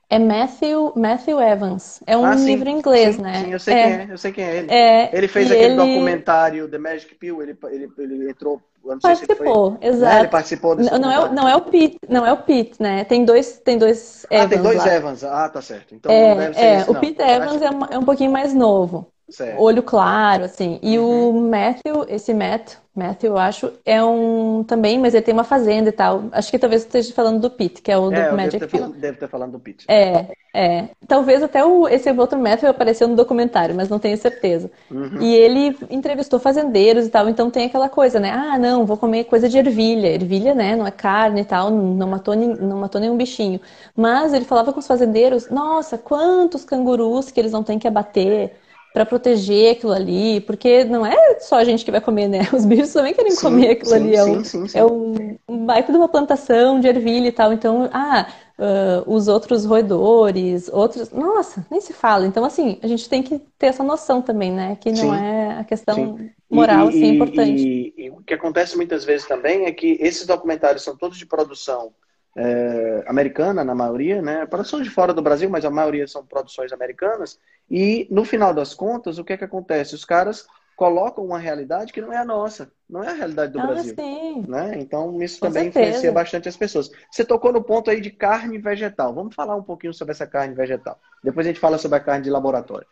É 0.09 0.19
Matthew, 0.19 0.93
Matthew 0.95 1.41
Evans. 1.41 1.99
É 2.05 2.15
um 2.15 2.25
ah, 2.25 2.35
livro 2.35 2.69
em 2.69 2.77
inglês, 2.77 3.15
sim, 3.15 3.21
né? 3.21 3.43
Sim, 3.43 3.51
eu 3.51 3.59
sei 3.59 3.73
é. 3.73 3.83
quem 3.83 3.93
é. 3.93 4.13
Eu 4.13 4.17
sei 4.17 4.31
quem 4.31 4.43
é 4.43 4.57
ele. 4.57 4.71
É, 4.71 5.17
ele 5.17 5.27
fez 5.27 5.49
aquele 5.49 5.65
ele... 5.65 5.75
documentário 5.75 6.69
The 6.69 6.77
Magic 6.77 7.15
Pill. 7.15 7.41
Ele, 7.41 7.57
ele, 7.71 7.89
ele 7.97 8.29
entrou. 8.29 8.61
participou, 9.01 9.71
se 9.71 9.77
foi... 9.79 9.87
exato. 9.87 10.15
É, 10.15 10.19
ele 10.19 10.27
participou 10.27 10.75
desse 10.75 10.99
não, 10.99 11.09
é, 11.09 11.33
não 11.33 11.49
é 11.49 11.55
o 11.55 11.61
Pete, 11.61 11.97
não 12.07 12.25
é 12.25 12.31
o 12.31 12.37
Pete, 12.37 12.79
né? 12.79 13.03
Tem 13.03 13.25
dois, 13.25 13.57
tem 13.57 13.79
dois 13.79 14.27
Evans. 14.29 14.45
Ah, 14.45 14.47
tem 14.47 14.61
dois 14.61 14.77
lá. 14.77 14.93
Evans. 14.93 15.23
Ah, 15.23 15.49
tá 15.49 15.61
certo. 15.61 15.95
Então 15.95 16.11
é, 16.11 16.29
não 16.29 16.37
deve 16.37 16.53
ser 16.53 16.61
é, 16.61 16.77
esse, 16.81 16.91
o 16.91 16.99
Pete 16.99 17.21
Evans 17.21 17.61
é 17.61 17.71
um, 17.71 17.85
é 17.85 17.97
um 17.97 18.03
pouquinho 18.03 18.31
mais 18.31 18.53
novo. 18.53 19.11
Certo. 19.29 19.59
olho 19.59 19.81
claro, 19.81 20.43
assim. 20.43 20.79
E 20.83 20.99
uhum. 20.99 21.29
o 21.29 21.49
Matthew, 21.49 22.05
esse 22.07 22.33
Matt, 22.33 22.75
Matthew, 22.95 23.31
eu 23.31 23.37
acho, 23.37 23.73
é 23.83 24.01
um 24.03 24.63
também, 24.63 24.99
mas 24.99 25.13
ele 25.13 25.23
tem 25.23 25.33
uma 25.33 25.43
fazenda 25.43 25.89
e 25.89 25.91
tal. 25.91 26.25
Acho 26.31 26.51
que 26.51 26.59
talvez 26.59 26.83
esteja 26.83 27.11
falando 27.13 27.41
do 27.41 27.49
Pete, 27.49 27.81
que 27.81 27.91
é 27.91 27.97
o 27.97 28.09
do 28.09 28.15
é, 28.15 28.31
Magic 28.31 28.59
deve 28.59 28.77
Field. 28.77 28.97
Deve 28.97 29.15
estar 29.15 29.27
falando 29.27 29.53
do 29.53 29.59
Pete. 29.59 29.85
É, 29.89 30.27
é. 30.53 30.89
Talvez 31.07 31.41
até 31.41 31.65
o, 31.65 31.87
esse 31.87 32.09
outro 32.11 32.39
Matthew 32.39 32.69
apareceu 32.69 33.07
no 33.07 33.15
documentário, 33.15 33.75
mas 33.75 33.89
não 33.89 33.97
tenho 33.97 34.15
certeza. 34.15 34.71
Uhum. 34.91 35.19
E 35.19 35.35
ele 35.35 35.75
entrevistou 35.89 36.39
fazendeiros 36.39 37.07
e 37.07 37.09
tal, 37.09 37.27
então 37.27 37.49
tem 37.49 37.65
aquela 37.65 37.89
coisa, 37.89 38.19
né? 38.19 38.31
Ah, 38.31 38.59
não, 38.59 38.85
vou 38.85 38.95
comer 38.95 39.23
coisa 39.25 39.49
de 39.49 39.57
ervilha. 39.57 40.07
Ervilha, 40.07 40.53
né? 40.53 40.75
Não 40.75 40.85
é 40.85 40.91
carne 40.91 41.41
e 41.41 41.45
tal, 41.45 41.71
não 41.71 42.07
matou, 42.07 42.35
não 42.35 42.77
matou 42.77 43.01
nenhum 43.01 43.17
bichinho. 43.17 43.59
Mas 43.95 44.33
ele 44.33 44.45
falava 44.45 44.71
com 44.71 44.79
os 44.79 44.87
fazendeiros, 44.87 45.49
nossa, 45.49 45.97
quantos 45.97 46.63
cangurus 46.63 47.31
que 47.31 47.39
eles 47.39 47.51
não 47.51 47.63
têm 47.63 47.79
que 47.79 47.87
abater 47.87 48.53
para 48.95 49.05
proteger 49.05 49.73
aquilo 49.73 49.91
ali, 49.91 50.39
porque 50.39 50.85
não 50.85 51.05
é 51.05 51.37
só 51.41 51.57
a 51.57 51.65
gente 51.65 51.83
que 51.83 51.91
vai 51.91 51.99
comer, 51.99 52.29
né? 52.29 52.47
Os 52.53 52.63
bichos 52.63 52.93
também 52.93 53.13
querem 53.13 53.31
sim, 53.31 53.41
comer 53.41 53.71
aquilo 53.71 53.89
sim, 53.89 53.95
ali. 53.97 54.15
É, 54.15 54.23
um, 54.23 54.43
sim, 54.45 54.65
é 54.73 54.85
um, 54.85 55.37
um 55.49 55.65
baita 55.65 55.91
de 55.91 55.97
uma 55.97 56.07
plantação 56.07 56.79
de 56.79 56.87
ervilha 56.87 57.27
e 57.27 57.31
tal. 57.33 57.51
Então, 57.51 57.89
ah, 57.91 58.25
uh, 58.57 59.13
os 59.13 59.27
outros 59.27 59.65
roedores, 59.65 60.69
outros. 60.71 61.11
Nossa, 61.11 61.67
nem 61.69 61.81
se 61.81 61.91
fala. 61.91 62.25
Então, 62.25 62.45
assim, 62.45 62.79
a 62.81 62.87
gente 62.87 63.09
tem 63.09 63.21
que 63.21 63.37
ter 63.59 63.65
essa 63.67 63.83
noção 63.83 64.21
também, 64.21 64.49
né? 64.49 64.77
Que 64.79 64.93
não 64.93 65.13
é 65.13 65.59
a 65.59 65.65
questão 65.65 66.17
moral, 66.49 66.85
e, 66.85 66.89
assim, 66.91 67.03
é 67.03 67.07
importante. 67.09 67.67
E, 67.67 67.93
e, 67.97 68.09
o 68.09 68.23
que 68.23 68.33
acontece 68.33 68.77
muitas 68.77 69.03
vezes 69.03 69.27
também 69.27 69.65
é 69.65 69.73
que 69.73 69.97
esses 69.99 70.25
documentários 70.25 70.83
são 70.85 70.95
todos 70.95 71.17
de 71.17 71.25
produção 71.25 71.91
é, 72.35 73.03
americana, 73.07 73.63
na 73.63 73.73
maioria, 73.73 74.21
né? 74.21 74.45
Produções 74.45 74.83
de 74.83 74.89
fora 74.89 75.13
do 75.13 75.21
Brasil, 75.21 75.49
mas 75.49 75.63
a 75.63 75.69
maioria 75.69 76.07
são 76.07 76.25
produções 76.25 76.73
americanas. 76.73 77.39
E 77.69 78.07
no 78.11 78.25
final 78.25 78.53
das 78.53 78.73
contas, 78.73 79.17
o 79.17 79.23
que 79.23 79.33
é 79.33 79.37
que 79.37 79.45
acontece? 79.45 79.95
Os 79.95 80.03
caras 80.03 80.45
colocam 80.75 81.23
uma 81.23 81.39
realidade 81.39 81.93
que 81.93 82.01
não 82.01 82.11
é 82.11 82.17
a 82.17 82.25
nossa, 82.25 82.69
não 82.89 83.01
é 83.01 83.07
a 83.07 83.13
realidade 83.13 83.53
do 83.53 83.59
ah, 83.61 83.67
Brasil. 83.67 83.95
Sim. 83.95 84.43
Né? 84.47 84.73
Então, 84.77 85.21
isso 85.21 85.39
Com 85.39 85.47
também 85.47 85.63
certeza. 85.63 85.85
influencia 85.85 86.11
bastante 86.11 86.49
as 86.49 86.57
pessoas. 86.57 86.91
Você 87.09 87.23
tocou 87.23 87.53
no 87.53 87.63
ponto 87.63 87.89
aí 87.89 88.01
de 88.01 88.11
carne 88.11 88.57
vegetal. 88.57 89.13
Vamos 89.13 89.33
falar 89.33 89.55
um 89.55 89.63
pouquinho 89.63 89.93
sobre 89.93 90.11
essa 90.11 90.27
carne 90.27 90.53
vegetal. 90.53 90.99
Depois 91.23 91.47
a 91.47 91.49
gente 91.49 91.59
fala 91.59 91.77
sobre 91.77 91.97
a 91.97 92.01
carne 92.01 92.23
de 92.23 92.29
laboratório. 92.29 92.85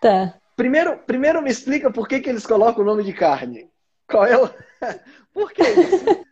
Tá. 0.00 0.34
Primeiro, 0.56 0.98
primeiro 0.98 1.40
me 1.40 1.50
explica 1.50 1.90
por 1.90 2.08
que, 2.08 2.18
que 2.18 2.28
eles 2.28 2.44
colocam 2.44 2.82
o 2.82 2.86
nome 2.86 3.04
de 3.04 3.12
carne. 3.12 3.70
Qual 4.08 4.26
é 4.26 4.36
o. 4.36 4.50
por 5.32 5.52
que 5.52 5.62
isso? 5.62 6.27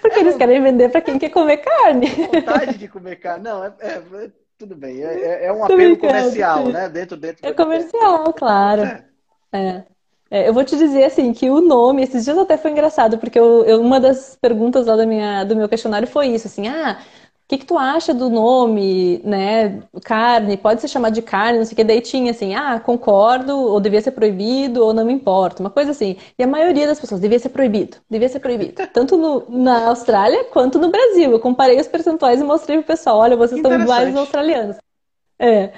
Porque 0.00 0.18
é 0.18 0.20
eles 0.20 0.36
querem 0.36 0.62
vender 0.62 0.88
para 0.90 1.00
quem 1.00 1.18
quer 1.18 1.30
comer 1.30 1.58
carne. 1.58 2.06
Vontade 2.06 2.78
de 2.78 2.88
comer 2.88 3.16
carne. 3.16 3.44
Não, 3.44 3.64
é, 3.64 3.72
é, 3.80 3.88
é 3.88 4.30
tudo 4.58 4.74
bem. 4.76 5.02
É, 5.02 5.46
é 5.46 5.52
um 5.52 5.64
apelo 5.64 5.96
comercial, 5.98 6.68
né? 6.68 6.88
Dentro, 6.88 7.16
dentro. 7.16 7.46
É 7.46 7.52
comercial, 7.52 8.32
claro. 8.32 8.82
É. 8.82 9.04
é. 9.52 9.84
É, 10.30 10.48
eu 10.48 10.52
vou 10.52 10.64
te 10.64 10.76
dizer 10.76 11.04
assim 11.04 11.32
que 11.32 11.48
o 11.48 11.60
nome, 11.60 12.02
esses 12.02 12.24
dias 12.24 12.36
até 12.36 12.56
foi 12.56 12.72
engraçado, 12.72 13.18
porque 13.18 13.38
eu, 13.38 13.64
eu, 13.66 13.80
uma 13.80 14.00
das 14.00 14.36
perguntas 14.40 14.86
lá 14.86 14.96
da 14.96 15.06
minha, 15.06 15.44
do 15.44 15.54
meu 15.54 15.68
questionário 15.68 16.08
foi 16.08 16.28
isso, 16.28 16.48
assim, 16.48 16.66
ah, 16.66 16.98
o 17.44 17.46
que, 17.46 17.58
que 17.58 17.66
tu 17.66 17.76
acha 17.76 18.14
do 18.14 18.30
nome, 18.30 19.20
né? 19.22 19.82
Carne, 20.02 20.56
pode 20.56 20.80
ser 20.80 20.88
chamado 20.88 21.12
de 21.12 21.20
carne, 21.20 21.58
não 21.58 21.64
sei 21.66 21.74
o 21.74 21.76
que. 21.76 21.84
Daí 21.84 22.00
tinha 22.00 22.30
assim, 22.30 22.54
ah, 22.54 22.80
concordo, 22.80 23.54
ou 23.54 23.78
devia 23.80 24.00
ser 24.00 24.12
proibido, 24.12 24.82
ou 24.82 24.94
não 24.94 25.04
me 25.04 25.12
importa, 25.12 25.62
uma 25.62 25.68
coisa 25.68 25.90
assim. 25.90 26.16
E 26.38 26.42
a 26.42 26.46
maioria 26.46 26.86
das 26.86 26.98
pessoas, 26.98 27.20
devia 27.20 27.38
ser 27.38 27.50
proibido, 27.50 27.98
devia 28.08 28.30
ser 28.30 28.40
proibido. 28.40 28.86
Tanto 28.94 29.18
no, 29.18 29.44
na 29.50 29.88
Austrália 29.88 30.44
quanto 30.44 30.78
no 30.78 30.90
Brasil. 30.90 31.32
Eu 31.32 31.40
comparei 31.40 31.78
os 31.78 31.86
percentuais 31.86 32.40
e 32.40 32.44
mostrei 32.44 32.78
pro 32.78 32.86
pessoal, 32.86 33.18
olha, 33.18 33.36
vocês 33.36 33.58
estão 33.58 33.78
iguais 33.78 34.16
australianos. 34.16 34.76
É. 35.38 35.72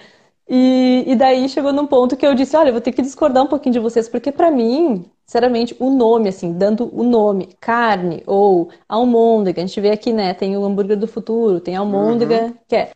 E, 0.49 1.05
e 1.07 1.17
daí 1.17 1.49
chegou 1.49 1.73
num 1.73 1.87
ponto 1.87 2.17
que 2.17 2.27
eu 2.27 2.35
disse, 2.35 2.57
olha, 2.57 2.69
eu 2.69 2.73
vou 2.73 2.81
ter 2.81 2.93
que 2.93 3.03
discordar 3.03 3.43
um 3.43 3.49
pouquinho 3.49 3.73
de 3.73 3.81
vocês, 3.81 4.09
porque 4.09 4.31
para 4.31 4.51
mim, 4.51 5.05
sinceramente, 5.25 5.77
o 5.81 5.91
nome, 5.91 6.29
assim, 6.29 6.53
dando 6.53 6.89
o 6.97 7.03
nome, 7.03 7.49
carne 7.61 8.23
ou 8.27 8.69
almôndega, 8.89 9.61
a 9.61 9.67
gente 9.67 9.81
vê 9.81 9.91
aqui, 9.91 10.13
né, 10.13 10.35
tem 10.35 10.57
o 10.57 10.65
hambúrguer 10.65 10.97
do 10.97 11.09
futuro, 11.09 11.59
tem 11.59 11.77
a 11.77 11.81
almôndega, 11.81 12.43
uhum. 12.43 12.55
que 12.69 12.77
é... 12.77 12.91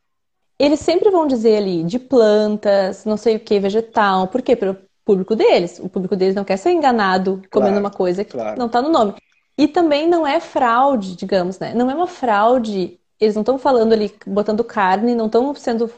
Eles 0.59 0.81
sempre 0.81 1.11
vão 1.11 1.27
dizer 1.27 1.57
ali 1.57 1.83
de 1.83 1.99
plantas, 1.99 3.05
não 3.05 3.17
sei 3.17 3.37
o 3.37 3.41
que, 3.41 3.59
vegetal, 3.59 4.29
por 4.29 4.43
quê? 4.43 4.55
Para 4.55 4.73
o 4.73 4.77
público 5.11 5.35
deles. 5.35 5.81
O 5.83 5.89
público 5.89 6.15
deles 6.15 6.35
não 6.35 6.45
quer 6.45 6.57
ser 6.57 6.71
enganado 6.71 7.43
comendo 7.51 7.73
claro, 7.73 7.81
uma 7.81 7.91
coisa 7.91 8.25
que 8.25 8.33
claro. 8.33 8.59
não 8.59 8.67
está 8.67 8.81
no 8.83 8.91
nome. 8.91 9.15
E 9.57 9.67
também 9.67 10.09
não 10.09 10.27
é 10.27 10.39
fraude, 10.39 11.17
digamos, 11.17 11.59
né? 11.59 11.75
Não 11.75 11.91
é 11.91 11.95
uma 11.95 12.07
fraude. 12.07 12.99
Eles 13.19 13.35
não 13.35 13.43
estão 13.43 13.59
falando 13.59 13.93
ali, 13.93 14.15
botando 14.27 14.65
carne, 14.65 15.15
não 15.15 15.27
estão 15.27 15.55
sendo, 15.55 15.91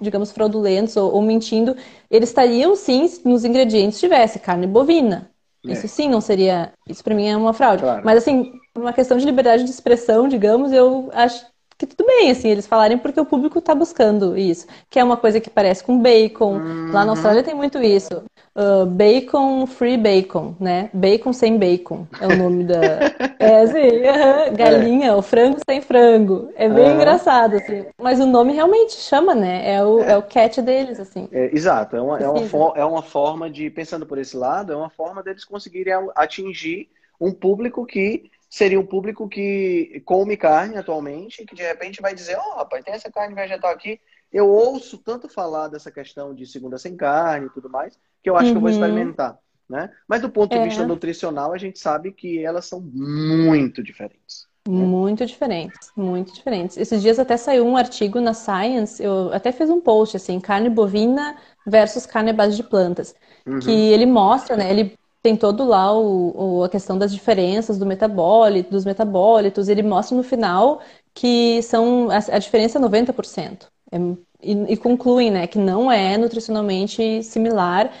digamos, 0.00 0.32
fraudulentos 0.32 0.96
ou, 0.96 1.12
ou 1.12 1.22
mentindo. 1.22 1.76
Eles 2.10 2.30
estariam, 2.30 2.74
sim, 2.76 3.06
nos 3.24 3.44
ingredientes 3.44 4.00
tivesse 4.00 4.38
carne 4.38 4.66
bovina, 4.66 5.30
é. 5.66 5.72
Isso 5.72 5.86
sim 5.88 6.08
não 6.08 6.20
seria. 6.20 6.72
Isso 6.88 7.04
para 7.04 7.14
mim 7.14 7.28
é 7.28 7.36
uma 7.36 7.52
fraude. 7.52 7.82
Claro. 7.82 8.02
Mas 8.04 8.18
assim, 8.18 8.52
por 8.72 8.80
uma 8.82 8.92
questão 8.92 9.18
de 9.18 9.26
liberdade 9.26 9.64
de 9.64 9.70
expressão, 9.70 10.26
digamos, 10.26 10.72
eu 10.72 11.10
acho 11.12 11.46
que 11.80 11.86
tudo 11.86 12.06
bem, 12.06 12.30
assim, 12.30 12.48
eles 12.48 12.66
falarem 12.66 12.98
porque 12.98 13.18
o 13.18 13.24
público 13.24 13.58
está 13.58 13.74
buscando 13.74 14.36
isso. 14.36 14.66
Que 14.90 14.98
é 14.98 15.04
uma 15.04 15.16
coisa 15.16 15.40
que 15.40 15.48
parece 15.48 15.82
com 15.82 15.98
bacon. 15.98 16.58
Uhum. 16.58 16.92
Lá 16.92 17.06
na 17.06 17.12
Austrália 17.12 17.42
tem 17.42 17.54
muito 17.54 17.78
isso. 17.78 18.22
Uh, 18.54 18.84
bacon 18.84 19.66
free 19.66 19.96
bacon, 19.96 20.54
né? 20.60 20.90
Bacon 20.92 21.32
sem 21.32 21.56
bacon 21.56 22.06
é 22.20 22.26
o 22.26 22.36
nome 22.36 22.64
da. 22.64 22.80
é 23.40 23.62
assim, 23.62 24.52
galinha, 24.54 25.08
é. 25.08 25.14
o 25.14 25.22
frango 25.22 25.58
sem 25.66 25.80
frango. 25.80 26.50
É 26.54 26.68
bem 26.68 26.84
uhum. 26.84 26.96
engraçado, 26.96 27.56
assim. 27.56 27.86
Mas 27.96 28.20
o 28.20 28.26
nome 28.26 28.52
realmente 28.52 28.92
chama, 28.92 29.34
né? 29.34 29.72
É 29.72 29.82
o, 29.82 30.00
é. 30.00 30.12
é 30.12 30.16
o 30.18 30.22
catch 30.22 30.58
deles, 30.58 31.00
assim. 31.00 31.30
É, 31.32 31.56
exato, 31.56 31.96
é 31.96 32.02
uma, 32.02 32.18
é, 32.18 32.28
uma 32.28 32.42
for, 32.42 32.74
é 32.76 32.84
uma 32.84 33.02
forma 33.02 33.48
de, 33.48 33.70
pensando 33.70 34.04
por 34.04 34.18
esse 34.18 34.36
lado, 34.36 34.70
é 34.70 34.76
uma 34.76 34.90
forma 34.90 35.22
deles 35.22 35.46
conseguirem 35.46 35.94
atingir 36.14 36.90
um 37.18 37.32
público 37.32 37.86
que 37.86 38.30
seria 38.50 38.80
um 38.80 38.84
público 38.84 39.28
que 39.28 40.02
come 40.04 40.36
carne 40.36 40.76
atualmente, 40.76 41.46
que 41.46 41.54
de 41.54 41.62
repente 41.62 42.02
vai 42.02 42.12
dizer, 42.12 42.36
ó, 42.36 42.42
oh, 42.42 42.56
rapaz, 42.56 42.84
tem 42.84 42.92
essa 42.92 43.10
carne 43.10 43.32
vegetal 43.32 43.70
aqui. 43.70 44.00
Eu 44.32 44.48
ouço 44.48 44.98
tanto 44.98 45.28
falar 45.28 45.68
dessa 45.68 45.90
questão 45.90 46.34
de 46.34 46.44
segunda 46.46 46.76
sem 46.76 46.96
carne 46.96 47.46
e 47.46 47.50
tudo 47.50 47.70
mais, 47.70 47.96
que 48.20 48.28
eu 48.28 48.36
acho 48.36 48.46
uhum. 48.46 48.52
que 48.52 48.56
eu 48.56 48.60
vou 48.60 48.70
uhum. 48.70 48.76
experimentar. 48.76 49.38
Né? 49.68 49.88
Mas 50.08 50.20
do 50.20 50.28
ponto 50.28 50.50
de 50.50 50.58
é. 50.58 50.64
vista 50.64 50.84
nutricional, 50.84 51.52
a 51.52 51.58
gente 51.58 51.78
sabe 51.78 52.10
que 52.10 52.44
elas 52.44 52.66
são 52.66 52.80
muito 52.80 53.84
diferentes. 53.84 54.48
Né? 54.68 54.74
Muito 54.74 55.24
diferentes, 55.24 55.92
muito 55.96 56.34
diferentes. 56.34 56.76
Esses 56.76 57.00
dias 57.00 57.20
até 57.20 57.36
saiu 57.36 57.64
um 57.64 57.76
artigo 57.76 58.20
na 58.20 58.34
Science, 58.34 59.00
eu 59.00 59.32
até 59.32 59.52
fiz 59.52 59.70
um 59.70 59.80
post 59.80 60.16
assim, 60.16 60.40
carne 60.40 60.68
bovina 60.68 61.36
versus 61.64 62.04
carne 62.04 62.30
à 62.30 62.32
base 62.32 62.56
de 62.56 62.64
plantas, 62.64 63.14
uhum. 63.46 63.60
que 63.60 63.70
ele 63.70 64.06
mostra, 64.06 64.56
né, 64.56 64.68
ele 64.70 64.98
tem 65.22 65.36
todo 65.36 65.64
lá 65.64 65.92
o, 65.92 66.58
o, 66.58 66.64
a 66.64 66.68
questão 66.68 66.96
das 66.96 67.12
diferenças 67.12 67.78
do 67.78 67.86
metabólito, 67.86 68.70
dos 68.70 68.84
metabólitos. 68.84 69.68
Ele 69.68 69.82
mostra 69.82 70.16
no 70.16 70.22
final 70.22 70.80
que 71.14 71.62
são 71.62 72.08
a, 72.10 72.16
a 72.16 72.38
diferença 72.38 72.78
é 72.78 72.82
90%. 72.82 73.66
É, 73.92 73.98
e, 74.42 74.72
e 74.72 74.76
concluem 74.76 75.30
né, 75.30 75.46
que 75.46 75.58
não 75.58 75.90
é 75.92 76.16
nutricionalmente 76.16 77.22
similar. 77.22 77.92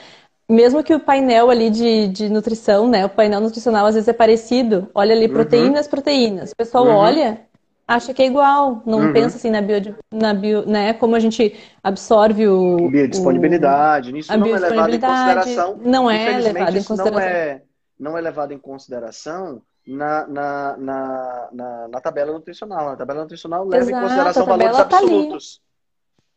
Mesmo 0.48 0.82
que 0.82 0.94
o 0.94 1.00
painel 1.00 1.50
ali 1.50 1.70
de, 1.70 2.08
de 2.08 2.28
nutrição, 2.28 2.88
né, 2.88 3.06
o 3.06 3.10
painel 3.10 3.40
nutricional 3.40 3.86
às 3.86 3.94
vezes 3.94 4.08
é 4.08 4.12
parecido. 4.12 4.88
Olha 4.94 5.14
ali, 5.14 5.28
proteínas, 5.28 5.86
uhum. 5.86 5.90
proteínas. 5.90 6.52
O 6.52 6.56
pessoal 6.56 6.86
uhum. 6.86 6.94
olha 6.94 7.49
acha 7.90 8.14
que 8.14 8.22
é 8.22 8.26
igual, 8.26 8.82
não 8.86 9.00
uhum. 9.00 9.12
pensa 9.12 9.36
assim 9.36 9.50
na 9.50 9.60
bio, 9.60 9.96
na 10.12 10.32
bio, 10.32 10.64
né, 10.64 10.92
como 10.94 11.16
a 11.16 11.18
gente 11.18 11.58
absorve 11.82 12.46
o 12.46 12.88
biodisponibilidade, 12.88 14.10
o, 14.10 14.12
nisso 14.12 14.36
não 14.36 14.46
é 14.46 14.58
levado 14.58 14.94
em 14.94 15.00
consideração. 15.00 15.80
Não 15.82 16.10
é 16.10 16.38
levado 16.38 16.76
em 16.76 16.84
consideração. 16.84 17.12
Não 17.12 17.20
é, 17.20 17.62
não 17.98 18.18
é 18.18 18.20
levado 18.20 18.52
em 18.52 18.58
consideração 18.58 19.62
na, 19.86 20.26
na, 20.28 20.76
na, 20.76 21.48
na, 21.52 21.88
na 21.88 22.00
tabela 22.00 22.32
nutricional. 22.32 22.90
A 22.90 22.96
tabela 22.96 23.22
nutricional 23.22 23.66
leva 23.66 23.84
Exato, 23.84 23.96
em 23.96 24.00
consideração 24.00 24.46
valores 24.46 24.76
tá 24.76 24.82
absolutos. 24.82 25.60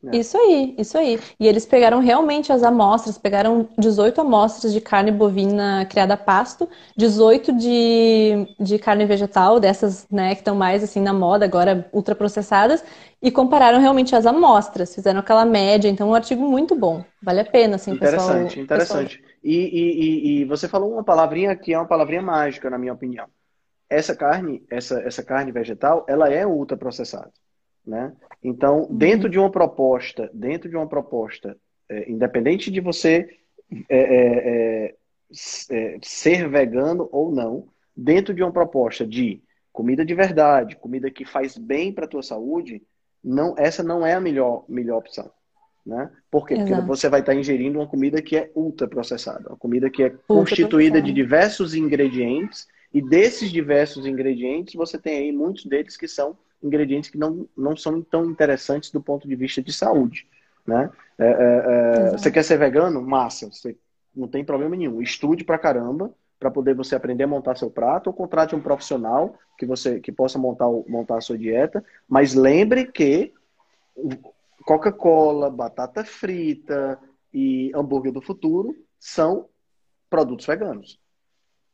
É. 0.06 0.18
Isso 0.18 0.38
aí, 0.38 0.76
isso 0.78 0.98
aí. 0.98 1.20
E 1.40 1.48
eles 1.48 1.66
pegaram 1.66 2.00
realmente 2.00 2.52
as 2.52 2.62
amostras, 2.62 3.18
pegaram 3.18 3.70
18 3.78 4.20
amostras 4.20 4.74
de 4.74 4.82
carne 4.82 5.12
bovina 5.12 5.86
criada 5.90 6.16
a 6.16 6.18
pasto, 6.18 6.68
18 6.98 7.56
de, 7.58 8.48
de 8.60 8.78
carne 8.80 9.06
vegetal, 9.06 9.60
dessas 9.60 10.06
né, 10.12 10.36
que 10.36 10.42
estão 10.42 10.56
mais 10.56 10.84
assim 10.84 11.02
na 11.02 11.14
moda 11.14 11.46
agora, 11.46 11.90
ultraprocessadas, 11.94 12.84
e 13.22 13.32
compararam 13.32 13.80
realmente 13.80 14.14
as 14.14 14.26
amostras, 14.26 14.94
fizeram 14.94 15.22
aquela 15.22 15.46
média, 15.46 15.88
então 15.88 16.10
um 16.10 16.16
artigo 16.16 16.44
muito 16.44 16.76
bom. 16.76 17.06
Vale 17.22 17.40
a 17.40 17.46
pena, 17.46 17.78
assim, 17.78 17.92
Interessante, 17.92 18.44
pessoal, 18.44 18.64
interessante. 18.64 19.18
Pessoal... 19.20 19.34
E, 19.42 19.56
e, 19.56 20.42
e, 20.42 20.46
você 20.46 20.68
falou 20.68 20.92
uma 20.92 21.04
palavrinha 21.04 21.56
que 21.56 21.74
é 21.74 21.78
uma 21.78 21.88
palavrinha 21.88 22.22
mágica, 22.22 22.70
na 22.70 22.78
minha 22.78 22.94
opinião. 22.94 23.28
Essa 23.90 24.16
carne, 24.16 24.66
essa, 24.70 25.00
essa 25.02 25.24
carne 25.24 25.52
vegetal, 25.52 26.06
ela 26.08 26.30
é 26.30 26.46
ultraprocessada. 26.46 27.32
Né? 27.86 28.14
Então, 28.44 28.82
uhum. 28.82 28.98
dentro 28.98 29.30
de 29.30 29.40
uma 29.40 29.50
proposta, 29.50 30.30
dentro 30.34 30.70
de 30.70 30.76
uma 30.76 30.88
proposta, 30.88 31.58
é, 31.90 32.12
independente 32.12 32.70
de 32.70 32.82
você 32.82 33.28
é, 33.90 33.98
é, 33.98 34.86
é, 34.88 34.96
é, 35.72 36.00
ser 36.02 36.50
vegano 36.50 37.08
ou 37.12 37.32
não, 37.32 37.68
dentro 37.96 38.34
de 38.34 38.44
uma 38.44 38.52
proposta 38.52 39.06
de 39.06 39.42
comida 39.72 40.06
de 40.06 40.14
verdade, 40.14 40.76
comida 40.76 41.10
que 41.10 41.26
faz 41.26 41.58
bem 41.58 41.92
para 41.92 42.06
a 42.06 42.08
tua 42.08 42.22
saúde, 42.22 42.84
não, 43.24 43.56
essa 43.58 43.82
não 43.82 44.06
é 44.06 44.14
a 44.14 44.22
melhor, 44.22 44.66
melhor 44.68 44.98
opção. 44.98 45.32
Né? 45.86 46.10
Por 46.30 46.48
quê? 46.48 46.56
Porque 46.56 46.74
você 46.82 47.10
vai 47.10 47.20
estar 47.20 47.36
ingerindo 47.36 47.80
uma 47.80 47.88
comida 47.88 48.22
que 48.22 48.38
é 48.38 48.52
ultraprocessada, 48.56 49.50
uma 49.50 49.58
comida 49.58 49.90
que 49.90 50.04
é 50.04 50.10
constituída 50.28 51.02
de 51.02 51.12
diversos 51.12 51.74
ingredientes, 51.74 52.68
e 52.94 53.02
desses 53.02 53.52
diversos 53.52 54.06
ingredientes, 54.06 54.76
você 54.76 55.00
tem 55.00 55.18
aí 55.18 55.32
muitos 55.32 55.66
deles 55.66 55.98
que 55.98 56.08
são 56.08 56.38
ingredientes 56.64 57.10
que 57.10 57.18
não, 57.18 57.48
não 57.56 57.76
são 57.76 58.02
tão 58.02 58.26
interessantes 58.26 58.90
do 58.90 59.02
ponto 59.02 59.28
de 59.28 59.36
vista 59.36 59.62
de 59.62 59.74
saúde. 59.74 60.28
Né? 60.66 60.90
É, 61.20 61.26
é, 61.26 62.08
é 62.08 62.12
você 62.12 62.32
quer 62.32 62.44
ser 62.44 62.58
vegano? 62.58 63.02
Massa, 63.02 63.52
você 63.52 63.76
não 64.16 64.28
tem 64.28 64.46
problema 64.46 64.76
nenhum. 64.76 65.02
Estude 65.02 65.44
pra 65.44 65.58
caramba 65.58 66.14
para 66.40 66.52
poder 66.52 66.76
você 66.76 66.96
aprender 66.96 67.24
a 67.24 67.28
montar 67.28 67.56
seu 67.56 67.70
prato 67.70 68.08
ou 68.08 68.14
contrate 68.14 68.56
um 68.56 68.62
profissional 68.62 69.38
que 69.58 69.66
você 69.66 70.00
que 70.00 70.12
possa 70.12 70.38
montar, 70.38 70.68
montar 70.88 71.18
a 71.18 71.22
sua 71.22 71.38
dieta. 71.38 71.84
Mas 72.08 72.34
lembre 72.34 72.86
que 72.86 73.34
Coca-Cola, 74.66 75.50
batata 75.50 76.04
frita 76.04 77.00
e 77.34 77.72
hambúrguer 77.76 78.12
do 78.12 78.22
futuro 78.22 78.76
são 79.00 79.48
produtos 80.10 80.46
veganos. 80.46 81.00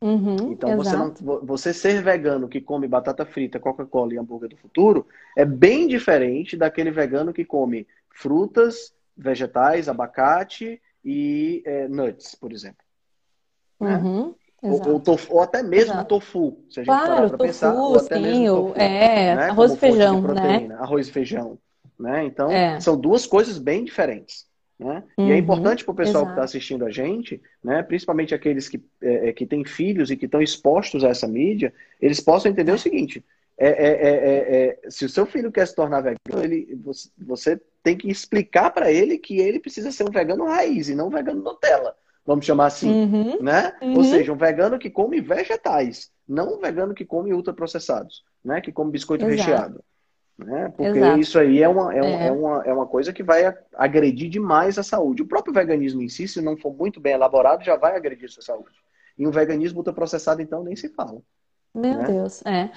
Uhum, 0.01 0.53
então, 0.53 0.77
você, 0.77 0.95
não, 0.95 1.13
você 1.43 1.73
ser 1.73 2.01
vegano 2.01 2.47
que 2.47 2.61
come 2.61 2.87
batata 2.87 3.25
frita, 3.25 3.59
Coca-Cola 3.59 4.13
e 4.13 4.17
hambúrguer 4.17 4.49
do 4.49 4.55
futuro 4.55 5.05
é 5.35 5.43
bem 5.43 5.89
diferente 5.89 6.55
daquele 6.55 6.89
vegano 6.89 7.33
que 7.33 7.43
come 7.43 7.85
frutas, 8.09 8.93
vegetais, 9.15 9.89
abacate 9.89 10.81
e 11.03 11.61
é, 11.65 11.87
nuts, 11.89 12.33
por 12.33 12.53
exemplo. 12.53 12.85
Né? 13.77 13.97
Uhum, 13.97 14.35
ou, 14.61 14.93
ou, 14.93 14.99
tofu, 15.01 15.33
ou, 15.33 15.41
até 15.41 15.61
mesmo 15.61 15.93
exato. 15.93 16.15
tofu, 16.15 16.63
se 16.69 16.79
a 16.79 16.83
gente 16.83 16.93
claro, 16.93 17.15
parar 17.15 17.29
para 17.29 17.37
pensar. 17.37 17.73
Ou 17.73 17.97
até 17.97 18.15
sim, 18.15 18.21
mesmo 18.21 18.55
tofu, 18.55 18.79
é, 18.79 19.35
né? 19.35 19.49
arroz 19.49 19.73
e 19.73 19.77
feijão, 19.77 20.21
né? 20.21 20.75
Arroz 20.79 21.07
e 21.07 21.11
feijão. 21.11 21.59
Né? 21.99 22.23
Então, 22.23 22.49
é. 22.49 22.79
são 22.79 22.97
duas 22.97 23.25
coisas 23.25 23.57
bem 23.57 23.83
diferentes. 23.83 24.48
Né? 24.79 25.03
Uhum, 25.17 25.27
e 25.27 25.31
é 25.31 25.33
uhum, 25.33 25.39
importante 25.39 25.83
para 25.83 25.91
o 25.91 25.95
pessoal 25.95 26.13
tá 26.13 26.19
exato. 26.19 26.25
que 26.27 26.31
está 26.31 26.43
assistindo 26.45 26.85
a 26.85 26.89
gente, 26.89 27.41
né? 27.61 27.83
principalmente 27.83 28.33
aqueles 28.33 28.69
que, 28.69 28.81
é, 29.01 29.29
é, 29.29 29.33
que 29.33 29.45
têm 29.45 29.65
filhos 29.65 30.09
e 30.09 30.15
que 30.15 30.25
estão 30.25 30.41
expostos 30.41 31.03
a 31.03 31.09
essa 31.09 31.27
mídia, 31.27 31.73
eles 32.01 32.21
possam 32.21 32.49
entender 32.49 32.71
o 32.71 32.79
seguinte: 32.79 33.23
é, 33.57 33.67
é, 33.67 33.89
é, 33.89 34.79
é 34.85 34.89
se 34.89 35.03
o 35.03 35.09
seu 35.09 35.25
filho 35.25 35.51
quer 35.51 35.67
se 35.67 35.75
tornar 35.75 35.99
vegano, 35.99 36.41
ele, 36.41 36.79
você, 36.81 37.09
você 37.17 37.61
tem 37.83 37.97
que 37.97 38.09
explicar 38.09 38.71
para 38.71 38.89
ele 38.89 39.17
que 39.17 39.39
ele 39.39 39.59
precisa 39.59 39.91
ser 39.91 40.03
um 40.03 40.11
vegano 40.11 40.45
raiz 40.45 40.87
e 40.87 40.95
não 40.95 41.07
um 41.07 41.11
vegano 41.11 41.43
Nutella, 41.43 41.93
vamos 42.25 42.45
chamar 42.45 42.67
assim. 42.67 42.89
Uhum, 42.89 43.41
né? 43.41 43.73
Uhum. 43.81 43.97
Ou 43.97 44.03
seja, 44.05 44.31
um 44.31 44.37
vegano 44.37 44.79
que 44.79 44.89
come 44.89 45.19
vegetais, 45.19 46.09
não 46.25 46.55
um 46.55 46.59
vegano 46.59 46.93
que 46.93 47.03
come 47.03 47.33
ultraprocessados, 47.33 48.23
né? 48.45 48.61
que 48.61 48.71
come 48.71 48.91
biscoito 48.91 49.25
Exato. 49.25 49.49
recheado. 49.49 49.83
Né? 50.45 50.71
Porque 50.75 50.97
Exato. 50.99 51.19
isso 51.19 51.37
aí 51.37 51.61
é 51.61 51.67
uma, 51.67 51.93
é, 51.93 51.99
é. 51.99 52.27
é, 52.27 52.31
uma, 52.31 52.63
é 52.65 52.73
uma 52.73 52.87
coisa 52.87 53.11
que 53.11 53.21
vai 53.21 53.53
agredir 53.75 54.29
demais 54.29 54.79
a 54.79 54.83
saúde. 54.83 55.21
O 55.21 55.27
próprio 55.27 55.53
veganismo 55.53 56.01
em 56.01 56.07
si, 56.07 56.27
se 56.27 56.41
não 56.41 56.55
for 56.55 56.73
muito 56.73 56.99
bem 56.99 57.13
elaborado, 57.13 57.63
já 57.63 57.75
vai 57.75 57.95
agredir 57.95 58.25
a 58.25 58.31
sua 58.31 58.43
saúde. 58.43 58.75
E 59.17 59.27
o 59.27 59.31
veganismo 59.31 59.79
ultraprocessado, 59.79 60.41
então, 60.41 60.63
nem 60.63 60.77
se 60.77 60.87
fala. 60.89 61.21
Meu 61.75 61.97
né? 61.97 62.05
Deus, 62.05 62.41
é. 62.45 62.69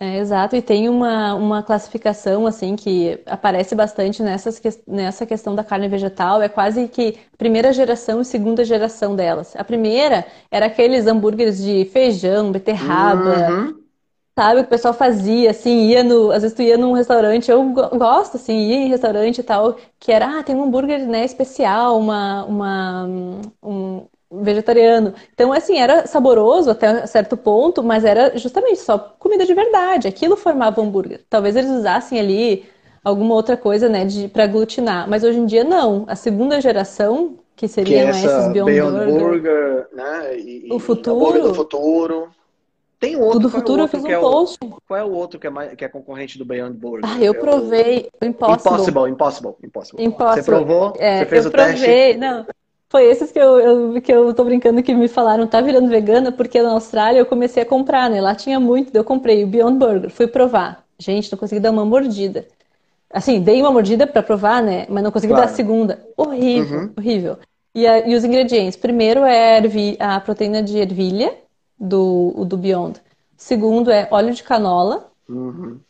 É, 0.00 0.16
exato, 0.16 0.56
e 0.56 0.62
tem 0.62 0.88
uma, 0.88 1.34
uma 1.34 1.62
classificação 1.62 2.46
assim 2.46 2.74
que 2.74 3.20
aparece 3.26 3.74
bastante 3.74 4.22
nessas, 4.22 4.60
nessa 4.86 5.26
questão 5.26 5.54
da 5.54 5.62
carne 5.62 5.86
vegetal, 5.86 6.40
é 6.40 6.48
quase 6.48 6.88
que 6.88 7.18
primeira 7.36 7.74
geração 7.74 8.22
e 8.22 8.24
segunda 8.24 8.64
geração 8.64 9.14
delas. 9.14 9.54
A 9.54 9.62
primeira 9.62 10.26
era 10.50 10.64
aqueles 10.64 11.06
hambúrgueres 11.06 11.62
de 11.62 11.84
feijão, 11.92 12.50
beterraba, 12.50 13.50
uhum. 13.50 13.81
Sabe, 14.34 14.60
o 14.60 14.62
que 14.62 14.68
o 14.68 14.70
pessoal 14.70 14.94
fazia, 14.94 15.50
assim, 15.50 15.88
ia 15.88 16.02
no. 16.02 16.30
Às 16.30 16.42
vezes 16.42 16.56
tu 16.56 16.62
ia 16.62 16.78
num 16.78 16.92
restaurante, 16.92 17.50
eu 17.50 17.62
gosto, 17.64 18.36
assim, 18.36 18.56
ia 18.68 18.76
em 18.76 18.88
restaurante 18.88 19.38
e 19.38 19.42
tal, 19.42 19.76
que 20.00 20.10
era, 20.10 20.38
ah, 20.38 20.42
tem 20.42 20.56
um 20.56 20.64
hambúrguer, 20.64 21.06
né, 21.06 21.22
especial, 21.22 21.98
uma, 21.98 22.44
uma, 22.44 23.06
um, 23.62 24.06
vegetariano. 24.32 25.12
Então, 25.34 25.52
assim, 25.52 25.78
era 25.78 26.06
saboroso 26.06 26.70
até 26.70 27.06
certo 27.06 27.36
ponto, 27.36 27.82
mas 27.82 28.04
era 28.04 28.36
justamente 28.38 28.80
só 28.80 28.98
comida 29.18 29.44
de 29.44 29.52
verdade. 29.52 30.08
Aquilo 30.08 30.36
formava 30.36 30.80
o 30.80 30.84
hambúrguer. 30.84 31.20
Talvez 31.28 31.54
eles 31.54 31.70
usassem 31.70 32.18
ali 32.18 32.64
alguma 33.04 33.34
outra 33.34 33.56
coisa, 33.56 33.88
né, 33.88 34.06
de 34.06 34.28
para 34.28 34.44
aglutinar. 34.44 35.08
Mas 35.10 35.24
hoje 35.24 35.38
em 35.38 35.46
dia 35.46 35.64
não. 35.64 36.04
A 36.06 36.16
segunda 36.16 36.58
geração, 36.58 37.36
que 37.54 37.68
seriam 37.68 38.00
que 38.00 38.06
é 38.06 38.10
esses 38.10 38.52
Beyond, 38.52 38.72
Beyond 38.72 38.92
Burger, 38.92 39.20
Burger, 39.20 39.88
né? 39.92 40.38
E, 40.38 40.68
o 40.72 40.78
futuro. 40.78 41.16
hambúrguer 41.16 41.42
do 41.42 41.54
futuro. 41.54 42.28
Tem 43.02 43.16
outro, 43.16 43.40
do 43.40 43.48
é 43.48 43.50
futuro 43.50 43.78
eu 43.80 43.82
outro 43.82 43.98
fiz 43.98 44.06
que 44.06 44.12
é 44.12 44.18
um 44.18 44.22
o- 44.24 44.30
post. 44.30 44.58
Qual 44.86 44.96
é 45.00 45.02
o 45.02 45.10
outro 45.10 45.40
que 45.40 45.48
é, 45.48 45.50
mais, 45.50 45.74
que 45.74 45.84
é 45.84 45.88
concorrente 45.88 46.38
do 46.38 46.44
Beyond 46.44 46.74
Burger? 46.78 47.00
Ah, 47.02 47.18
eu 47.20 47.32
É 47.34 47.36
provei 47.36 48.08
o 48.20 48.24
Impossible. 48.24 48.72
Impossible, 48.72 49.10
Impossible, 49.10 49.54
Impossible. 49.64 50.04
Impossible. 50.04 50.42
Você 50.44 50.50
provou? 50.50 50.92
É, 51.00 51.18
você 51.18 51.26
fez 51.26 51.44
eu 51.44 51.50
o 51.50 51.52
teste? 51.52 51.80
provei. 51.80 52.16
Não, 52.16 52.46
foi 52.88 53.04
esses 53.06 53.32
que 53.32 53.40
eu, 53.40 53.58
eu- 53.58 54.00
que 54.00 54.12
eu 54.12 54.32
tô 54.32 54.44
brincando 54.44 54.80
que 54.84 54.94
me 54.94 55.08
falaram, 55.08 55.48
tá 55.48 55.60
virando 55.60 55.88
vegana, 55.88 56.30
porque 56.30 56.62
na 56.62 56.70
Austrália 56.70 57.18
eu 57.18 57.26
comecei 57.26 57.64
a 57.64 57.66
comprar, 57.66 58.08
né? 58.08 58.20
Lá 58.20 58.36
tinha 58.36 58.60
muito, 58.60 58.94
eu 58.94 59.02
comprei 59.02 59.42
o 59.42 59.48
Beyond 59.48 59.78
Burger, 59.78 60.08
fui 60.08 60.28
provar. 60.28 60.84
Gente, 60.96 61.32
não 61.32 61.36
consegui 61.40 61.60
dar 61.60 61.72
uma 61.72 61.84
mordida. 61.84 62.46
Assim, 63.12 63.40
dei 63.40 63.60
uma 63.60 63.72
mordida 63.72 64.06
pra 64.06 64.22
provar, 64.22 64.62
né? 64.62 64.86
Mas 64.88 65.02
não 65.02 65.10
consegui 65.10 65.32
Claro. 65.32 65.48
dar 65.48 65.52
a 65.52 65.56
segunda. 65.56 66.06
Horrível, 66.16 66.78
Uhum. 66.78 66.90
horrível. 66.96 67.36
E, 67.74 67.84
a- 67.84 68.06
e 68.08 68.14
os 68.14 68.22
ingredientes? 68.22 68.76
Primeiro 68.76 69.24
é 69.24 69.54
a, 69.54 69.58
ervi- 69.58 69.96
a 69.98 70.20
proteína 70.20 70.62
de 70.62 70.78
ervilha 70.78 71.34
do, 71.82 72.32
o 72.36 72.44
do 72.44 72.56
Beyond. 72.56 73.00
Segundo 73.36 73.90
é 73.90 74.08
óleo 74.10 74.34
de 74.34 74.42
canola, 74.42 75.10
Uhum. 75.28 75.80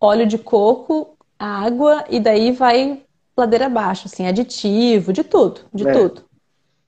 óleo 0.00 0.26
de 0.26 0.38
coco, 0.38 1.16
água 1.38 2.04
e 2.08 2.20
daí 2.20 2.52
vai 2.52 3.02
ladeira 3.36 3.66
abaixo, 3.66 4.06
assim, 4.06 4.26
aditivo, 4.26 5.12
de 5.12 5.22
tudo, 5.24 5.60
de 5.74 5.86
É. 5.86 5.92
tudo 5.92 6.24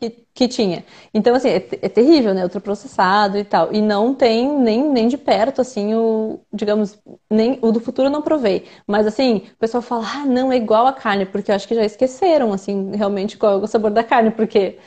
que, 0.00 0.10
que 0.34 0.48
tinha. 0.48 0.84
Então, 1.14 1.34
assim, 1.34 1.48
é, 1.50 1.56
é 1.56 1.88
terrível, 1.88 2.34
né? 2.34 2.44
Ultraprocessado 2.44 3.38
e 3.38 3.44
tal. 3.44 3.72
E 3.72 3.82
não 3.82 4.14
tem 4.14 4.48
nem, 4.60 4.88
nem 4.90 5.08
de 5.08 5.18
perto, 5.18 5.60
assim, 5.60 5.94
o, 5.94 6.40
digamos, 6.52 6.98
nem 7.30 7.58
o 7.62 7.72
do 7.72 7.80
futuro 7.80 8.08
eu 8.08 8.12
não 8.12 8.22
provei. 8.22 8.66
Mas, 8.86 9.06
assim, 9.06 9.44
o 9.54 9.58
pessoal 9.58 9.82
fala, 9.82 10.04
ah, 10.06 10.26
não, 10.26 10.52
é 10.52 10.56
igual 10.56 10.86
a 10.86 10.92
carne, 10.92 11.26
porque 11.26 11.50
eu 11.50 11.56
acho 11.56 11.68
que 11.68 11.74
já 11.74 11.84
esqueceram, 11.84 12.52
assim, 12.52 12.92
realmente 12.96 13.36
qual 13.38 13.60
é 13.60 13.64
o 13.64 13.66
sabor 13.66 13.90
da 13.90 14.04
carne, 14.04 14.30
porque 14.30 14.78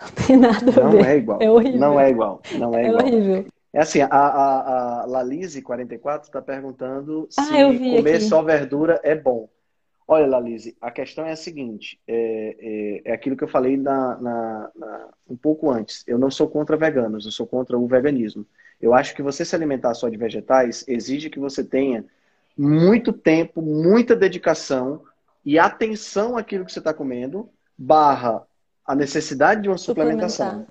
não 0.00 0.26
tem 0.26 0.36
nada 0.36 0.70
a 0.70 0.84
Não 0.84 0.90
ver. 0.92 1.04
é 1.06 1.16
igual. 1.16 1.38
É 1.42 1.50
horrível. 1.50 1.80
Não 1.80 2.00
é 2.00 2.10
igual. 2.10 2.42
Não 2.58 2.74
é 2.74 2.84
É 2.84 2.88
igual. 2.88 3.06
horrível. 3.06 3.46
É 3.72 3.80
assim, 3.80 4.00
a, 4.00 4.06
a, 4.08 5.02
a 5.02 5.06
Lalise44 5.06 6.22
está 6.24 6.42
perguntando 6.42 7.28
Ah, 7.38 7.42
se 7.44 7.52
comer 7.52 8.14
aqui. 8.16 8.20
só 8.20 8.42
verdura 8.42 9.00
é 9.04 9.14
bom. 9.14 9.48
Olha, 10.08 10.26
Lalise, 10.26 10.76
a 10.80 10.90
questão 10.90 11.24
é 11.24 11.32
a 11.32 11.36
seguinte: 11.36 12.00
é, 12.08 13.02
é, 13.04 13.10
é 13.10 13.12
aquilo 13.12 13.36
que 13.36 13.44
eu 13.44 13.48
falei 13.48 13.76
na, 13.76 14.16
na- 14.20 14.70
na- 14.74 15.08
um 15.28 15.36
pouco 15.36 15.70
antes. 15.70 16.02
Eu 16.06 16.18
não 16.18 16.30
sou 16.32 16.48
contra 16.48 16.76
veganos, 16.76 17.24
eu 17.26 17.30
sou 17.30 17.46
contra 17.46 17.78
o 17.78 17.86
veganismo. 17.86 18.44
Eu 18.80 18.92
acho 18.92 19.14
que 19.14 19.22
você 19.22 19.44
se 19.44 19.54
alimentar 19.54 19.94
só 19.94 20.08
de 20.08 20.16
vegetais 20.16 20.84
exige 20.88 21.30
que 21.30 21.38
você 21.38 21.62
tenha 21.62 22.04
muito 22.58 23.12
tempo, 23.12 23.62
muita 23.62 24.16
dedicação 24.16 25.02
e 25.44 25.58
atenção 25.58 26.36
àquilo 26.36 26.64
que 26.64 26.72
você 26.72 26.80
está 26.80 26.92
comendo, 26.92 27.48
barra 27.78 28.42
a 28.86 28.94
necessidade 28.94 29.62
de 29.62 29.68
uma 29.68 29.78
suplementação. 29.78 30.66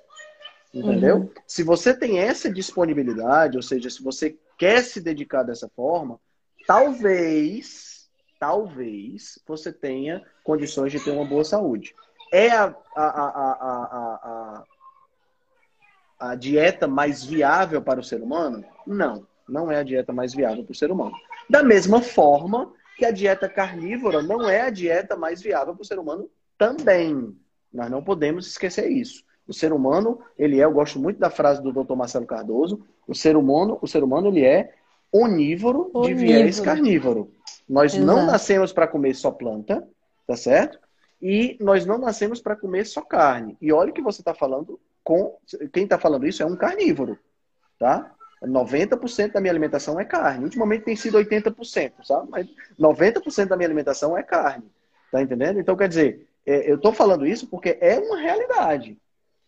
Entendeu? 0.72 1.16
Uhum. 1.16 1.30
Se 1.46 1.62
você 1.62 1.92
tem 1.92 2.18
essa 2.18 2.50
disponibilidade, 2.50 3.56
ou 3.56 3.62
seja, 3.62 3.90
se 3.90 4.02
você 4.02 4.38
quer 4.56 4.82
se 4.82 5.00
dedicar 5.00 5.42
dessa 5.42 5.68
forma, 5.68 6.20
talvez, 6.66 8.08
talvez 8.38 9.40
você 9.46 9.72
tenha 9.72 10.22
condições 10.44 10.92
de 10.92 11.00
ter 11.00 11.10
uma 11.10 11.24
boa 11.24 11.44
saúde. 11.44 11.94
É 12.32 12.50
a, 12.50 12.74
a, 12.94 13.04
a, 13.04 13.54
a, 14.20 14.64
a 16.20 16.34
dieta 16.36 16.86
mais 16.86 17.24
viável 17.24 17.82
para 17.82 17.98
o 17.98 18.04
ser 18.04 18.22
humano? 18.22 18.64
Não, 18.86 19.26
não 19.48 19.72
é 19.72 19.78
a 19.78 19.82
dieta 19.82 20.12
mais 20.12 20.32
viável 20.32 20.62
para 20.62 20.72
o 20.72 20.76
ser 20.76 20.92
humano. 20.92 21.16
Da 21.48 21.64
mesma 21.64 22.00
forma 22.00 22.72
que 22.96 23.04
a 23.04 23.10
dieta 23.10 23.48
carnívora 23.48 24.22
não 24.22 24.48
é 24.48 24.60
a 24.60 24.70
dieta 24.70 25.16
mais 25.16 25.42
viável 25.42 25.74
para 25.74 25.82
o 25.82 25.86
ser 25.86 25.98
humano 25.98 26.30
também. 26.56 27.34
Nós 27.72 27.90
não 27.90 28.02
podemos 28.02 28.46
esquecer 28.46 28.90
isso. 28.90 29.24
O 29.46 29.52
ser 29.52 29.72
humano, 29.72 30.20
ele 30.38 30.60
é, 30.60 30.64
eu 30.64 30.72
gosto 30.72 30.98
muito 30.98 31.18
da 31.18 31.30
frase 31.30 31.62
do 31.62 31.72
Dr. 31.72 31.94
Marcelo 31.94 32.26
Cardoso, 32.26 32.84
o 33.06 33.14
ser 33.14 33.36
humano, 33.36 33.78
o 33.82 33.86
ser 33.86 34.02
humano 34.04 34.28
ele 34.28 34.44
é 34.44 34.72
onívoro, 35.12 35.90
de 36.04 36.14
viés 36.14 36.58
Onívoro. 36.60 36.64
carnívoro. 36.64 37.30
Nós 37.68 37.94
não 37.94 38.14
Exato. 38.18 38.32
nascemos 38.32 38.72
para 38.72 38.86
comer 38.86 39.14
só 39.14 39.30
planta, 39.30 39.86
tá 40.26 40.36
certo? 40.36 40.78
E 41.20 41.56
nós 41.60 41.84
não 41.84 41.98
nascemos 41.98 42.40
para 42.40 42.56
comer 42.56 42.86
só 42.86 43.02
carne. 43.02 43.56
E 43.60 43.72
olha 43.72 43.90
o 43.90 43.92
que 43.92 44.00
você 44.02 44.20
está 44.20 44.34
falando 44.34 44.78
com. 45.02 45.36
Quem 45.72 45.84
está 45.84 45.98
falando 45.98 46.26
isso 46.26 46.42
é 46.42 46.46
um 46.46 46.56
carnívoro, 46.56 47.18
tá? 47.78 48.14
90% 48.42 49.32
da 49.32 49.40
minha 49.40 49.52
alimentação 49.52 50.00
é 50.00 50.04
carne. 50.04 50.44
Ultimamente 50.44 50.84
tem 50.84 50.96
sido 50.96 51.18
80%, 51.18 51.92
sabe? 52.04 52.28
Mas 52.30 52.46
90% 52.78 53.48
da 53.48 53.56
minha 53.56 53.66
alimentação 53.66 54.16
é 54.16 54.22
carne. 54.22 54.64
Tá 55.12 55.20
entendendo? 55.20 55.58
Então, 55.60 55.76
quer 55.76 55.88
dizer, 55.88 56.26
eu 56.46 56.76
estou 56.76 56.92
falando 56.92 57.26
isso 57.26 57.46
porque 57.46 57.76
é 57.80 57.98
uma 57.98 58.18
realidade. 58.18 58.96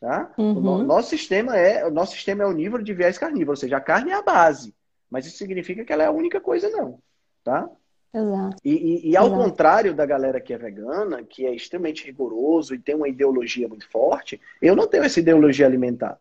Tá? 0.01 0.32
O 0.36 0.43
Uhum. 0.43 0.82
nosso 0.82 1.11
sistema 1.11 1.57
é 1.57 1.86
o 1.86 1.90
nosso 1.90 2.12
sistema 2.14 2.43
é 2.43 2.47
onívoro 2.47 2.82
de 2.82 2.93
viés 2.93 3.16
carnívoro, 3.18 3.51
ou 3.53 3.57
seja, 3.57 3.76
a 3.76 3.80
carne 3.80 4.11
é 4.11 4.14
a 4.14 4.22
base. 4.22 4.74
Mas 5.09 5.26
isso 5.26 5.36
significa 5.38 5.84
que 5.84 5.93
ela 5.93 6.03
é 6.03 6.07
a 6.07 6.11
única 6.12 6.40
coisa, 6.40 6.68
não. 6.70 6.99
Tá? 7.45 7.68
Exato. 8.12 8.57
E, 8.64 8.72
e- 8.72 9.11
e 9.11 9.16
ao 9.16 9.26
Exato. 9.28 9.43
contrário 9.43 9.95
da 9.95 10.05
galera 10.05 10.40
que 10.40 10.53
é 10.53 10.59
vegana, 10.59 11.22
que 11.22 11.47
é 11.47 11.55
extremamente 11.55 12.05
rigoroso 12.05 12.74
e 12.74 12.78
tem 12.78 12.95
uma 12.95 13.09
ideologia 13.09 13.68
muito 13.68 13.88
forte, 13.90 14.40
eu 14.61 14.74
não 14.74 14.86
tenho 14.88 15.05
essa 15.05 15.20
ideologia 15.20 15.66
alimentar. 15.66 16.18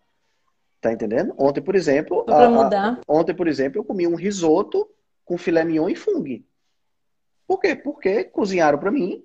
Tá 0.79 0.91
entendendo? 0.93 1.33
Ontem, 1.37 1.61
por 1.61 1.75
exemplo, 1.75 2.23
a- 2.27 2.67
a- 2.91 2.99
ontem, 3.07 3.33
por 3.35 3.47
exemplo, 3.47 3.79
eu 3.79 3.83
comi 3.83 4.07
um 4.07 4.15
risoto 4.15 4.87
com 5.25 5.37
filé 5.37 5.63
mignon 5.63 5.89
e 5.89 5.95
fungo. 5.95 6.39
Por 7.47 7.59
quê? 7.59 7.75
Porque 7.75 8.23
cozinharam 8.25 8.77
pra 8.79 8.91
mim, 8.91 9.23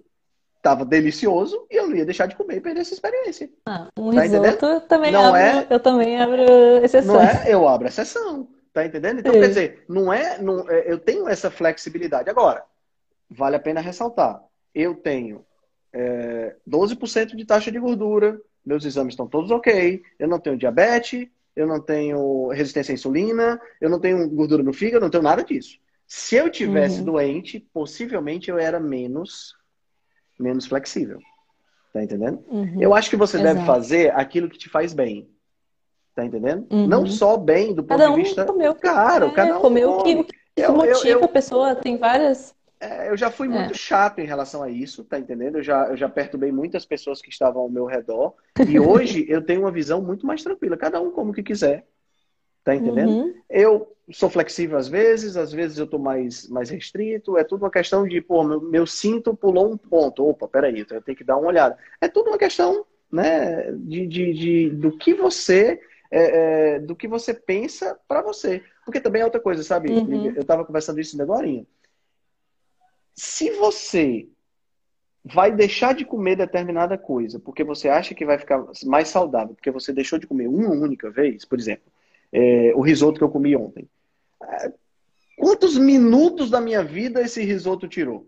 tava 0.67 0.85
delicioso 0.85 1.65
e 1.71 1.77
eu 1.77 1.87
não 1.87 1.95
ia 1.95 2.05
deixar 2.05 2.27
de 2.27 2.35
comer 2.35 2.57
e 2.57 2.61
perder 2.61 2.81
essa 2.81 2.93
experiência. 2.93 3.49
Ah, 3.67 3.87
um 3.97 4.13
Tá 4.13 4.23
risoto 4.23 4.67
eu 4.67 4.81
também 4.81 5.13
Não 5.13 5.27
abro, 5.27 5.39
é? 5.41 5.67
eu 5.71 5.79
também 5.79 6.21
abro 6.21 6.43
exceções. 6.83 7.07
Não 7.07 7.21
é? 7.23 7.45
Eu 7.47 7.69
abro 7.69 7.87
exceção. 7.87 8.49
Tá 8.73 8.85
entendendo? 8.85 9.21
Então, 9.21 9.33
Sim. 9.33 9.39
quer 9.41 9.49
dizer, 9.49 9.85
não 9.89 10.13
é, 10.13 10.43
não- 10.43 10.69
é, 10.69 10.91
eu 10.91 10.99
tenho 10.99 11.29
essa 11.29 11.53
flexibilidade. 11.53 12.29
Agora, 12.29 12.65
vale 13.31 13.55
a 13.55 13.61
pena 13.61 13.81
ressaltar. 13.81 14.43
Eu 14.75 14.97
tenho 14.97 15.47
é, 15.93 16.57
12% 16.67 17.37
de 17.37 17.45
taxa 17.47 17.71
de 17.71 17.79
gordura, 17.79 18.39
meus 18.65 18.85
exames 18.85 19.13
estão 19.13 19.29
todos 19.29 19.53
ok, 19.53 20.03
eu 20.19 20.27
não 20.27 20.41
tenho 20.41 20.59
diabetes, 20.59 21.29
eu 21.55 21.67
não 21.69 21.81
tenho 21.81 22.49
resistência 22.49 22.93
à 22.93 22.95
insulina, 22.95 23.59
eu 23.81 23.89
não 23.89 24.01
tenho 24.01 24.29
gordura 24.31 24.65
no 24.65 24.73
fígado, 24.73 24.97
eu 24.97 25.03
não 25.03 25.11
tenho 25.11 25.23
nada 25.23 25.45
disso. 25.45 25.79
Se 26.09 26.35
eu 26.35 26.51
tivesse 26.51 26.99
Uhum. 26.99 27.05
doente, 27.07 27.61
possivelmente 27.73 28.51
eu 28.51 28.59
era 28.59 28.79
menos, 28.81 29.55
menos 30.39 30.67
flexível. 30.67 31.19
Tá 31.93 32.03
entendendo? 32.03 32.45
Uhum. 32.49 32.77
Eu 32.81 32.95
acho 32.95 33.09
que 33.09 33.17
você 33.17 33.39
deve 33.39 33.61
Exato. 33.61 33.67
fazer 33.67 34.13
aquilo 34.15 34.49
que 34.49 34.59
te 34.59 34.69
faz 34.69 34.93
bem. 34.93 35.29
Tá 36.15 36.25
entendendo? 36.25 36.67
Uhum. 36.71 36.87
Não 36.87 37.07
só 37.07 37.37
bem 37.37 37.69
do 37.75 37.83
ponto 37.83 37.99
Cada 37.99 38.07
de 38.07 38.11
um 38.13 38.15
vista. 38.17 38.45
comeu 38.45 38.75
Claro, 38.75 39.33
cada 39.33 39.59
um 39.59 39.61
comeu 39.61 39.91
o 39.93 40.03
que, 40.03 40.15
o 40.17 40.25
que 40.25 40.35
Eu- 40.57 40.65
eu- 40.71 40.73
motiva 40.77 41.21
eu- 41.21 41.25
a 41.25 41.29
pessoa. 41.29 41.75
Tem 41.75 41.97
várias. 41.97 42.55
É, 42.79 43.09
eu 43.09 43.17
já 43.17 43.31
fui 43.31 43.47
É. 43.47 43.51
muito 43.51 43.75
chato 43.77 44.19
em 44.19 44.27
relação 44.27 44.63
a 44.63 44.69
isso, 44.71 45.03
tá 45.05 45.19
entendendo? 45.19 45.57
Eu 45.59 45.63
já, 45.63 45.87
eu 45.89 45.97
já 45.97 46.09
perturbei 46.09 46.53
muitas 46.53 46.85
pessoas 46.85 47.23
que 47.23 47.31
estavam 47.31 47.63
ao 47.63 47.71
meu 47.71 47.87
redor. 47.87 48.35
E 48.69 48.79
hoje 48.81 49.25
eu 49.29 49.41
tenho 49.43 49.63
uma 49.63 49.71
visão 49.71 50.03
muito 50.03 50.27
mais 50.27 50.43
tranquila. 50.43 50.77
Cada 50.77 51.01
um 51.01 51.11
como 51.11 51.33
que 51.33 51.43
quiser. 51.43 51.87
Tá 52.63 52.75
entendendo? 52.75 53.11
Uhum. 53.11 53.35
Eu 53.49 53.96
sou 54.13 54.31
flexível 54.31 54.79
às 54.79 54.89
vezes, 54.89 55.37
às 55.37 55.53
vezes 55.53 55.79
eu 55.79 55.87
tô 55.87 55.99
mais, 55.99 56.49
mais 56.49 56.71
restrito. 56.71 57.37
É 57.37 57.45
tudo 57.45 57.63
uma 57.65 57.71
questão 57.71 58.07
de, 58.07 58.21
pô, 58.21 58.45
meu, 58.45 58.61
meu 58.61 58.87
cinto 58.87 59.37
pulou 59.37 59.73
um 59.73 59.77
ponto. 59.77 60.27
Opa, 60.27 60.47
peraí, 60.49 60.87
eu 60.89 61.03
tenho 61.03 61.17
que 61.19 61.25
dar 61.25 61.37
uma 61.37 61.49
olhada. 61.49 61.77
É 62.01 62.09
tudo 62.09 62.29
uma 62.31 62.39
questão, 62.39 62.87
né, 63.11 63.73
de, 63.73 64.07
de, 64.07 64.33
de- 64.33 64.71
do 64.71 64.97
que 64.97 65.15
você. 65.15 65.81
é, 66.09 66.77
é, 66.77 66.79
do 66.79 66.95
que 66.95 67.09
você 67.09 67.35
pensa 67.35 67.99
pra 68.07 68.23
você. 68.23 68.63
Porque 68.85 69.01
também 69.01 69.23
é 69.23 69.25
outra 69.25 69.41
coisa, 69.41 69.65
sabe? 69.65 69.91
Uhum. 69.93 70.33
Eu 70.37 70.45
tava 70.45 70.65
conversando 70.65 71.01
isso 71.01 71.21
agora. 71.21 71.49
Se 73.15 73.51
você 73.51 74.29
vai 75.25 75.51
deixar 75.51 75.95
de 75.95 76.05
comer 76.05 76.37
determinada 76.37 76.97
coisa 76.97 77.41
porque 77.41 77.65
você 77.65 77.89
acha 77.89 78.15
que 78.15 78.25
vai 78.25 78.39
ficar 78.39 78.65
mais 78.85 79.09
saudável, 79.09 79.55
porque 79.55 79.71
você 79.73 79.93
deixou 79.93 80.19
de 80.19 80.27
comer 80.27 80.47
uma 80.47 80.71
única 80.71 81.11
vez, 81.11 81.45
por 81.45 81.59
exemplo, 81.59 81.91
é, 82.33 82.73
o 82.77 82.81
risoto 82.81 83.19
que 83.19 83.25
eu 83.25 83.29
comi 83.31 83.57
ontem. 83.57 83.89
É, 84.43 84.73
Quantos 85.39 85.77
minutos 85.77 86.49
da 86.49 86.61
minha 86.61 86.83
vida 86.83 87.21
esse 87.21 87.45
risoto 87.45 87.87
tirou? 87.87 88.27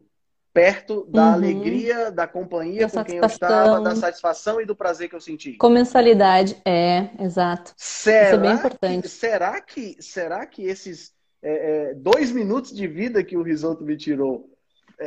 Perto 0.53 1.07
da 1.09 1.29
Uhum. 1.29 1.33
alegria, 1.35 2.11
da 2.11 2.27
companhia 2.27 2.87
Da 2.87 2.91
com 2.91 3.05
quem 3.05 3.17
eu 3.17 3.25
estava, 3.25 3.81
da 3.81 3.95
satisfação 3.95 4.61
e 4.61 4.67
do 4.67 4.77
prazer 4.77 5.09
que 5.09 5.15
eu 5.17 5.21
senti. 5.21 5.55
Comensalidade. 5.55 6.61
É, 6.67 7.11
exato. 7.21 7.73
Será, 7.77 8.37
bem 8.37 8.51
que, 8.51 8.57
importante. 8.59 9.09
será 9.09 9.61
que 9.61 9.97
será 10.01 10.47
que 10.47 10.65
esses 10.65 11.13
é, 11.43 11.91
é, 11.91 11.95
dois 11.95 12.31
minutos 12.31 12.75
de 12.75 12.87
vida 12.87 13.23
que 13.23 13.37
o 13.37 13.43
risoto 13.43 13.85
me 13.85 13.97
tirou 13.97 14.51
é, 14.51 14.58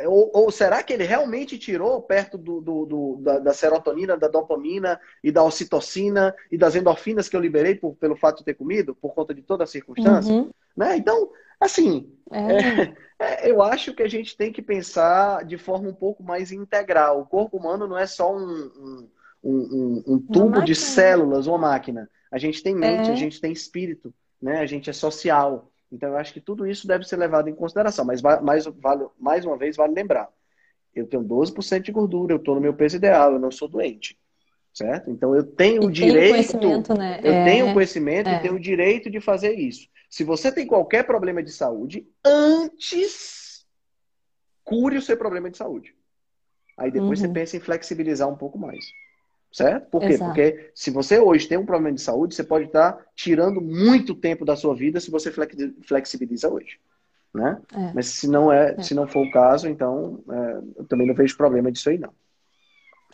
ou, 0.06 0.30
ou, 0.32 0.50
será 0.50 0.82
que 0.82 0.92
ele 0.92 1.04
realmente 1.04 1.58
tirou 1.58 2.00
perto 2.00 2.38
do, 2.38 2.60
do, 2.60 2.86
do 2.86 3.16
da, 3.20 3.38
da, 3.38 3.52
serotonina, 3.52 4.16
da 4.16 4.28
dopamina 4.28 4.98
e 5.22 5.30
da 5.30 5.44
ocitocina 5.44 6.34
e 6.50 6.56
das 6.56 6.74
endorfinas 6.74 7.28
que 7.28 7.36
eu 7.36 7.40
liberei 7.40 7.74
por, 7.74 7.94
pelo 7.96 8.16
fato 8.16 8.38
de 8.38 8.44
ter 8.44 8.54
comido, 8.54 8.94
por 8.94 9.14
conta 9.14 9.34
de 9.34 9.42
toda 9.42 9.64
a 9.64 9.66
circunstância? 9.66 10.32
Uhum. 10.32 10.50
Né? 10.76 10.96
Então, 10.96 11.30
assim, 11.60 12.10
é. 12.30 12.94
É, 13.22 13.48
eu 13.48 13.62
acho 13.62 13.94
que 13.94 14.02
a 14.02 14.08
gente 14.08 14.36
tem 14.36 14.52
que 14.52 14.60
pensar 14.60 15.44
de 15.44 15.56
forma 15.56 15.88
um 15.88 15.94
pouco 15.94 16.24
mais 16.24 16.50
integral. 16.50 17.20
O 17.20 17.26
corpo 17.26 17.56
humano 17.56 17.86
não 17.86 17.96
é 17.96 18.04
só 18.04 18.34
um, 18.34 18.42
um, 18.42 19.08
um, 19.44 20.02
um 20.08 20.18
tubo 20.18 20.60
de 20.62 20.74
células, 20.74 21.46
uma 21.46 21.58
máquina. 21.58 22.10
A 22.32 22.38
gente 22.38 22.62
tem 22.62 22.74
mente, 22.74 23.10
a 23.10 23.12
é. 23.12 23.16
gente 23.16 23.40
tem 23.40 23.52
espírito, 23.52 24.12
né? 24.40 24.58
a 24.58 24.66
gente 24.66 24.90
é 24.90 24.92
social. 24.92 25.70
Então, 25.92 26.08
eu 26.08 26.16
acho 26.16 26.32
que 26.32 26.40
tudo 26.40 26.66
isso 26.66 26.86
deve 26.86 27.06
ser 27.06 27.16
levado 27.16 27.48
em 27.48 27.54
consideração. 27.54 28.04
Mas, 28.04 28.22
mais, 28.22 28.64
vale, 28.64 29.06
mais 29.18 29.44
uma 29.44 29.58
vez, 29.58 29.76
vale 29.76 29.92
lembrar: 29.92 30.28
eu 30.94 31.06
tenho 31.06 31.22
12% 31.22 31.82
de 31.82 31.92
gordura, 31.92 32.32
eu 32.32 32.38
estou 32.38 32.54
no 32.54 32.60
meu 32.60 32.72
peso 32.72 32.96
ideal, 32.96 33.34
eu 33.34 33.38
não 33.38 33.50
sou 33.50 33.68
doente. 33.68 34.18
Certo? 34.72 35.10
Então, 35.10 35.36
eu 35.36 35.44
tenho 35.44 35.82
e 35.82 35.86
o 35.86 35.90
direito. 35.90 36.58
Né? 36.96 37.20
Eu 37.22 37.32
é, 37.32 37.44
tenho 37.44 37.74
conhecimento 37.74 38.30
é. 38.30 38.36
e 38.36 38.40
tenho 38.40 38.54
o 38.54 38.60
direito 38.60 39.10
de 39.10 39.20
fazer 39.20 39.52
isso. 39.52 39.86
Se 40.08 40.24
você 40.24 40.50
tem 40.50 40.66
qualquer 40.66 41.04
problema 41.04 41.42
de 41.42 41.52
saúde, 41.52 42.08
antes 42.24 43.66
cure 44.64 44.96
o 44.96 45.02
seu 45.02 45.16
problema 45.16 45.50
de 45.50 45.58
saúde. 45.58 45.94
Aí 46.78 46.90
depois 46.90 47.20
uhum. 47.20 47.26
você 47.26 47.32
pensa 47.32 47.56
em 47.56 47.60
flexibilizar 47.60 48.28
um 48.28 48.36
pouco 48.36 48.58
mais. 48.58 48.82
Certo? 49.52 49.90
Por 49.90 50.00
quê? 50.00 50.14
Exato. 50.14 50.30
Porque 50.30 50.70
se 50.74 50.90
você 50.90 51.18
hoje 51.18 51.46
tem 51.46 51.58
um 51.58 51.66
problema 51.66 51.94
de 51.94 52.00
saúde, 52.00 52.34
você 52.34 52.42
pode 52.42 52.66
estar 52.66 52.98
tirando 53.14 53.60
muito 53.60 54.14
tempo 54.14 54.46
da 54.46 54.56
sua 54.56 54.74
vida 54.74 54.98
se 54.98 55.10
você 55.10 55.30
flexibiliza 55.82 56.48
hoje. 56.48 56.78
Né? 57.34 57.60
É. 57.74 57.92
Mas 57.94 58.06
se 58.06 58.28
não 58.28 58.50
é, 58.50 58.74
é, 58.78 58.82
se 58.82 58.94
não 58.94 59.06
for 59.06 59.26
o 59.26 59.30
caso, 59.30 59.68
então 59.68 60.22
é, 60.30 60.80
eu 60.80 60.84
também 60.86 61.06
não 61.06 61.14
vejo 61.14 61.36
problema 61.36 61.70
disso 61.70 61.90
aí, 61.90 61.98
não. 61.98 62.10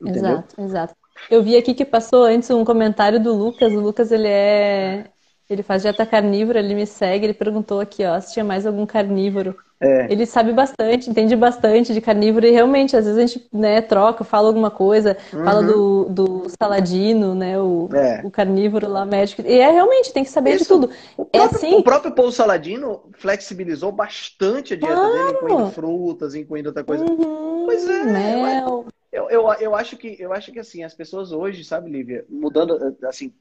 Entendeu? 0.00 0.30
Exato, 0.30 0.60
exato. 0.60 0.94
Eu 1.28 1.42
vi 1.42 1.56
aqui 1.56 1.74
que 1.74 1.84
passou 1.84 2.24
antes 2.24 2.48
um 2.50 2.64
comentário 2.64 3.20
do 3.20 3.34
Lucas. 3.34 3.72
O 3.72 3.80
Lucas, 3.80 4.12
ele 4.12 4.28
é. 4.28 5.10
Ele 5.50 5.62
faz 5.62 5.82
dieta 5.82 6.04
carnívora, 6.04 6.58
ele 6.58 6.74
me 6.74 6.86
segue, 6.86 7.24
ele 7.24 7.34
perguntou 7.34 7.80
aqui, 7.80 8.04
ó, 8.04 8.20
se 8.20 8.34
tinha 8.34 8.44
mais 8.44 8.66
algum 8.66 8.84
carnívoro. 8.84 9.56
É. 9.80 10.12
Ele 10.12 10.26
sabe 10.26 10.52
bastante, 10.52 11.08
entende 11.08 11.36
bastante 11.36 11.94
de 11.94 12.00
carnívoro 12.00 12.44
e 12.44 12.50
realmente, 12.50 12.96
às 12.96 13.04
vezes 13.04 13.18
a 13.18 13.26
gente 13.26 13.48
né, 13.52 13.80
troca, 13.80 14.24
fala 14.24 14.48
alguma 14.48 14.70
coisa, 14.70 15.16
uhum. 15.32 15.44
fala 15.44 15.62
do, 15.62 16.04
do 16.06 16.46
saladino, 16.60 17.34
né? 17.34 17.58
O, 17.60 17.88
é. 17.94 18.20
o 18.24 18.30
carnívoro 18.30 18.88
lá, 18.88 19.06
médico. 19.06 19.42
E 19.42 19.58
é 19.58 19.70
realmente, 19.70 20.12
tem 20.12 20.24
que 20.24 20.30
saber 20.30 20.56
Isso. 20.56 20.64
de 20.64 20.68
tudo. 20.68 20.90
O 21.16 21.22
é 21.22 21.38
próprio, 21.38 21.40
é 21.40 21.44
assim... 21.44 21.74
o 21.74 21.82
próprio 21.82 22.32
Saladino 22.32 23.04
flexibilizou 23.14 23.92
bastante 23.92 24.74
a 24.74 24.76
dieta 24.76 24.94
claro. 24.94 25.12
dele, 25.12 25.30
incluindo 25.32 25.70
frutas, 25.70 26.34
incluindo 26.34 26.68
outra 26.70 26.82
coisa. 26.82 27.04
Uhum. 27.04 27.64
Pois 27.66 27.88
é. 27.88 28.04
Mel. 28.04 28.86
Eu, 29.10 29.30
eu, 29.30 29.52
eu, 29.54 29.74
acho 29.74 29.96
que, 29.96 30.16
eu 30.18 30.32
acho 30.32 30.52
que 30.52 30.58
assim, 30.58 30.82
as 30.82 30.94
pessoas 30.94 31.32
hoje, 31.32 31.64
sabe, 31.64 31.90
Lívia, 31.90 32.26
mudando, 32.28 32.96
assim, 33.04 33.32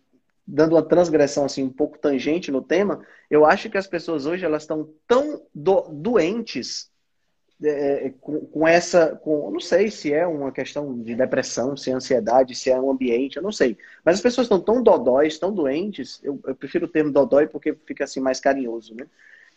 dando 0.47 0.75
uma 0.75 0.83
transgressão 0.83 1.43
assim 1.45 1.63
um 1.63 1.71
pouco 1.71 1.97
tangente 1.97 2.51
no 2.51 2.61
tema, 2.61 3.05
eu 3.29 3.45
acho 3.45 3.69
que 3.69 3.77
as 3.77 3.87
pessoas 3.87 4.25
hoje 4.25 4.45
elas 4.45 4.63
estão 4.63 4.89
tão 5.05 5.45
do, 5.53 5.81
doentes 5.89 6.89
é, 7.61 8.13
com, 8.21 8.39
com, 8.45 8.67
essa, 8.67 9.15
com, 9.15 9.49
não 9.51 9.59
sei 9.59 9.89
se 9.89 10.13
é 10.13 10.25
uma 10.25 10.51
questão 10.51 11.01
de 11.01 11.15
depressão, 11.15 11.75
se 11.75 11.89
é 11.89 11.93
ansiedade, 11.93 12.55
se 12.55 12.69
é 12.69 12.79
um 12.79 12.91
ambiente, 12.91 13.37
eu 13.37 13.43
não 13.43 13.51
sei. 13.51 13.77
Mas 14.05 14.15
as 14.15 14.21
pessoas 14.21 14.45
estão 14.45 14.61
tão 14.61 14.81
dodóis, 14.81 15.39
tão 15.39 15.51
doentes, 15.51 16.19
eu, 16.23 16.39
eu 16.45 16.55
prefiro 16.55 16.85
o 16.85 16.89
termo 16.89 17.11
dodói 17.11 17.47
porque 17.47 17.75
fica 17.85 18.03
assim 18.03 18.19
mais 18.19 18.39
carinhoso, 18.39 18.93
né? 18.95 19.07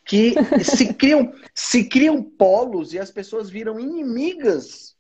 Que 0.05 0.35
se 0.65 0.95
criam, 0.95 1.33
se 1.55 1.85
criam 1.85 2.23
polos 2.23 2.95
e 2.95 2.99
as 2.99 3.11
pessoas 3.11 3.51
viram 3.51 3.79
inimigas 3.79 4.97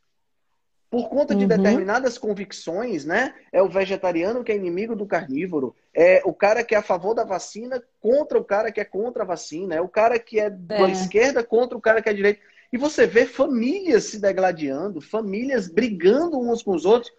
por 0.90 1.08
conta 1.08 1.34
de 1.36 1.42
uhum. 1.42 1.48
determinadas 1.48 2.18
convicções, 2.18 3.04
né? 3.04 3.32
É 3.52 3.62
o 3.62 3.68
vegetariano 3.68 4.42
que 4.42 4.50
é 4.50 4.56
inimigo 4.56 4.96
do 4.96 5.06
carnívoro, 5.06 5.74
é 5.94 6.20
o 6.24 6.34
cara 6.34 6.64
que 6.64 6.74
é 6.74 6.78
a 6.78 6.82
favor 6.82 7.14
da 7.14 7.22
vacina 7.22 7.80
contra 8.00 8.36
o 8.36 8.44
cara 8.44 8.72
que 8.72 8.80
é 8.80 8.84
contra 8.84 9.22
a 9.22 9.26
vacina, 9.26 9.76
é 9.76 9.80
o 9.80 9.88
cara 9.88 10.18
que 10.18 10.40
é, 10.40 10.46
é. 10.46 10.50
da 10.50 10.88
esquerda 10.88 11.44
contra 11.44 11.78
o 11.78 11.80
cara 11.80 12.02
que 12.02 12.08
é 12.08 12.12
direita. 12.12 12.40
E 12.72 12.76
você 12.76 13.06
vê 13.06 13.24
famílias 13.24 14.04
se 14.04 14.18
degladiando, 14.20 15.00
famílias 15.00 15.68
brigando 15.68 16.40
uns 16.40 16.62
com 16.62 16.74
os 16.74 16.84
outros, 16.84 17.12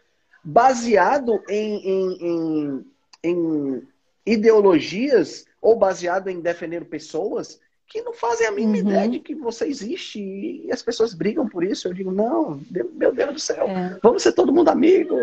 baseado 0.44 1.42
em, 1.48 1.88
em, 1.88 2.18
em, 2.22 2.86
em 3.24 3.88
ideologias 4.26 5.46
ou 5.62 5.78
baseado 5.78 6.30
em 6.30 6.42
defender 6.42 6.86
pessoas 6.86 7.60
que 7.92 8.02
não 8.02 8.14
fazem 8.14 8.48
a 8.48 8.52
mínima 8.52 8.78
uhum. 8.78 8.90
ideia 8.90 9.10
de 9.10 9.20
que 9.20 9.36
você 9.36 9.66
existe 9.66 10.18
e 10.22 10.72
as 10.72 10.82
pessoas 10.82 11.14
brigam 11.14 11.48
por 11.48 11.62
isso. 11.62 11.90
Eu 11.90 11.94
digo, 11.94 12.10
não, 12.10 12.62
meu 12.94 13.14
Deus 13.14 13.34
do 13.34 13.40
céu, 13.40 13.68
é. 13.68 14.00
vamos 14.02 14.24
ser 14.24 14.32
todo 14.32 14.54
mundo 14.54 14.70
amigo, 14.70 15.18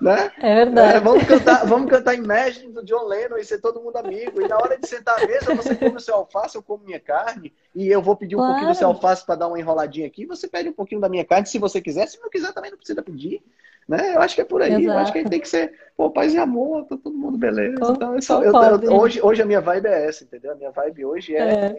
né? 0.00 0.30
É 0.38 0.64
verdade. 0.64 0.96
É, 0.96 1.00
vamos, 1.00 1.24
cantar, 1.24 1.66
vamos 1.66 1.90
cantar 1.90 2.14
Imagine 2.14 2.72
do 2.72 2.84
John 2.84 3.06
Lennon 3.06 3.38
e 3.38 3.44
ser 3.44 3.58
todo 3.60 3.80
mundo 3.80 3.96
amigo. 3.96 4.40
E 4.40 4.46
na 4.46 4.56
hora 4.56 4.78
de 4.78 4.86
sentar 4.86 5.20
à 5.20 5.26
mesa, 5.26 5.52
você 5.52 5.74
come 5.74 5.96
o 5.96 6.00
seu 6.00 6.14
alface, 6.14 6.54
eu 6.54 6.62
como 6.62 6.84
minha 6.84 7.00
carne, 7.00 7.52
e 7.74 7.88
eu 7.88 8.00
vou 8.00 8.14
pedir 8.14 8.36
um 8.36 8.38
claro. 8.38 8.52
pouquinho 8.52 8.72
do 8.72 8.78
seu 8.78 8.86
alface 8.86 9.26
para 9.26 9.34
dar 9.34 9.48
uma 9.48 9.58
enroladinha 9.58 10.06
aqui, 10.06 10.24
você 10.24 10.46
pede 10.46 10.68
um 10.68 10.72
pouquinho 10.72 11.00
da 11.00 11.08
minha 11.08 11.24
carne, 11.24 11.46
se 11.46 11.58
você 11.58 11.80
quiser. 11.80 12.06
Se 12.06 12.20
não 12.20 12.30
quiser, 12.30 12.52
também 12.52 12.70
não 12.70 12.78
precisa 12.78 13.02
pedir. 13.02 13.42
Né? 13.88 14.14
Eu 14.14 14.20
acho 14.20 14.34
que 14.34 14.40
é 14.40 14.44
por 14.44 14.62
aí. 14.62 14.70
Exato. 14.70 14.84
Eu 14.84 14.98
acho 14.98 15.12
que 15.12 15.24
tem 15.24 15.40
que 15.40 15.48
ser, 15.48 15.72
pô, 15.96 16.10
paz 16.10 16.32
e 16.32 16.38
amor, 16.38 16.84
tá 16.86 16.96
todo 16.96 17.16
mundo 17.16 17.36
beleza. 17.36 17.74
então, 17.74 18.14
é 18.14 18.20
só, 18.20 18.42
eu, 18.42 18.52
eu, 18.52 18.92
hoje, 18.92 19.20
hoje 19.20 19.42
a 19.42 19.46
minha 19.46 19.60
vibe 19.60 19.86
é 19.86 20.06
essa, 20.06 20.24
entendeu? 20.24 20.52
A 20.52 20.54
minha 20.54 20.70
vibe 20.70 21.04
hoje 21.04 21.34
é, 21.34 21.40
é. 21.40 21.78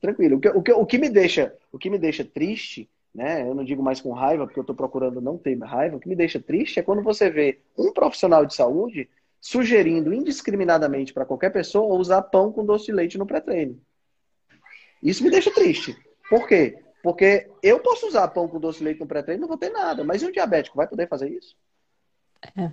tranquilo. 0.00 0.36
O 0.36 0.40
que, 0.40 0.48
o, 0.48 0.62
que, 0.62 0.72
o, 0.72 0.86
que 0.86 0.98
me 0.98 1.08
deixa, 1.08 1.54
o 1.70 1.78
que 1.78 1.88
me 1.88 1.98
deixa 1.98 2.24
triste, 2.24 2.90
né? 3.14 3.42
Eu 3.42 3.54
não 3.54 3.64
digo 3.64 3.82
mais 3.82 4.00
com 4.00 4.12
raiva, 4.12 4.46
porque 4.46 4.58
eu 4.58 4.62
estou 4.62 4.76
procurando 4.76 5.20
não 5.20 5.38
ter 5.38 5.56
raiva. 5.58 5.96
O 5.96 6.00
que 6.00 6.08
me 6.08 6.16
deixa 6.16 6.40
triste 6.40 6.80
é 6.80 6.82
quando 6.82 7.02
você 7.02 7.30
vê 7.30 7.60
um 7.76 7.92
profissional 7.92 8.44
de 8.44 8.54
saúde 8.54 9.08
sugerindo 9.40 10.12
indiscriminadamente 10.12 11.12
para 11.12 11.24
qualquer 11.24 11.50
pessoa 11.50 11.96
usar 11.96 12.22
pão 12.22 12.52
com 12.52 12.64
doce 12.64 12.86
de 12.86 12.92
leite 12.92 13.18
no 13.18 13.26
pré-treino. 13.26 13.80
Isso 15.02 15.22
me 15.22 15.30
deixa 15.30 15.52
triste. 15.52 15.96
Por 16.28 16.46
quê? 16.46 16.78
Porque 17.02 17.50
eu 17.62 17.80
posso 17.80 18.06
usar 18.06 18.28
pão 18.28 18.48
com 18.48 18.58
doce 18.58 18.78
de 18.78 18.84
leite 18.84 19.00
no 19.00 19.06
pré-treino, 19.06 19.42
não 19.42 19.48
vou 19.48 19.56
ter 19.56 19.70
nada. 19.70 20.04
Mas 20.04 20.22
e 20.22 20.26
um 20.26 20.32
diabético 20.32 20.76
vai 20.76 20.86
poder 20.86 21.08
fazer 21.08 21.28
isso? 21.28 21.56
É. 22.56 22.72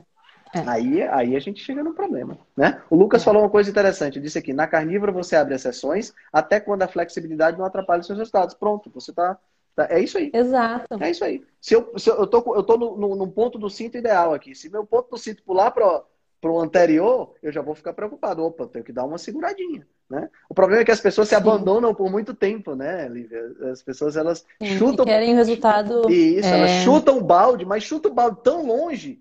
É. 0.54 0.60
Aí, 0.68 1.02
aí 1.04 1.36
a 1.36 1.40
gente 1.40 1.62
chega 1.62 1.84
num 1.84 1.94
problema. 1.94 2.38
Né? 2.56 2.82
O 2.90 2.96
Lucas 2.96 3.22
é. 3.22 3.26
falou 3.26 3.42
uma 3.42 3.50
coisa 3.50 3.70
interessante. 3.70 4.20
Disse 4.20 4.38
aqui: 4.38 4.54
na 4.54 4.68
carnívora 4.68 5.12
você 5.12 5.36
abre 5.36 5.54
as 5.54 5.62
sessões 5.62 6.14
até 6.32 6.60
quando 6.60 6.84
a 6.84 6.88
flexibilidade 6.88 7.58
não 7.58 7.66
atrapalha 7.66 8.00
os 8.00 8.08
seus 8.08 8.20
resultados. 8.20 8.56
Pronto, 8.56 8.90
você 8.94 9.12
está. 9.12 9.38
Tá, 9.76 9.88
é 9.90 10.00
isso 10.00 10.18
aí. 10.18 10.32
Exato. 10.34 11.04
É 11.04 11.12
isso 11.12 11.26
aí. 11.26 11.44
Se 11.60 11.76
eu, 11.76 11.92
se 11.98 12.10
eu, 12.10 12.16
eu 12.16 12.28
tô, 12.28 12.56
eu 12.56 12.64
tô 12.64 12.78
no, 12.78 12.96
no, 12.96 13.16
num 13.16 13.30
ponto 13.30 13.60
do 13.60 13.70
cinto 13.70 13.98
ideal 13.98 14.34
aqui. 14.34 14.56
Se 14.56 14.70
meu 14.70 14.86
ponto 14.86 15.10
do 15.10 15.18
cinto 15.18 15.44
pular 15.44 15.72
para 15.72 16.04
o 16.44 16.60
anterior, 16.60 17.36
eu 17.44 17.52
já 17.52 17.62
vou 17.62 17.76
ficar 17.76 17.94
preocupado. 17.94 18.44
Opa, 18.44 18.68
tenho 18.68 18.86
que 18.86 18.94
dar 18.94 19.04
uma 19.04 19.18
seguradinha. 19.18 19.86
Né? 20.10 20.30
O 20.48 20.54
problema 20.54 20.84
é 20.84 20.86
que 20.86 20.92
as 20.92 21.02
pessoas 21.02 21.28
Sim. 21.28 21.36
se 21.36 21.42
abandonam 21.42 21.94
por 21.94 22.12
muito 22.12 22.34
tempo, 22.34 22.76
né, 22.76 23.08
Lívia? 23.08 23.42
As 23.72 23.82
pessoas 23.82 24.16
elas 24.16 24.46
Sim, 24.62 24.78
chutam. 24.78 25.04
querem 25.04 25.34
o 25.34 25.36
resultado. 25.36 26.10
Isso, 26.12 26.48
é... 26.48 26.60
elas 26.60 26.72
chutam 26.84 27.18
o 27.18 27.24
balde, 27.24 27.66
mas 27.66 27.84
chutam 27.84 28.12
o 28.12 28.16
balde 28.16 28.38
tão 28.44 28.66
longe 28.68 29.20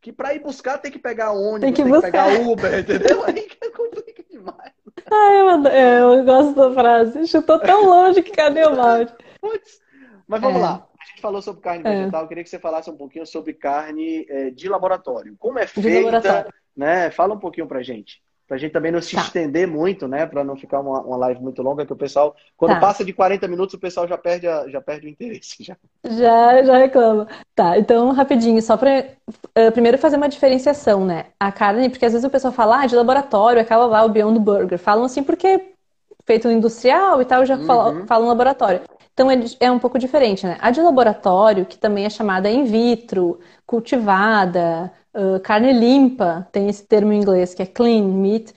que 0.00 0.12
para 0.12 0.34
ir 0.34 0.40
buscar 0.40 0.78
tem 0.78 0.90
que 0.90 0.98
pegar 0.98 1.32
ônibus, 1.32 1.60
tem 1.60 1.72
que, 1.72 1.82
tem 1.82 1.92
que 1.92 2.00
pegar 2.00 2.40
Uber, 2.40 2.78
entendeu? 2.78 3.24
Aí 3.24 3.42
que 3.42 3.70
complica 3.70 4.24
demais. 4.28 4.72
Ai, 5.12 5.40
eu, 5.40 5.66
é, 5.66 6.00
eu 6.00 6.24
gosto 6.24 6.54
da 6.54 6.72
frase. 6.72 7.26
Chutou 7.26 7.58
tão 7.60 7.86
longe 7.86 8.22
que 8.22 8.30
cadê 8.30 8.64
o 8.64 8.76
balde? 8.76 9.12
Mas 10.26 10.40
vamos 10.40 10.58
é. 10.58 10.62
lá. 10.62 10.86
A 11.00 11.04
gente 11.08 11.20
falou 11.20 11.40
sobre 11.40 11.60
carne 11.60 11.82
é. 11.84 11.90
vegetal, 11.90 12.22
eu 12.22 12.28
queria 12.28 12.42
que 12.42 12.50
você 12.50 12.58
falasse 12.58 12.90
um 12.90 12.96
pouquinho 12.96 13.26
sobre 13.26 13.54
carne 13.54 14.26
é, 14.28 14.50
de 14.50 14.68
laboratório. 14.68 15.36
Como 15.38 15.58
é 15.58 15.66
feita, 15.66 16.48
né? 16.76 17.10
Fala 17.10 17.34
um 17.34 17.38
pouquinho 17.38 17.66
pra 17.66 17.82
gente. 17.82 18.20
Pra 18.46 18.56
gente 18.56 18.72
também 18.72 18.92
não 18.92 19.02
se 19.02 19.16
tá. 19.16 19.22
estender 19.22 19.66
muito, 19.66 20.06
né? 20.06 20.24
Pra 20.24 20.44
não 20.44 20.56
ficar 20.56 20.80
uma, 20.80 21.00
uma 21.00 21.16
live 21.16 21.42
muito 21.42 21.62
longa, 21.62 21.84
que 21.84 21.92
o 21.92 21.96
pessoal, 21.96 22.36
quando 22.56 22.74
tá. 22.74 22.80
passa 22.80 23.04
de 23.04 23.12
40 23.12 23.48
minutos, 23.48 23.74
o 23.74 23.78
pessoal 23.78 24.06
já 24.06 24.16
perde, 24.16 24.46
a, 24.46 24.68
já 24.68 24.80
perde 24.80 25.06
o 25.06 25.10
interesse. 25.10 25.64
Já. 25.64 25.76
já, 26.04 26.62
já 26.62 26.78
reclama. 26.78 27.26
Tá, 27.54 27.76
então, 27.76 28.12
rapidinho, 28.12 28.62
só 28.62 28.76
pra 28.76 29.04
uh, 29.28 29.72
primeiro 29.72 29.98
fazer 29.98 30.16
uma 30.16 30.28
diferenciação, 30.28 31.04
né? 31.04 31.26
A 31.40 31.50
carne, 31.50 31.88
porque 31.88 32.04
às 32.04 32.12
vezes 32.12 32.26
o 32.26 32.30
pessoal 32.30 32.52
fala, 32.52 32.82
ah, 32.82 32.86
de 32.86 32.94
laboratório, 32.94 33.60
aquela 33.60 33.86
lá, 33.86 34.04
o 34.04 34.08
Beyond 34.08 34.38
Burger. 34.38 34.78
Falam 34.78 35.04
assim 35.04 35.24
porque 35.24 35.72
feito 36.24 36.46
no 36.48 36.54
industrial 36.54 37.20
e 37.20 37.24
tal, 37.24 37.44
já 37.44 37.56
uhum. 37.56 37.66
falam, 37.66 38.06
falam 38.06 38.28
laboratório. 38.28 38.80
Então 39.16 39.28
é 39.60 39.70
um 39.70 39.78
pouco 39.78 39.98
diferente, 39.98 40.46
né? 40.46 40.58
A 40.60 40.70
de 40.70 40.80
laboratório, 40.82 41.64
que 41.64 41.78
também 41.78 42.04
é 42.04 42.10
chamada 42.10 42.50
in 42.50 42.64
vitro, 42.64 43.40
cultivada, 43.66 44.92
uh, 45.14 45.40
carne 45.40 45.72
limpa, 45.72 46.46
tem 46.52 46.68
esse 46.68 46.86
termo 46.86 47.12
em 47.14 47.18
inglês 47.20 47.54
que 47.54 47.62
é 47.62 47.66
clean 47.66 48.02
meat, 48.04 48.52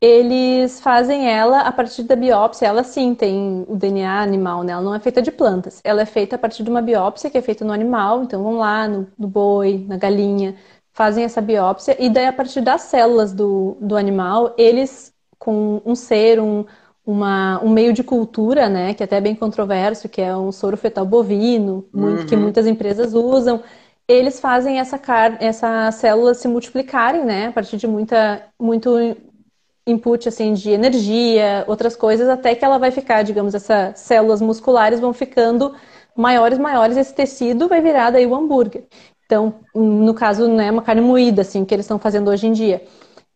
eles 0.00 0.78
fazem 0.80 1.30
ela 1.30 1.60
a 1.60 1.72
partir 1.72 2.02
da 2.02 2.14
biópsia. 2.14 2.66
Ela 2.66 2.84
sim 2.84 3.14
tem 3.14 3.64
o 3.66 3.76
DNA 3.76 4.20
animal, 4.22 4.62
né? 4.62 4.72
Ela 4.72 4.82
não 4.82 4.94
é 4.94 5.00
feita 5.00 5.22
de 5.22 5.32
plantas. 5.32 5.80
Ela 5.82 6.02
é 6.02 6.06
feita 6.06 6.36
a 6.36 6.38
partir 6.38 6.62
de 6.62 6.68
uma 6.70 6.82
biópsia 6.82 7.30
que 7.30 7.38
é 7.38 7.42
feita 7.42 7.64
no 7.64 7.72
animal. 7.72 8.22
Então 8.22 8.42
vão 8.42 8.56
lá 8.58 8.86
no, 8.86 9.08
no 9.18 9.26
boi, 9.26 9.86
na 9.88 9.96
galinha, 9.96 10.54
fazem 10.92 11.24
essa 11.24 11.40
biópsia 11.40 11.96
e 11.98 12.10
daí 12.10 12.26
a 12.26 12.32
partir 12.32 12.60
das 12.60 12.82
células 12.82 13.32
do, 13.32 13.76
do 13.80 13.96
animal, 13.96 14.54
eles 14.58 15.14
com 15.38 15.80
um 15.84 15.94
ser, 15.94 16.40
um, 16.40 16.64
uma, 17.06 17.62
um 17.62 17.68
meio 17.68 17.92
de 17.92 18.02
cultura, 18.02 18.68
né, 18.68 18.94
que 18.94 19.02
é 19.02 19.04
até 19.04 19.16
é 19.16 19.20
bem 19.20 19.34
controverso, 19.34 20.08
que 20.08 20.20
é 20.20 20.34
um 20.36 20.50
soro 20.50 20.76
fetal 20.76 21.04
bovino, 21.04 21.84
uhum. 21.92 22.26
que 22.26 22.36
muitas 22.36 22.66
empresas 22.66 23.12
usam. 23.12 23.62
Eles 24.08 24.40
fazem 24.40 24.78
essa 24.78 24.98
car 24.98 25.36
essas 25.40 25.96
células 25.96 26.38
se 26.38 26.48
multiplicarem, 26.48 27.24
né, 27.24 27.46
a 27.46 27.52
partir 27.52 27.76
de 27.76 27.86
muita, 27.86 28.42
muito 28.60 28.96
input 29.86 30.28
assim 30.28 30.54
de 30.54 30.70
energia, 30.70 31.64
outras 31.66 31.94
coisas, 31.94 32.28
até 32.28 32.54
que 32.54 32.64
ela 32.64 32.78
vai 32.78 32.90
ficar, 32.90 33.22
digamos, 33.22 33.54
essas 33.54 33.98
células 34.00 34.40
musculares 34.40 35.00
vão 35.00 35.12
ficando 35.12 35.74
maiores, 36.16 36.58
maiores, 36.58 36.96
esse 36.96 37.14
tecido 37.14 37.68
vai 37.68 37.80
virar 37.82 38.10
daí 38.10 38.26
o 38.26 38.34
hambúrguer. 38.34 38.84
Então, 39.26 39.54
no 39.74 40.14
caso, 40.14 40.48
não 40.48 40.60
é 40.60 40.70
uma 40.70 40.82
carne 40.82 41.00
moída, 41.00 41.42
assim, 41.42 41.64
que 41.64 41.74
eles 41.74 41.84
estão 41.84 41.98
fazendo 41.98 42.30
hoje 42.30 42.46
em 42.46 42.52
dia. 42.52 42.82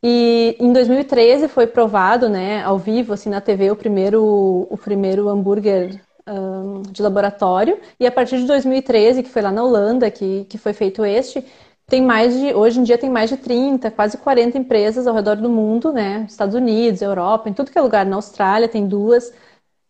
E 0.03 0.57
em 0.61 0.72
2013 0.72 1.49
foi 1.49 1.66
provado, 1.66 2.28
né, 2.28 2.62
ao 2.62 2.78
vivo, 2.78 3.12
assim, 3.12 3.28
na 3.28 3.40
TV, 3.40 3.70
o 3.70 3.76
primeiro, 3.76 4.66
o 4.70 4.76
primeiro 4.76 5.28
hambúrguer 5.28 6.01
um, 6.26 6.82
de 6.82 7.03
laboratório. 7.03 7.78
E 7.99 8.07
a 8.07 8.12
partir 8.12 8.38
de 8.38 8.46
2013, 8.46 9.22
que 9.22 9.30
foi 9.30 9.42
lá 9.42 9.51
na 9.51 9.62
Holanda 9.64 10.11
que, 10.11 10.44
que 10.44 10.57
foi 10.57 10.72
feito 10.72 11.05
este, 11.05 11.44
tem 11.86 12.03
mais 12.03 12.38
de, 12.38 12.55
hoje 12.55 12.78
em 12.78 12.82
dia 12.82 12.99
tem 12.99 13.11
mais 13.11 13.30
de 13.30 13.36
30, 13.38 13.90
quase 13.90 14.18
40 14.18 14.59
empresas 14.59 15.07
ao 15.07 15.14
redor 15.14 15.36
do 15.36 15.49
mundo, 15.49 15.92
né, 15.92 16.26
Estados 16.28 16.55
Unidos, 16.55 17.03
Europa, 17.03 17.49
em 17.49 17.53
tudo 17.53 17.70
que 17.70 17.78
é 17.78 17.82
lugar, 17.82 18.07
na 18.07 18.16
Austrália 18.16 18.68
tem 18.68 18.86
duas, 18.86 19.32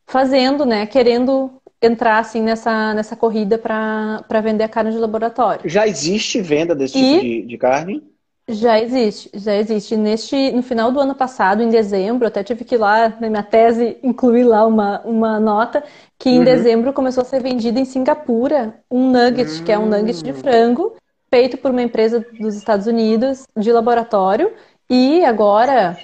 fazendo, 0.06 0.64
né, 0.64 0.86
querendo 0.86 1.50
entrar 1.82 2.18
assim 2.18 2.40
nessa, 2.40 2.94
nessa 2.94 3.14
corrida 3.14 3.58
para 3.58 4.40
vender 4.40 4.64
a 4.64 4.68
carne 4.68 4.92
de 4.92 4.98
laboratório. 4.98 5.68
Já 5.68 5.86
existe 5.86 6.40
venda 6.40 6.74
desse 6.74 6.98
e... 6.98 7.02
tipo 7.02 7.24
de, 7.24 7.42
de 7.42 7.58
carne? 7.58 8.02
Já 8.48 8.80
existe, 8.80 9.30
já 9.34 9.54
existe. 9.54 9.94
Neste, 9.94 10.52
no 10.52 10.62
final 10.62 10.90
do 10.90 10.98
ano 10.98 11.14
passado, 11.14 11.62
em 11.62 11.68
dezembro, 11.68 12.26
até 12.26 12.42
tive 12.42 12.64
que 12.64 12.76
ir 12.76 12.78
lá, 12.78 13.12
na 13.20 13.28
minha 13.28 13.42
tese, 13.42 13.98
incluir 14.02 14.44
lá 14.44 14.66
uma, 14.66 15.00
uma 15.02 15.38
nota, 15.38 15.84
que 16.18 16.30
em 16.30 16.38
uhum. 16.38 16.44
dezembro 16.44 16.92
começou 16.94 17.20
a 17.20 17.24
ser 17.26 17.42
vendida 17.42 17.78
em 17.78 17.84
Singapura 17.84 18.74
um 18.90 19.10
nugget, 19.10 19.58
uhum. 19.58 19.64
que 19.64 19.72
é 19.72 19.78
um 19.78 19.86
nugget 19.86 20.24
de 20.24 20.30
hum. 20.30 20.34
frango, 20.34 20.96
feito 21.30 21.58
por 21.58 21.70
uma 21.70 21.82
empresa 21.82 22.24
dos 22.40 22.56
Estados 22.56 22.86
Unidos, 22.86 23.44
de 23.54 23.70
laboratório, 23.70 24.50
e 24.88 25.22
agora, 25.26 25.98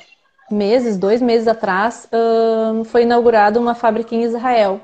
meses, 0.50 0.98
dois 0.98 1.22
meses 1.22 1.48
atrás, 1.48 2.06
foi 2.84 3.04
inaugurada 3.04 3.58
uma 3.58 3.74
fábrica 3.74 4.14
em 4.14 4.22
Israel 4.22 4.82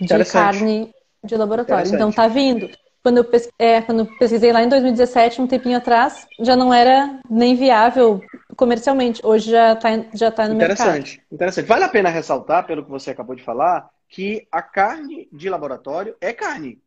de 0.00 0.24
carne 0.24 0.90
de 1.22 1.36
laboratório. 1.36 1.94
Então 1.94 2.10
tá 2.10 2.26
vindo. 2.28 2.68
Quando 3.04 3.18
eu, 3.18 3.30
é, 3.58 3.82
quando 3.82 3.98
eu 3.98 4.06
pesquisei 4.18 4.50
lá 4.50 4.62
em 4.62 4.68
2017, 4.70 5.42
um 5.42 5.46
tempinho 5.46 5.76
atrás, 5.76 6.26
já 6.40 6.56
não 6.56 6.72
era 6.72 7.20
nem 7.28 7.54
viável 7.54 8.18
comercialmente. 8.56 9.20
Hoje 9.22 9.50
já 9.50 9.74
está 9.74 9.90
já 10.14 10.30
tá 10.30 10.48
no 10.48 10.54
interessante, 10.54 10.56
mercado. 10.56 10.96
Interessante. 10.96 11.22
Interessante. 11.30 11.66
Vale 11.66 11.84
a 11.84 11.88
pena 11.90 12.08
ressaltar, 12.08 12.66
pelo 12.66 12.82
que 12.82 12.90
você 12.90 13.10
acabou 13.10 13.36
de 13.36 13.42
falar, 13.42 13.90
que 14.08 14.48
a 14.50 14.62
carne 14.62 15.28
de 15.30 15.50
laboratório 15.50 16.16
é 16.18 16.32
carne. 16.32 16.80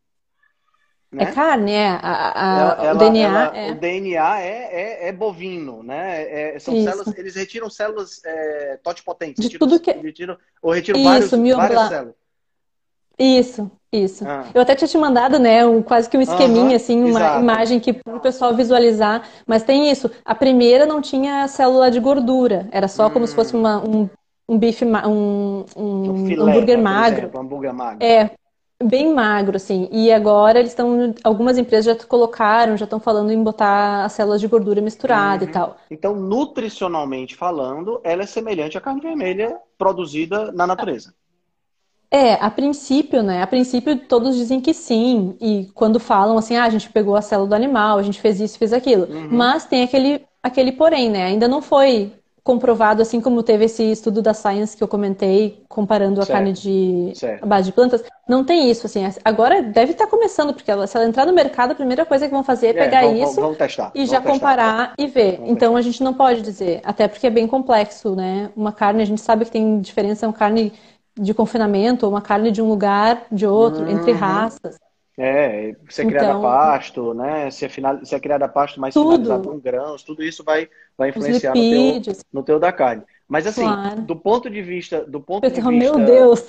Né? 1.11 1.23
É 1.23 1.31
carne, 1.31 1.71
é. 1.71 1.87
A, 2.01 2.79
a, 2.81 2.81
ela, 2.81 2.95
o 2.95 2.97
DNA, 2.97 3.27
ela, 3.27 3.57
é. 3.57 3.71
O 3.71 3.75
DNA 3.75 4.41
é, 4.41 4.47
é, 4.47 5.07
é 5.09 5.11
bovino, 5.11 5.83
né? 5.83 6.55
É, 6.55 6.59
são 6.59 6.73
Isso. 6.73 6.83
células, 6.83 7.15
eles 7.15 7.35
retiram 7.35 7.69
células 7.69 8.25
é, 8.25 8.79
totipotentes. 8.81 9.47
De 9.47 9.59
tudo 9.59 9.79
que... 9.79 9.91
Retiram, 9.91 10.35
ou 10.63 10.71
retiram 10.71 10.97
Isso, 10.97 11.37
vários, 11.37 11.55
várias 11.55 11.89
células. 11.89 12.15
Isso, 13.19 13.69
isso. 13.91 14.27
Ah. 14.27 14.45
Eu 14.53 14.61
até 14.61 14.75
tinha 14.75 14.87
te 14.87 14.97
mandado, 14.97 15.39
né, 15.39 15.65
um, 15.65 15.81
quase 15.81 16.09
que 16.09 16.17
um 16.17 16.21
esqueminha, 16.21 16.75
assim, 16.75 16.99
uma 16.99 17.19
exato. 17.19 17.41
imagem 17.41 17.79
que 17.79 17.93
para 17.93 18.15
o 18.15 18.19
pessoal 18.19 18.55
visualizar. 18.55 19.27
Mas 19.45 19.63
tem 19.63 19.89
isso. 19.89 20.09
A 20.23 20.35
primeira 20.35 20.85
não 20.85 21.01
tinha 21.01 21.47
célula 21.47 21.89
de 21.89 21.99
gordura. 21.99 22.67
Era 22.71 22.87
só 22.87 23.07
hum. 23.07 23.09
como 23.09 23.27
se 23.27 23.33
fosse 23.33 23.55
hum. 23.55 23.59
uma, 23.59 23.79
um, 23.79 24.09
um 24.47 24.57
bife, 24.57 24.85
um, 24.85 25.65
um, 25.75 26.25
filé, 26.27 26.43
hambúrguer 26.43 26.77
magro. 26.77 27.19
Exemplo, 27.19 27.39
um 27.39 27.43
hambúrguer 27.43 27.73
magro. 27.73 28.05
É, 28.05 28.31
bem 28.83 29.13
magro, 29.13 29.55
assim. 29.57 29.89
E 29.91 30.11
agora 30.11 30.59
eles 30.59 30.71
estão, 30.71 31.15
algumas 31.23 31.57
empresas 31.57 31.85
já 31.85 32.05
colocaram, 32.05 32.77
já 32.77 32.85
estão 32.85 32.99
falando 32.99 33.31
em 33.31 33.43
botar 33.43 34.05
as 34.05 34.13
células 34.13 34.39
de 34.39 34.47
gordura 34.47 34.79
misturada 34.79 35.43
uhum. 35.43 35.49
e 35.49 35.53
tal. 35.53 35.77
Então, 35.89 36.15
nutricionalmente 36.15 37.35
falando, 37.35 37.99
ela 38.03 38.23
é 38.23 38.27
semelhante 38.27 38.77
à 38.77 38.81
carne 38.81 39.01
vermelha 39.01 39.57
produzida 39.77 40.51
na 40.51 40.67
natureza. 40.67 41.13
É, 42.09 42.33
a 42.35 42.49
princípio, 42.49 43.21
né? 43.21 43.41
A 43.41 43.47
princípio 43.47 43.97
todos 43.97 44.35
dizem 44.35 44.61
que 44.61 44.73
sim. 44.73 45.35
E 45.41 45.69
quando 45.73 45.99
falam 45.99 46.37
assim, 46.37 46.55
ah, 46.55 46.63
a 46.63 46.69
gente 46.69 46.89
pegou 46.89 47.15
a 47.15 47.21
célula 47.21 47.49
do 47.49 47.55
animal, 47.55 47.97
a 47.97 48.03
gente 48.03 48.21
fez 48.21 48.39
isso, 48.39 48.57
fez 48.57 48.71
aquilo. 48.71 49.05
Uhum. 49.11 49.27
Mas 49.31 49.65
tem 49.65 49.83
aquele, 49.83 50.21
aquele 50.41 50.71
porém, 50.71 51.09
né? 51.09 51.25
Ainda 51.25 51.47
não 51.47 51.61
foi 51.61 52.13
comprovado, 52.47 53.01
assim 53.01 53.19
como 53.19 53.43
teve 53.43 53.65
esse 53.65 53.83
estudo 53.91 54.21
da 54.21 54.33
Science 54.33 54.77
que 54.77 54.81
eu 54.81 54.87
comentei, 54.87 55.65
comparando 55.67 56.21
a 56.21 56.25
certo. 56.25 56.37
carne 56.37 56.53
de 56.53 57.11
certo. 57.13 57.45
base 57.45 57.65
de 57.65 57.73
plantas. 57.73 58.01
Não 58.25 58.41
tem 58.41 58.71
isso, 58.71 58.85
assim. 58.85 59.01
Agora 59.25 59.61
deve 59.61 59.91
estar 59.91 60.07
começando, 60.07 60.53
porque 60.53 60.71
ela, 60.71 60.87
se 60.87 60.95
ela 60.95 61.05
entrar 61.05 61.25
no 61.25 61.33
mercado, 61.33 61.71
a 61.71 61.75
primeira 61.75 62.05
coisa 62.05 62.25
que 62.25 62.31
vão 62.31 62.45
fazer 62.45 62.67
é, 62.67 62.69
é 62.69 62.73
pegar 62.73 63.01
vamos, 63.01 63.19
isso 63.19 63.41
vamos 63.41 63.57
e 63.93 64.05
já 64.05 64.21
testar. 64.21 64.21
comparar 64.21 64.93
e 64.97 65.07
ver. 65.07 65.33
Vamos 65.33 65.51
então 65.51 65.73
testar. 65.73 65.77
a 65.77 65.81
gente 65.81 66.01
não 66.01 66.13
pode 66.13 66.41
dizer, 66.41 66.79
até 66.85 67.09
porque 67.09 67.27
é 67.27 67.29
bem 67.29 67.47
complexo, 67.47 68.15
né? 68.15 68.49
Uma 68.55 68.71
carne, 68.71 69.03
a 69.03 69.05
gente 69.05 69.19
sabe 69.19 69.43
que 69.43 69.51
tem 69.51 69.81
diferença, 69.81 70.25
é 70.25 70.29
uma 70.29 70.33
carne 70.33 70.71
de 71.17 71.33
confinamento, 71.33 72.07
uma 72.07 72.21
carne 72.21 72.51
de 72.51 72.61
um 72.61 72.67
lugar, 72.67 73.25
de 73.31 73.45
outro, 73.45 73.83
uhum. 73.83 73.89
entre 73.89 74.11
raças. 74.11 74.77
É, 75.19 75.75
se 75.89 76.03
é 76.03 76.05
criada 76.05 76.27
então, 76.27 76.39
a 76.39 76.43
pasto, 76.43 77.13
né? 77.15 77.49
Se 77.49 77.65
é, 77.65 77.69
final, 77.69 78.05
se 78.05 78.13
é 78.13 78.19
criada 78.19 78.45
a 78.45 78.47
pasto 78.47 78.79
mais 78.79 78.93
tudo. 78.93 79.13
finalizado 79.13 79.49
com 79.49 79.59
grãos, 79.59 80.03
tudo 80.03 80.23
isso 80.23 80.43
vai, 80.43 80.69
vai 80.95 81.09
influenciar 81.09 81.55
no 81.55 82.01
teu, 82.01 82.13
no 82.31 82.43
teu 82.43 82.59
da 82.59 82.71
carne. 82.71 83.01
Mas 83.27 83.47
assim, 83.47 83.63
claro. 83.63 84.01
do 84.01 84.15
ponto 84.15 84.47
de 84.47 84.61
vista. 84.61 85.03
Do 85.03 85.19
ponto 85.19 85.41
de 85.41 85.49
vista... 85.49 85.69
Meu 85.71 85.97
Deus! 85.97 86.45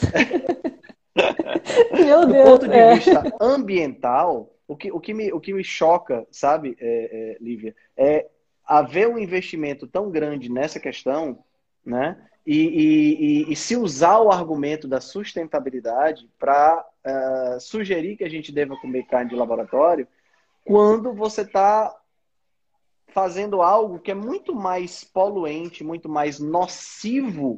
Meu 1.92 2.26
Deus! 2.26 2.44
Do 2.44 2.50
ponto 2.50 2.68
de 2.68 2.76
é. 2.76 2.94
vista 2.94 3.36
ambiental, 3.40 4.54
o 4.68 4.76
que, 4.76 4.92
o 4.92 5.00
que, 5.00 5.14
me, 5.14 5.32
o 5.32 5.40
que 5.40 5.54
me 5.54 5.64
choca, 5.64 6.26
sabe, 6.30 6.76
é, 6.78 7.36
é, 7.36 7.36
Lívia, 7.40 7.74
é 7.96 8.26
haver 8.66 9.08
um 9.08 9.18
investimento 9.18 9.86
tão 9.86 10.10
grande 10.10 10.50
nessa 10.50 10.78
questão, 10.78 11.38
né? 11.84 12.18
E, 12.50 13.44
e, 13.46 13.52
e, 13.52 13.54
se 13.54 13.76
usar 13.76 14.20
o 14.20 14.32
argumento 14.32 14.88
da 14.88 15.02
sustentabilidade 15.02 16.26
para 16.38 16.78
uh, 16.78 17.08
eh, 17.56 17.60
sugerir 17.60 18.16
que 18.16 18.24
a 18.24 18.30
gente 18.30 18.50
deva 18.50 18.74
comer 18.80 19.02
carne 19.02 19.28
de 19.28 19.36
laboratório, 19.36 20.08
quando 20.64 21.12
você 21.12 21.42
está 21.42 21.94
fazendo 23.08 23.60
algo 23.60 23.98
que 23.98 24.12
é 24.12 24.14
muito 24.14 24.54
mais 24.54 25.04
poluente, 25.04 25.84
muito 25.84 26.08
mais 26.08 26.40
nocivo 26.40 27.56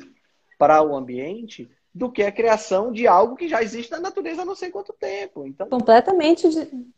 para 0.58 0.82
o 0.82 0.96
ambiente 0.96 1.70
do 1.92 2.10
que 2.10 2.22
a 2.22 2.30
criação 2.30 2.92
de 2.92 3.06
algo 3.06 3.34
que 3.34 3.48
já 3.48 3.62
existe 3.62 3.90
na 3.90 4.00
natureza 4.00 4.42
há 4.42 4.44
não 4.44 4.54
sei 4.54 4.70
quanto 4.70 4.92
tempo. 4.92 5.44
Então... 5.44 5.68
Completamente, 5.68 6.48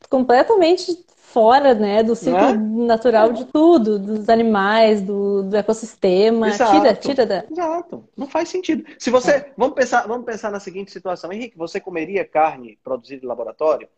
completamente 0.08 1.04
fora 1.32 1.74
né, 1.74 2.02
do 2.02 2.14
ciclo 2.14 2.38
é? 2.38 2.52
natural 2.54 3.32
de 3.32 3.46
tudo, 3.46 3.98
dos 3.98 4.28
animais, 4.28 5.00
do, 5.00 5.42
do 5.44 5.56
ecossistema. 5.56 6.48
Exato. 6.48 6.72
Tira, 6.72 6.94
tira 6.94 7.26
da. 7.26 7.44
Exato. 7.50 8.06
Não 8.14 8.26
faz 8.26 8.50
sentido. 8.50 8.84
Se 8.98 9.10
você. 9.10 9.30
É. 9.30 9.52
Vamos, 9.56 9.74
pensar, 9.74 10.06
vamos 10.06 10.26
pensar 10.26 10.50
na 10.50 10.60
seguinte 10.60 10.92
situação. 10.92 11.32
Henrique, 11.32 11.56
você 11.56 11.80
comeria 11.80 12.24
carne 12.24 12.78
produzida 12.84 13.24
em 13.24 13.28
laboratório? 13.28 13.88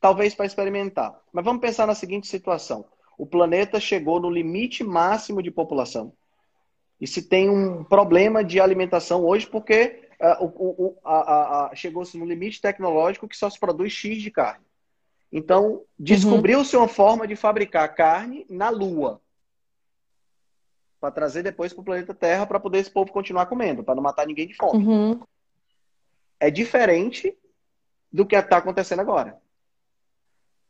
Talvez 0.00 0.34
para 0.34 0.46
experimentar. 0.46 1.16
Mas 1.32 1.44
vamos 1.44 1.60
pensar 1.60 1.86
na 1.86 1.94
seguinte 1.94 2.26
situação. 2.26 2.84
O 3.16 3.24
planeta 3.24 3.78
chegou 3.78 4.18
no 4.18 4.30
limite 4.30 4.82
máximo 4.82 5.42
de 5.42 5.50
população. 5.50 6.12
E 7.00 7.06
se 7.06 7.22
tem 7.22 7.48
um 7.48 7.84
problema 7.84 8.42
de 8.42 8.60
alimentação 8.60 9.24
hoje, 9.24 9.46
porque 9.46 10.09
chegou-se 11.74 12.16
no 12.18 12.26
limite 12.26 12.60
tecnológico 12.60 13.28
que 13.28 13.36
só 13.36 13.48
se 13.48 13.58
produz 13.58 13.92
X 13.92 14.22
de 14.22 14.30
carne. 14.30 14.64
Então, 15.32 15.84
descobriu-se 15.98 16.76
uma 16.76 16.88
forma 16.88 17.26
de 17.26 17.36
fabricar 17.36 17.94
carne 17.94 18.44
na 18.48 18.68
Lua. 18.68 19.20
Para 21.00 21.12
trazer 21.12 21.42
depois 21.42 21.72
para 21.72 21.80
o 21.80 21.84
planeta 21.84 22.12
Terra 22.12 22.46
para 22.46 22.60
poder 22.60 22.78
esse 22.78 22.90
povo 22.90 23.12
continuar 23.12 23.46
comendo, 23.46 23.82
para 23.82 23.94
não 23.94 24.02
matar 24.02 24.26
ninguém 24.26 24.48
de 24.48 24.54
fome. 24.54 24.84
Uhum. 24.84 25.20
É 26.38 26.50
diferente 26.50 27.36
do 28.12 28.26
que 28.26 28.34
está 28.34 28.58
acontecendo 28.58 29.00
agora. 29.00 29.40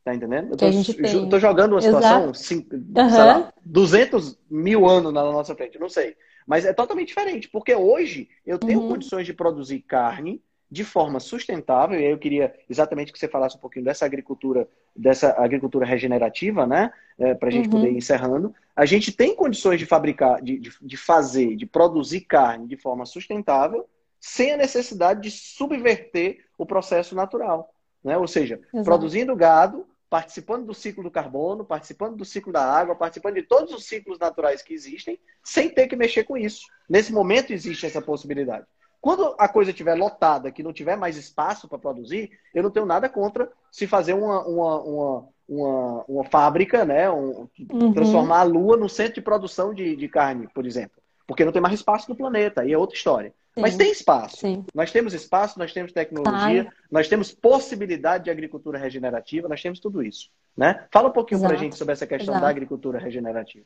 Tá 0.04 0.14
entendendo? 0.14 0.52
Eu 0.52 1.28
tô, 1.28 1.38
jogando 1.38 1.72
uma 1.72 1.82
situação, 1.82 2.32
cinco, 2.32 2.74
uhum. 2.74 3.10
sei 3.10 3.24
lá, 3.24 3.52
200 3.64 4.38
mil 4.48 4.88
anos 4.88 5.12
na 5.12 5.22
nossa 5.24 5.54
frente, 5.54 5.78
não 5.78 5.88
sei. 5.88 6.16
Mas 6.46 6.64
é 6.64 6.72
totalmente 6.72 7.08
diferente, 7.08 7.48
porque 7.48 7.74
hoje 7.74 8.28
eu 8.46 8.58
tenho 8.58 8.80
uhum. 8.80 8.88
condições 8.88 9.26
de 9.26 9.32
produzir 9.32 9.80
carne 9.80 10.42
de 10.70 10.84
forma 10.84 11.18
sustentável, 11.18 11.98
e 11.98 12.04
aí 12.04 12.12
eu 12.12 12.18
queria 12.18 12.54
exatamente 12.68 13.12
que 13.12 13.18
você 13.18 13.26
falasse 13.26 13.56
um 13.56 13.60
pouquinho 13.60 13.84
dessa 13.84 14.06
agricultura, 14.06 14.68
dessa 14.94 15.34
agricultura 15.42 15.84
regenerativa, 15.84 16.64
né? 16.66 16.92
É, 17.18 17.34
para 17.34 17.48
a 17.48 17.52
gente 17.52 17.66
uhum. 17.66 17.72
poder 17.72 17.90
ir 17.90 17.96
encerrando. 17.96 18.54
A 18.74 18.86
gente 18.86 19.12
tem 19.12 19.34
condições 19.34 19.78
de 19.78 19.84
fabricar, 19.84 20.40
de, 20.40 20.58
de, 20.58 20.72
de, 20.80 20.96
fazer, 20.96 21.56
de 21.56 21.66
produzir 21.66 22.20
carne 22.22 22.66
de 22.66 22.76
forma 22.76 23.04
sustentável, 23.04 23.86
sem 24.20 24.52
a 24.52 24.56
necessidade 24.56 25.20
de 25.20 25.30
subverter 25.30 26.44
o 26.56 26.64
processo 26.64 27.14
natural. 27.14 27.74
Né? 28.02 28.16
Ou 28.16 28.28
seja, 28.28 28.60
Exato. 28.72 28.84
produzindo 28.84 29.36
gado, 29.36 29.86
participando 30.10 30.66
do 30.66 30.74
ciclo 30.74 31.04
do 31.04 31.10
carbono, 31.10 31.64
participando 31.64 32.16
do 32.16 32.24
ciclo 32.24 32.52
da 32.52 32.64
água, 32.64 32.96
participando 32.96 33.36
de 33.36 33.44
todos 33.44 33.72
os 33.72 33.86
ciclos 33.86 34.18
naturais 34.18 34.60
que 34.60 34.74
existem, 34.74 35.18
sem 35.42 35.70
ter 35.70 35.86
que 35.86 35.94
mexer 35.94 36.24
com 36.24 36.36
isso. 36.36 36.66
Nesse 36.88 37.12
momento 37.12 37.52
existe 37.52 37.86
essa 37.86 38.02
possibilidade. 38.02 38.66
Quando 39.00 39.34
a 39.38 39.48
coisa 39.48 39.70
estiver 39.70 39.94
lotada, 39.94 40.50
que 40.50 40.64
não 40.64 40.72
tiver 40.72 40.96
mais 40.96 41.16
espaço 41.16 41.68
para 41.68 41.78
produzir, 41.78 42.30
eu 42.52 42.62
não 42.62 42.70
tenho 42.70 42.84
nada 42.84 43.08
contra 43.08 43.50
se 43.70 43.86
fazer 43.86 44.12
uma, 44.12 44.44
uma, 44.44 44.82
uma, 44.82 45.28
uma, 45.48 46.04
uma 46.06 46.24
fábrica, 46.24 46.84
né? 46.84 47.08
Um, 47.08 47.48
uhum. 47.70 47.94
Transformar 47.94 48.40
a 48.40 48.42
Lua 48.42 48.76
no 48.76 48.88
centro 48.88 49.14
de 49.14 49.22
produção 49.22 49.72
de, 49.72 49.94
de 49.94 50.08
carne, 50.08 50.48
por 50.52 50.66
exemplo. 50.66 51.00
Porque 51.26 51.44
não 51.44 51.52
tem 51.52 51.62
mais 51.62 51.74
espaço 51.74 52.10
no 52.10 52.16
planeta, 52.16 52.62
aí 52.62 52.72
é 52.72 52.76
outra 52.76 52.96
história. 52.96 53.32
Sim. 53.54 53.60
Mas 53.62 53.76
tem 53.76 53.90
espaço. 53.90 54.36
Sim. 54.36 54.64
Nós 54.74 54.92
temos 54.92 55.12
espaço, 55.12 55.58
nós 55.58 55.72
temos 55.72 55.92
tecnologia, 55.92 56.62
Ai. 56.62 56.68
nós 56.90 57.08
temos 57.08 57.32
possibilidade 57.32 58.24
de 58.24 58.30
agricultura 58.30 58.78
regenerativa, 58.78 59.48
nós 59.48 59.60
temos 59.60 59.80
tudo 59.80 60.02
isso. 60.02 60.30
Né? 60.56 60.86
Fala 60.90 61.08
um 61.08 61.12
pouquinho 61.12 61.40
para 61.40 61.54
a 61.54 61.56
gente 61.56 61.76
sobre 61.76 61.92
essa 61.92 62.06
questão 62.06 62.34
Exato. 62.34 62.44
da 62.44 62.50
agricultura 62.50 62.98
regenerativa. 62.98 63.64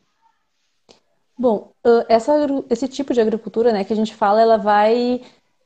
Bom, 1.36 1.72
essa, 2.08 2.32
esse 2.70 2.88
tipo 2.88 3.12
de 3.12 3.20
agricultura 3.20 3.72
né, 3.72 3.84
que 3.84 3.92
a 3.92 3.96
gente 3.96 4.14
fala, 4.14 4.40
ela 4.40 4.56
vai, 4.56 5.20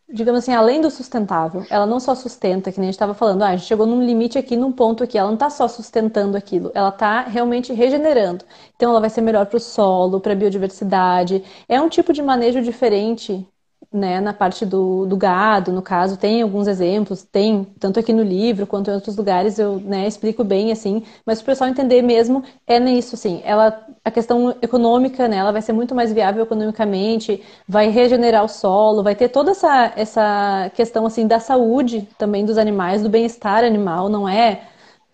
digamos 0.08 0.38
assim, 0.38 0.54
além 0.54 0.80
do 0.80 0.90
sustentável. 0.90 1.64
Ela 1.70 1.86
não 1.86 2.00
só 2.00 2.14
sustenta, 2.14 2.72
que 2.72 2.80
nem 2.80 2.88
a 2.88 2.90
gente 2.90 2.96
estava 2.96 3.12
falando, 3.14 3.42
ah, 3.42 3.48
a 3.48 3.56
gente 3.56 3.66
chegou 3.66 3.86
num 3.86 4.02
limite 4.02 4.38
aqui, 4.38 4.56
num 4.56 4.72
ponto 4.72 5.04
aqui, 5.04 5.18
ela 5.18 5.28
não 5.28 5.34
está 5.34 5.50
só 5.50 5.68
sustentando 5.68 6.36
aquilo, 6.36 6.72
ela 6.74 6.88
está 6.88 7.22
realmente 7.22 7.72
regenerando. 7.72 8.44
Então, 8.74 8.90
ela 8.90 9.00
vai 9.00 9.10
ser 9.10 9.20
melhor 9.20 9.44
para 9.46 9.58
o 9.58 9.60
solo, 9.60 10.20
para 10.20 10.32
a 10.32 10.36
biodiversidade. 10.36 11.44
É 11.68 11.80
um 11.80 11.88
tipo 11.88 12.12
de 12.12 12.22
manejo 12.22 12.62
diferente 12.62 13.46
né, 13.92 14.20
na 14.20 14.34
parte 14.34 14.66
do, 14.66 15.06
do 15.06 15.16
gado, 15.16 15.72
no 15.72 15.80
caso, 15.80 16.18
tem 16.18 16.42
alguns 16.42 16.68
exemplos, 16.68 17.22
tem, 17.22 17.66
tanto 17.80 17.98
aqui 17.98 18.12
no 18.12 18.22
livro 18.22 18.66
quanto 18.66 18.90
em 18.90 18.94
outros 18.94 19.16
lugares, 19.16 19.58
eu 19.58 19.80
né, 19.80 20.06
explico 20.06 20.44
bem, 20.44 20.70
assim, 20.70 21.02
mas 21.24 21.38
para 21.40 21.44
o 21.44 21.46
pessoal 21.52 21.70
entender 21.70 22.02
mesmo, 22.02 22.42
é 22.66 22.78
nisso, 22.78 23.14
assim, 23.14 23.40
ela, 23.44 23.86
a 24.04 24.10
questão 24.10 24.54
econômica, 24.60 25.26
né, 25.26 25.38
ela 25.38 25.52
vai 25.52 25.62
ser 25.62 25.72
muito 25.72 25.94
mais 25.94 26.12
viável 26.12 26.42
economicamente, 26.42 27.42
vai 27.66 27.88
regenerar 27.88 28.44
o 28.44 28.48
solo, 28.48 29.02
vai 29.02 29.14
ter 29.14 29.30
toda 29.30 29.52
essa, 29.52 29.92
essa 29.96 30.70
questão, 30.74 31.06
assim, 31.06 31.26
da 31.26 31.40
saúde 31.40 32.06
também 32.18 32.44
dos 32.44 32.58
animais, 32.58 33.02
do 33.02 33.08
bem-estar 33.08 33.64
animal, 33.64 34.10
não 34.10 34.28
é 34.28 34.68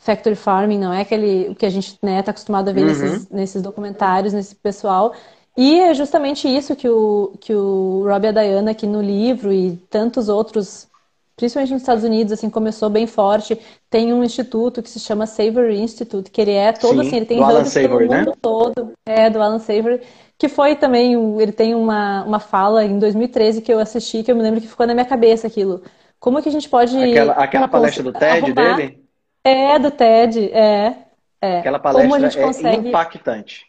factory 0.05 0.37
farming, 0.37 0.79
não 0.79 0.93
é 0.93 1.01
aquele 1.01 1.49
o 1.49 1.55
que 1.55 1.65
a 1.65 1.71
gente 1.71 1.93
está 1.95 2.07
né, 2.07 2.23
tá 2.23 2.31
acostumado 2.31 2.69
a 2.69 2.73
ver 2.73 2.83
uhum. 2.83 2.89
nesses, 2.89 3.31
nesses 3.31 3.63
documentários, 3.63 4.35
nesse 4.35 4.55
pessoal, 4.55 5.15
e 5.57 5.81
é 5.81 5.95
justamente 5.95 6.49
isso 6.49 6.75
que 6.75 6.89
o, 6.89 7.33
que 7.41 7.55
o 7.55 8.05
Rob 8.05 8.25
e 8.25 8.29
a 8.29 8.33
Diana 8.33 8.73
aqui 8.73 8.87
no 8.87 9.01
livro 9.01 9.53
e 9.53 9.77
tantos 9.89 10.29
outros, 10.29 10.89
principalmente 11.37 11.73
nos 11.73 11.83
Estados 11.83 12.03
Unidos, 12.03 12.33
assim, 12.33 12.51
começou 12.51 12.91
bem 12.91 13.07
forte. 13.07 13.59
Tem 13.89 14.13
um 14.13 14.25
instituto 14.25 14.83
que 14.83 14.91
se 14.91 14.99
chama 14.99 15.27
Savory 15.27 15.79
Institute, 15.79 16.29
que 16.31 16.41
ele 16.41 16.51
é 16.51 16.73
todo 16.73 17.01
Sim, 17.01 17.07
assim, 17.07 17.17
ele 17.17 17.27
tem 17.27 17.41
hubs 17.41 17.73
pelo 17.73 18.01
mundo 18.01 18.11
né? 18.11 18.33
todo. 18.43 18.93
É, 19.07 19.31
do 19.31 19.41
Alan 19.41 19.61
Savory. 19.61 20.01
Que 20.37 20.49
foi 20.49 20.75
também, 20.75 21.15
ele 21.41 21.53
tem 21.53 21.77
uma, 21.77 22.25
uma 22.25 22.41
fala 22.41 22.85
em 22.85 22.99
2013 22.99 23.63
que 23.63 23.73
eu 23.73 23.79
assisti, 23.79 24.25
que 24.25 24.33
eu 24.33 24.37
me 24.37 24.43
lembro 24.43 24.61
que 24.61 24.67
ficou 24.67 24.87
na 24.87 24.93
minha 24.93 25.07
cabeça 25.07 25.47
aquilo. 25.47 25.83
Como 26.19 26.43
que 26.43 26.49
a 26.49 26.53
gente 26.53 26.69
pode... 26.69 26.97
Aquela, 27.01 27.33
aquela 27.35 27.69
palestra 27.69 28.03
do 28.03 28.13
TED 28.13 28.51
arrumar... 28.51 28.77
dele? 28.77 29.05
É, 29.45 29.79
do 29.79 29.91
TED, 29.93 30.51
é. 30.53 30.97
é. 31.41 31.59
Aquela 31.61 31.79
palestra 31.79 32.09
Como 32.09 32.15
a 32.17 32.29
gente 32.29 32.39
é 32.41 32.43
consegue... 32.43 32.89
impactante. 32.89 33.67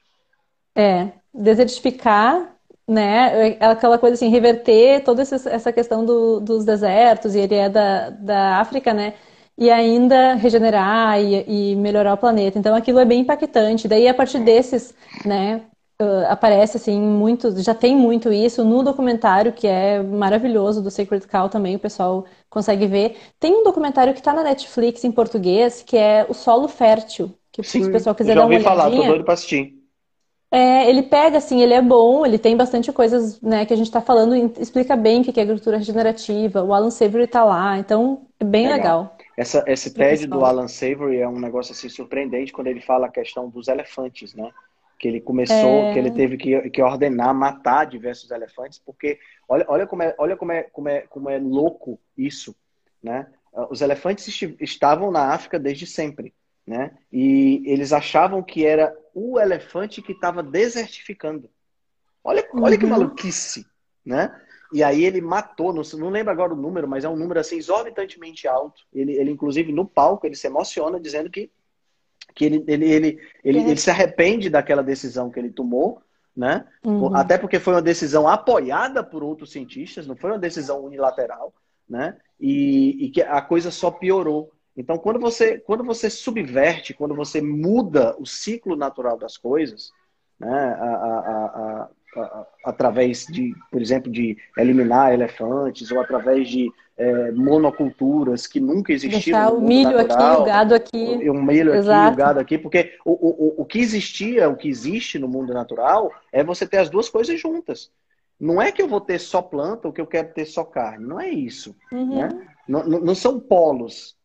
É, 0.76 1.10
desertificar, 1.36 2.56
né? 2.88 3.58
Aquela 3.60 3.98
coisa 3.98 4.16
assim, 4.16 4.30
reverter 4.30 5.04
toda 5.04 5.22
essa 5.22 5.72
questão 5.74 6.06
do, 6.06 6.40
dos 6.40 6.66
desertos, 6.66 7.36
e 7.36 7.40
ele 7.40 7.56
é 7.56 7.70
da, 7.70 8.10
da 8.12 8.58
África, 8.60 8.94
né? 8.94 9.14
E 9.58 9.72
ainda 9.72 10.34
regenerar 10.36 11.20
e, 11.22 11.72
e, 11.72 11.76
melhorar 11.76 12.14
o 12.14 12.18
planeta. 12.18 12.60
Então 12.60 12.76
aquilo 12.76 13.00
é 13.00 13.06
bem 13.06 13.22
impactante. 13.22 13.88
Daí 13.88 14.08
a 14.08 14.14
partir 14.14 14.40
desses, 14.40 14.94
né, 15.26 15.62
uh, 16.02 16.26
aparece 16.28 16.76
assim 16.76 17.00
muito, 17.00 17.62
já 17.62 17.74
tem 17.74 17.96
muito 17.96 18.34
isso 18.34 18.66
no 18.66 18.84
documentário 18.84 19.54
que 19.54 19.66
é 19.66 20.04
maravilhoso 20.04 20.82
do 20.82 20.92
Sacred 20.92 21.26
Cow 21.26 21.48
também, 21.48 21.76
o 21.78 21.80
pessoal 21.80 22.26
consegue 22.50 22.86
ver. 22.86 23.18
Tem 23.40 23.54
um 23.54 23.64
documentário 23.64 24.14
que 24.14 24.20
está 24.20 24.34
na 24.34 24.44
Netflix 24.44 25.06
em 25.06 25.12
português 25.12 25.82
que 25.82 25.98
é 25.98 26.26
o 26.28 26.34
Solo 26.34 26.68
Fértil, 26.68 27.32
que 27.50 27.64
Sim, 27.64 27.84
se 27.84 27.90
o 27.90 27.92
pessoal 27.94 28.14
quiser 28.14 28.36
dar 28.36 28.42
uma 28.42 28.48
olhadinha. 28.50 28.70
Já 28.70 28.76
falar, 28.76 28.92
tô 28.92 29.04
doido 29.04 29.24
pra 29.24 29.36
assistir. 29.36 29.75
É, 30.56 30.90
ele 30.90 31.04
pega, 31.04 31.38
assim, 31.38 31.62
ele 31.62 31.74
é 31.74 31.82
bom, 31.82 32.26
ele 32.26 32.40
tem 32.40 32.56
bastante 32.56 32.90
coisas 32.94 33.42
né, 33.42 33.66
que 33.66 33.74
a 33.74 33.76
gente 33.76 33.88
está 33.88 34.00
falando, 34.00 34.34
explica 34.58 34.96
bem 34.96 35.20
o 35.20 35.24
que 35.26 35.38
é 35.38 35.44
agricultura 35.44 35.78
regenerativa, 35.78 36.64
o 36.64 36.74
Alan 36.74 36.90
Savory 36.90 37.26
está 37.26 37.44
lá, 37.44 37.78
então 37.78 38.26
é 38.40 38.46
bem 38.46 38.66
legal. 38.66 38.78
legal. 38.78 39.18
Essa, 39.36 39.66
esse 39.68 39.94
TED 39.94 40.28
do 40.28 40.46
Alan 40.46 40.70
Savory 40.70 41.18
é 41.18 41.28
um 41.28 41.42
negócio 41.42 41.74
assim 41.74 41.90
surpreendente 41.90 42.54
quando 42.54 42.68
ele 42.68 42.80
fala 42.80 43.08
a 43.08 43.12
questão 43.12 43.50
dos 43.50 43.68
elefantes, 43.68 44.34
né? 44.34 44.50
Que 44.98 45.10
ele 45.10 45.20
começou, 45.20 45.56
é... 45.58 45.92
que 45.92 46.00
ele 46.00 46.12
teve 46.12 46.38
que, 46.38 46.70
que 46.70 46.82
ordenar 46.82 47.36
matar 47.36 47.86
diversos 47.86 48.32
elefantes, 48.32 48.80
porque 48.80 49.20
olha, 49.50 49.66
olha, 49.68 49.86
como, 49.86 50.04
é, 50.04 50.16
olha 50.18 50.38
como, 50.38 50.54
é, 50.54 50.64
como, 50.64 50.88
é, 50.88 51.02
como 51.02 51.30
é 51.30 51.38
louco 51.38 52.00
isso, 52.18 52.56
né? 53.04 53.28
Os 53.70 53.82
elefantes 53.82 54.42
estavam 54.62 55.12
na 55.12 55.34
África 55.34 55.60
desde 55.60 55.86
sempre 55.86 56.34
né? 56.66 56.92
E 57.12 57.62
eles 57.66 57.94
achavam 57.94 58.42
que 58.42 58.66
era 58.66 58.94
o 59.16 59.40
elefante 59.40 60.02
que 60.02 60.12
estava 60.12 60.44
desertificando. 60.44 61.50
Olha, 62.22 62.48
uhum. 62.54 62.64
olha 62.64 62.78
que 62.78 62.84
uhum. 62.84 62.92
maluquice, 62.92 63.66
né? 64.06 64.40
E 64.74 64.84
aí 64.84 65.06
ele 65.06 65.22
matou, 65.22 65.74
não, 65.74 65.84
não 65.98 66.10
lembro 66.10 66.32
agora 66.32 66.54
o 66.54 66.58
número, 66.58 66.88
mas 66.88 67.06
é 67.06 67.10
um 67.10 67.16
número 67.16 67.40
assim 67.40 67.56
exorbitantemente 67.56 68.48
alto. 68.48 68.82
Ele, 68.94 69.14
ele 69.14 69.32
inclusive 69.32 69.72
no 69.72 69.86
palco 69.86 70.28
ele 70.28 70.36
se 70.36 70.48
emociona 70.48 71.00
dizendo 71.00 71.30
que 71.30 71.50
que 72.34 72.44
ele, 72.44 72.64
ele, 72.68 72.92
ele, 72.92 73.20
ele, 73.44 73.60
ele 73.60 73.78
se 73.78 73.90
arrepende 73.90 74.50
daquela 74.50 74.84
decisão 74.84 75.30
que 75.30 75.40
ele 75.40 75.50
tomou, 75.50 76.02
né? 76.36 76.68
Uhum. 76.84 77.16
Até 77.16 77.38
porque 77.38 77.60
foi 77.60 77.74
uma 77.74 77.82
decisão 77.82 78.28
apoiada 78.28 79.02
por 79.02 79.24
outros 79.24 79.52
cientistas, 79.52 80.06
não 80.06 80.18
foi 80.18 80.32
uma 80.32 80.40
decisão 80.40 80.84
unilateral, 80.84 81.54
né? 81.88 82.18
E, 82.38 83.06
e 83.06 83.10
que 83.10 83.22
a 83.22 83.42
coisa 83.42 83.72
só 83.72 83.90
piorou. 83.90 84.52
Então, 84.78 84.98
quando 84.98 85.20
você, 85.20 85.58
quando 85.58 85.84
você 85.84 86.10
subverte, 86.10 86.94
quando 86.94 87.16
você 87.16 87.42
muda 87.42 88.16
o 88.20 88.26
ciclo 88.26 88.76
natural 88.76 89.18
das 89.18 89.38
coisas, 89.38 89.92
né, 90.40 90.50
a, 90.50 90.86
a, 90.86 91.90
a, 92.16 92.46
através 92.66 93.26
de, 93.26 93.54
por 93.72 93.82
exemplo, 93.82 94.12
de 94.12 94.38
eliminar 94.58 95.14
elefantes 95.14 95.92
ou 95.92 96.00
através 96.00 96.50
de 96.50 96.70
é, 96.98 97.32
monoculturas 97.32 98.48
que 98.48 98.60
nunca 98.60 98.94
existiram 98.94 99.40
Deixar 99.40 99.54
o 99.54 99.62
milho 99.62 99.98
natural, 99.98 100.34
aqui, 100.34 100.42
o 100.42 100.46
gado 100.46 100.76
aqui. 100.76 101.30
O, 101.30 101.32
o 101.34 101.44
milho 101.44 101.74
Exato. 101.74 102.08
aqui, 102.08 102.14
o 102.14 102.18
gado 102.18 102.40
aqui, 102.40 102.58
porque 102.58 102.98
o, 103.06 103.12
o, 103.12 103.62
o 103.62 103.66
que 103.66 103.80
existia, 103.80 104.50
o 104.50 104.56
que 104.56 104.68
existe 104.68 105.20
no 105.20 105.28
mundo 105.28 105.54
natural 105.54 106.12
é 106.32 106.44
você 106.44 106.66
ter 106.66 106.78
as 106.78 106.90
duas 106.90 107.10
coisas 107.10 107.40
juntas. 107.40 107.92
Não 108.40 108.62
é 108.62 108.72
que 108.72 108.82
eu 108.82 108.88
vou 108.88 109.00
ter 109.00 109.20
só 109.20 109.42
planta 109.42 109.88
ou 109.88 109.94
que 109.94 110.02
eu 110.02 110.08
quero 110.08 110.34
ter 110.34 110.46
só 110.46 110.64
carne. 110.64 111.06
Não 111.06 111.20
é 111.20 111.30
isso. 111.30 111.76
Uhum. 111.92 112.20
Né? 112.20 112.30
Não, 112.68 112.84
não, 112.84 113.16
são 113.16 113.40
polos 113.40 114.16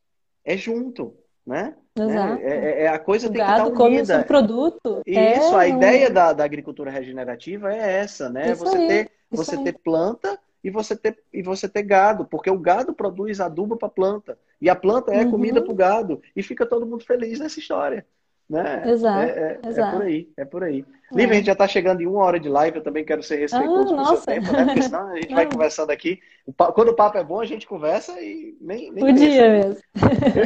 é 0.45 0.57
junto, 0.57 1.15
né? 1.47 1.75
Exato. 1.97 2.43
É, 2.43 2.49
é, 2.49 2.83
é 2.85 2.89
a 2.89 2.99
coisa 2.99 3.29
o 3.29 3.33
tem 3.33 3.45
que 3.45 3.51
estar 3.51 3.67
unida. 3.67 3.77
come 3.77 4.23
o 4.23 4.27
produto. 4.27 5.03
Isso, 5.07 5.55
é... 5.55 5.57
a 5.57 5.69
ideia 5.69 6.11
da, 6.11 6.33
da 6.33 6.45
agricultura 6.45 6.91
regenerativa 6.91 7.75
é 7.75 8.01
essa, 8.01 8.29
né? 8.29 8.53
Isso 8.53 8.65
você 8.65 8.77
aí. 8.77 8.89
ter, 8.89 9.11
você 9.31 9.57
ter 9.63 9.79
planta 9.79 10.39
e 10.63 10.71
você 10.71 10.97
ter 10.97 11.19
e 11.33 11.43
você 11.43 11.69
ter 11.69 11.83
gado, 11.83 12.25
porque 12.25 12.51
o 12.51 12.59
gado 12.59 12.93
produz 12.93 13.41
adubo 13.41 13.77
para 13.77 13.89
a 13.89 13.91
planta 13.91 14.39
e 14.61 14.69
a 14.69 14.77
planta 14.77 15.13
é 15.13 15.25
uhum. 15.25 15.31
comida 15.31 15.63
para 15.63 15.73
o 15.73 15.77
gado 15.77 16.23
e 16.35 16.43
fica 16.43 16.67
todo 16.67 16.87
mundo 16.87 17.05
feliz 17.05 17.39
nessa 17.39 17.59
história. 17.59 18.07
Né? 18.49 18.83
Exato, 18.85 19.21
é, 19.21 19.61
é, 19.63 19.69
exato. 19.69 19.89
é 19.89 19.99
por 19.99 20.07
aí, 20.07 20.33
é 20.37 20.45
por 20.45 20.65
aí. 20.65 20.85
É. 21.13 21.17
Lívia, 21.17 21.33
a 21.33 21.37
gente 21.37 21.47
já 21.47 21.53
está 21.53 21.67
chegando 21.67 22.01
em 22.01 22.07
uma 22.07 22.25
hora 22.25 22.39
de 22.39 22.49
live, 22.49 22.79
eu 22.79 22.83
também 22.83 23.05
quero 23.05 23.23
ser 23.23 23.37
respeitoso 23.37 23.95
ah, 23.95 23.97
com 23.97 24.03
o 24.03 24.07
seu 24.07 24.21
tempo, 24.21 24.53
né? 24.53 24.65
Porque 24.65 24.83
senão 24.83 25.09
a 25.09 25.17
gente 25.17 25.35
vai 25.35 25.47
conversando 25.51 25.91
aqui. 25.91 26.21
Quando 26.75 26.89
o 26.89 26.95
papo 26.95 27.19
é 27.19 27.25
bom, 27.25 27.41
a 27.41 27.45
gente 27.45 27.67
conversa 27.67 28.21
e 28.21 28.57
nem. 28.61 28.91
nem 28.91 29.05
Podia 29.05 29.51
mesmo. 29.51 29.77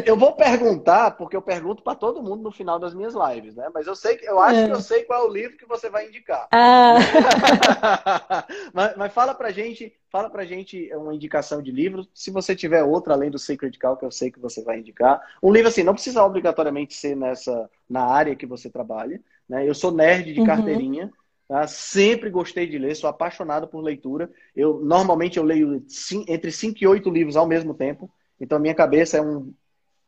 Eu, 0.05 0.17
vou 0.17 0.33
perguntar, 0.33 1.13
porque 1.13 1.37
eu 1.37 1.43
pergunto 1.43 1.83
para 1.83 1.95
todo 1.95 2.23
mundo 2.23 2.43
no 2.43 2.51
final 2.51 2.79
das 2.79 2.95
minhas 2.95 3.15
lives, 3.15 3.55
né? 3.55 3.69
Mas 3.73 3.87
eu 3.87 3.95
sei 3.95 4.17
que 4.17 4.27
eu 4.27 4.39
acho 4.41 4.61
é. 4.61 4.67
que 4.67 4.73
eu 4.73 4.81
sei 4.81 5.05
qual 5.05 5.25
é 5.25 5.29
o 5.29 5.33
livro 5.33 5.57
que 5.57 5.67
você 5.67 5.89
vai 5.89 6.07
indicar. 6.09 6.49
Ah. 6.51 6.97
mas, 8.73 8.97
mas 8.97 9.13
fala 9.13 9.35
pra 9.35 9.51
gente, 9.51 9.95
fala 10.11 10.29
pra 10.29 10.45
gente 10.45 10.91
uma 10.95 11.15
indicação 11.15 11.63
de 11.63 11.71
livro. 11.71 12.07
Se 12.13 12.31
você 12.31 12.55
tiver 12.55 12.83
outra 12.83 13.15
além 13.15 13.31
do 13.31 13.39
Sacred 13.39 13.79
Cow, 13.79 13.97
que 13.97 14.05
eu 14.05 14.11
sei 14.11 14.31
que 14.31 14.41
você 14.41 14.63
vai 14.63 14.79
indicar. 14.79 15.21
Um 15.43 15.53
livro 15.53 15.69
assim, 15.69 15.83
não 15.83 15.95
precisa 15.95 16.25
obrigatoriamente 16.25 16.95
ser 16.95 17.17
nessa 17.17 17.71
na 17.89 18.05
área 18.05 18.37
que 18.37 18.47
você 18.47 18.69
trabalha. 18.69 19.21
Né? 19.49 19.69
Eu 19.69 19.75
sou 19.75 19.93
nerd 19.93 20.33
de 20.33 20.41
uhum. 20.41 20.47
carteirinha. 20.47 21.11
Tá? 21.49 21.67
Sempre 21.67 22.31
gostei 22.31 22.67
de 22.67 22.79
ler, 22.79 22.95
sou 22.95 23.09
apaixonado 23.09 23.69
por 23.69 23.83
leitura. 23.83 24.31
Eu 24.57 24.81
normalmente 24.83 25.39
eu 25.39 25.45
leio 25.45 25.83
entre 26.27 26.51
5 26.51 26.79
e 26.81 26.87
8 26.87 27.11
livros 27.11 27.37
ao 27.37 27.47
mesmo 27.47 27.75
tempo. 27.75 28.11
Então 28.41 28.59
a 28.59 28.61
minha 28.61 28.75
cabeça 28.75 29.19
é 29.19 29.23
um, 29.23 29.53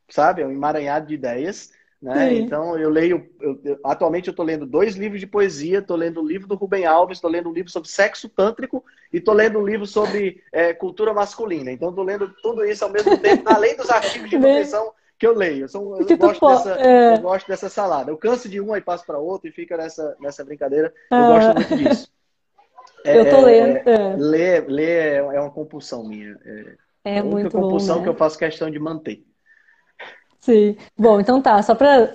sabe, 0.08 0.42
é 0.42 0.46
um 0.46 0.52
emaranhado 0.52 1.06
de 1.06 1.14
ideias. 1.14 1.70
Né? 2.00 2.34
Então 2.34 2.78
eu 2.78 2.90
leio, 2.90 3.28
eu, 3.40 3.60
eu, 3.64 3.80
atualmente 3.84 4.28
eu 4.28 4.32
estou 4.32 4.44
lendo 4.44 4.66
dois 4.66 4.96
livros 4.96 5.20
de 5.20 5.26
poesia, 5.26 5.78
estou 5.78 5.96
lendo 5.96 6.20
o 6.20 6.26
livro 6.26 6.46
do 6.46 6.54
Rubem 6.54 6.84
Alves, 6.84 7.16
estou 7.18 7.30
lendo 7.30 7.48
um 7.48 7.52
livro 7.52 7.70
sobre 7.70 7.88
sexo 7.88 8.28
tântrico 8.28 8.84
e 9.12 9.16
estou 9.18 9.34
lendo 9.34 9.58
um 9.58 9.66
livro 9.66 9.86
sobre 9.86 10.42
é, 10.52 10.72
cultura 10.74 11.12
masculina. 11.12 11.70
Então 11.70 11.90
estou 11.90 12.04
lendo 12.04 12.28
tudo 12.42 12.64
isso 12.64 12.84
ao 12.84 12.90
mesmo 12.90 13.16
tempo, 13.18 13.42
além 13.46 13.76
dos 13.76 13.90
artigos 13.90 14.30
de 14.30 14.38
nutrição 14.38 14.92
que 15.18 15.26
eu 15.26 15.34
leio. 15.34 15.64
Eu, 15.64 15.68
sou, 15.68 15.98
eu, 15.98 16.16
gosto, 16.16 16.46
dessa, 16.46 16.80
é... 16.80 17.14
eu 17.14 17.20
gosto 17.20 17.46
dessa 17.46 17.68
salada. 17.68 18.10
Eu 18.10 18.16
canso 18.16 18.48
de 18.48 18.60
um 18.60 18.76
e 18.76 18.80
passo 18.80 19.04
para 19.06 19.18
outro 19.18 19.48
e 19.48 19.52
fica 19.52 19.76
nessa, 19.76 20.16
nessa 20.20 20.44
brincadeira. 20.44 20.92
Eu 21.10 21.16
ah. 21.16 21.28
gosto 21.28 21.54
muito 21.54 21.76
disso. 21.76 22.12
É, 23.04 23.18
eu 23.18 23.30
tô 23.30 23.40
lendo. 23.42 23.76
É, 23.88 24.16
ler, 24.16 24.66
ler 24.68 25.14
é 25.34 25.40
uma 25.40 25.50
compulsão 25.50 26.06
minha. 26.06 26.38
É, 27.04 27.16
é 27.16 27.22
muito 27.22 27.56
bom. 27.56 27.62
compulsão 27.62 27.96
né? 27.96 28.02
que 28.02 28.08
eu 28.08 28.14
faço 28.14 28.38
questão 28.38 28.70
de 28.70 28.78
manter. 28.78 29.24
Sim. 30.40 30.76
Bom, 30.96 31.20
então 31.20 31.40
tá. 31.40 31.62
Só 31.62 31.74
pra 31.74 32.12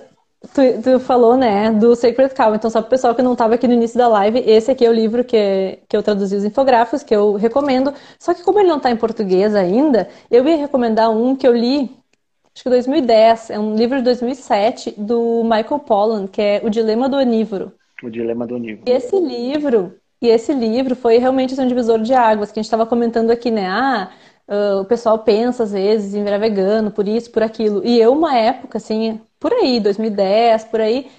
Tu, 0.54 0.82
tu, 0.82 0.98
falou, 0.98 1.36
né, 1.36 1.70
do 1.70 1.94
Sacred 1.94 2.34
Cow. 2.34 2.54
Então, 2.54 2.68
só 2.68 2.80
para 2.80 2.88
o 2.88 2.90
pessoal 2.90 3.14
que 3.14 3.22
não 3.22 3.32
estava 3.32 3.54
aqui 3.54 3.68
no 3.68 3.74
início 3.74 3.96
da 3.96 4.08
live, 4.08 4.42
esse 4.44 4.72
aqui 4.72 4.84
é 4.84 4.90
o 4.90 4.92
livro 4.92 5.22
que, 5.22 5.78
que 5.88 5.96
eu 5.96 6.02
traduzi 6.02 6.34
os 6.34 6.44
infográficos, 6.44 7.04
que 7.04 7.14
eu 7.14 7.34
recomendo. 7.34 7.94
Só 8.18 8.34
que 8.34 8.42
como 8.42 8.58
ele 8.58 8.68
não 8.68 8.78
está 8.78 8.90
em 8.90 8.96
português 8.96 9.54
ainda, 9.54 10.08
eu 10.28 10.44
ia 10.46 10.56
recomendar 10.56 11.10
um 11.10 11.36
que 11.36 11.46
eu 11.46 11.56
li, 11.56 11.96
acho 12.54 12.64
que 12.64 12.70
2010, 12.70 13.50
é 13.50 13.58
um 13.58 13.74
livro 13.74 13.98
de 13.98 14.04
2007, 14.04 14.94
do 14.98 15.42
Michael 15.44 15.78
Pollan, 15.80 16.26
que 16.26 16.40
é 16.40 16.60
O 16.64 16.70
Dilema 16.70 17.08
do 17.08 17.16
Onívoro. 17.16 17.72
O 18.02 18.10
Dilema 18.10 18.46
do 18.46 18.56
Onívoro. 18.56 18.84
E 18.86 18.90
esse 18.90 19.18
livro, 19.18 19.94
e 20.20 20.28
esse 20.28 20.52
livro 20.52 20.94
foi 20.94 21.18
realmente 21.18 21.54
assim, 21.54 21.62
um 21.62 21.68
divisor 21.68 22.00
de 22.00 22.14
águas, 22.14 22.52
que 22.52 22.58
a 22.58 22.62
gente 22.62 22.66
estava 22.66 22.86
comentando 22.86 23.30
aqui, 23.30 23.50
né, 23.50 23.66
ah, 23.68 24.10
uh, 24.48 24.80
o 24.80 24.84
pessoal 24.84 25.18
pensa 25.18 25.62
às 25.64 25.72
vezes 25.72 26.14
em 26.14 26.24
virar 26.24 26.38
vegano, 26.38 26.90
por 26.90 27.08
isso, 27.08 27.30
por 27.30 27.42
aquilo. 27.42 27.82
E 27.84 27.98
eu, 28.00 28.12
uma 28.12 28.36
época, 28.36 28.78
assim, 28.78 29.20
por 29.40 29.52
aí, 29.52 29.80
2010, 29.80 30.64
por 30.64 30.80
aí, 30.80 31.10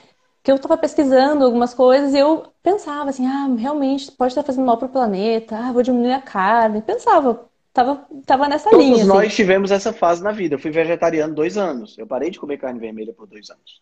que 0.44 0.52
eu 0.52 0.56
estava 0.56 0.78
pesquisando 0.78 1.46
algumas 1.46 1.74
coisas 1.74 2.14
e 2.14 2.20
eu 2.20 2.44
pensava 2.62 3.10
assim, 3.10 3.26
ah, 3.26 3.48
realmente 3.58 4.12
pode 4.12 4.32
estar 4.32 4.44
fazendo 4.44 4.66
mal 4.66 4.78
para 4.78 4.88
o 4.88 4.90
planeta, 4.90 5.58
ah, 5.58 5.72
vou 5.72 5.82
diminuir 5.82 6.14
a 6.14 6.22
carne. 6.22 6.82
Pensava, 6.82 7.50
tava, 7.74 8.08
tava 8.26 8.48
nessa 8.48 8.70
Todos 8.70 8.86
linha. 8.86 8.98
Todos 8.98 9.10
nós 9.10 9.28
assim. 9.28 9.36
tivemos 9.36 9.72
essa 9.72 9.92
fase 9.92 10.24
na 10.24 10.32
vida. 10.32 10.56
Eu 10.56 10.60
fui 10.60 10.72
vegetariano 10.72 11.34
dois 11.34 11.58
anos. 11.58 11.98
Eu 11.98 12.08
parei 12.08 12.30
de 12.30 12.40
comer 12.40 12.58
carne 12.58 12.80
vermelha 12.80 13.14
por 13.14 13.28
dois 13.28 13.50
anos. 13.50 13.82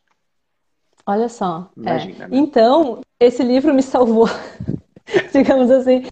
Olha 1.06 1.30
só. 1.30 1.70
Imagina, 1.76 2.26
é. 2.26 2.28
né? 2.28 2.38
Então, 2.38 3.02
esse 3.20 3.44
livro 3.44 3.74
me 3.74 3.84
salvou. 3.84 4.30
digamos 5.34 5.70
assim. 5.72 6.04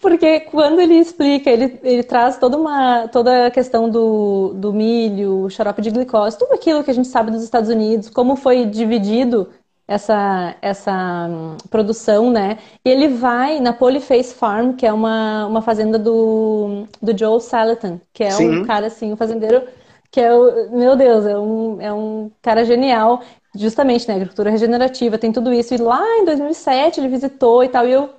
Porque 0.00 0.40
quando 0.40 0.80
ele 0.80 0.94
explica, 0.94 1.50
ele, 1.50 1.78
ele 1.82 2.02
traz 2.02 2.38
toda 2.38 2.56
uma 2.56 3.08
toda 3.08 3.46
a 3.46 3.50
questão 3.50 3.88
do, 3.88 4.54
do 4.54 4.72
milho, 4.72 5.48
xarope 5.50 5.82
de 5.82 5.90
glicose, 5.90 6.38
tudo 6.38 6.54
aquilo 6.54 6.82
que 6.82 6.90
a 6.90 6.94
gente 6.94 7.08
sabe 7.08 7.30
dos 7.30 7.42
Estados 7.42 7.68
Unidos, 7.68 8.08
como 8.08 8.36
foi 8.36 8.64
dividido 8.64 9.50
essa, 9.88 10.56
essa 10.60 11.28
hum, 11.28 11.56
produção, 11.70 12.30
né? 12.30 12.58
E 12.84 12.90
ele 12.90 13.08
vai 13.08 13.60
na 13.60 13.72
Polyface 13.72 14.34
Farm, 14.34 14.72
que 14.72 14.86
é 14.86 14.92
uma, 14.92 15.46
uma 15.46 15.62
fazenda 15.62 15.98
do, 15.98 16.86
do 17.00 17.16
Joe 17.16 17.40
Salatin, 17.40 18.00
que 18.12 18.24
é 18.24 18.30
Sim. 18.30 18.60
um 18.60 18.64
cara 18.64 18.86
assim, 18.86 19.12
um 19.12 19.16
fazendeiro 19.16 19.62
que 20.10 20.20
é 20.20 20.32
o, 20.32 20.70
meu 20.70 20.96
Deus, 20.96 21.26
é 21.26 21.38
um, 21.38 21.80
é 21.80 21.92
um 21.92 22.30
cara 22.40 22.64
genial, 22.64 23.22
justamente, 23.54 24.08
né? 24.08 24.14
Agricultura 24.14 24.50
regenerativa, 24.50 25.18
tem 25.18 25.30
tudo 25.30 25.52
isso. 25.52 25.74
E 25.74 25.76
lá 25.76 26.02
em 26.18 26.24
2007 26.24 27.00
ele 27.00 27.08
visitou 27.08 27.62
e 27.62 27.68
tal, 27.68 27.86
e 27.86 27.92
eu 27.92 28.10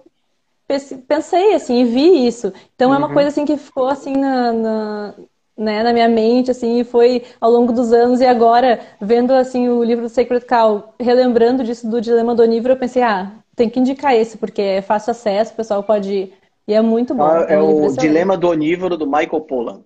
pensei 1.08 1.54
assim 1.54 1.82
e 1.82 1.86
vi 1.86 2.28
isso. 2.28 2.54
Então 2.76 2.90
uhum. 2.90 2.96
é 2.96 2.98
uma 2.98 3.08
uhum. 3.08 3.14
coisa 3.14 3.30
assim 3.30 3.46
que 3.46 3.58
ficou 3.58 3.88
assim 3.88 4.14
na, 4.14 4.54
na, 4.54 5.14
né, 5.58 5.82
na 5.82 5.92
minha 5.92 6.08
mente 6.08 6.52
assim 6.52 6.80
e 6.80 6.84
foi 6.84 7.24
ao 7.42 7.50
longo 7.50 7.74
dos 7.74 7.92
anos 7.92 8.22
e 8.22 8.26
agora 8.26 8.80
vendo 9.02 9.34
assim 9.34 9.68
o 9.70 9.84
livro 9.84 10.04
do 10.04 10.10
Sacred 10.10 10.46
Cow, 10.46 10.94
relembrando 11.00 11.64
disso 11.64 11.90
do 11.90 12.00
dilema 12.00 12.36
do 12.36 12.44
onívoro, 12.44 12.74
eu 12.74 12.78
pensei, 12.78 13.02
ah, 13.02 13.32
tem 13.56 13.70
que 13.70 13.80
indicar 13.80 14.16
esse 14.16 14.38
porque 14.38 14.62
é 14.62 14.82
fácil 14.82 15.12
acesso, 15.12 15.54
o 15.54 15.56
pessoal 15.58 15.82
pode 15.82 16.14
ir. 16.14 16.34
e 16.68 16.74
é 16.74 16.82
muito 16.82 17.16
bom. 17.16 17.24
Ah, 17.24 17.46
é, 17.50 17.56
é 17.56 17.60
o 17.60 17.92
Dilema 17.96 18.38
do 18.38 18.50
Onívoro 18.50 18.96
do 18.96 19.08
Michael 19.08 19.42
Pollan. 19.42 19.82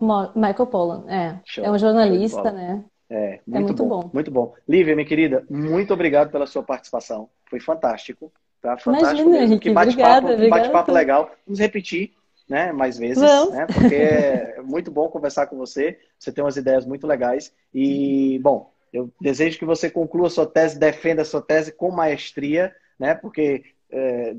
Michael 0.00 0.66
Pollan, 0.66 1.04
é. 1.08 1.36
Show, 1.44 1.64
é 1.64 1.70
um 1.70 1.78
jornalista, 1.78 2.52
né? 2.52 2.84
É, 3.10 3.40
muito, 3.46 3.56
é 3.56 3.60
muito 3.60 3.84
bom, 3.84 4.00
bom, 4.00 4.10
Muito 4.12 4.30
bom. 4.30 4.54
Lívia, 4.68 4.94
minha 4.94 5.06
querida, 5.06 5.44
muito 5.48 5.92
obrigado 5.92 6.30
pela 6.30 6.46
sua 6.46 6.62
participação. 6.62 7.28
Foi 7.48 7.60
fantástico. 7.60 8.32
Tá 8.60 8.76
fantástico 8.78 9.20
Imagina, 9.22 9.40
mesmo. 9.40 9.60
Que 9.60 9.70
bate-papo 9.70 10.28
bate 10.48 10.90
legal. 10.90 11.30
Vamos 11.46 11.60
repetir 11.60 12.12
né, 12.48 12.72
mais 12.72 12.98
vezes, 12.98 13.22
né, 13.50 13.66
porque 13.66 13.94
é 13.94 14.62
muito 14.62 14.90
bom 14.90 15.08
conversar 15.08 15.46
com 15.46 15.56
você. 15.56 15.98
Você 16.18 16.32
tem 16.32 16.44
umas 16.44 16.56
ideias 16.56 16.84
muito 16.84 17.06
legais. 17.06 17.52
E, 17.72 18.38
bom, 18.40 18.72
eu 18.92 19.10
desejo 19.20 19.58
que 19.58 19.64
você 19.64 19.90
conclua 19.90 20.26
a 20.26 20.30
sua 20.30 20.46
tese, 20.46 20.78
defenda 20.78 21.22
a 21.22 21.24
sua 21.24 21.40
tese 21.40 21.72
com 21.72 21.90
maestria, 21.90 22.74
né, 22.98 23.14
porque 23.14 23.64
é, 23.90 24.36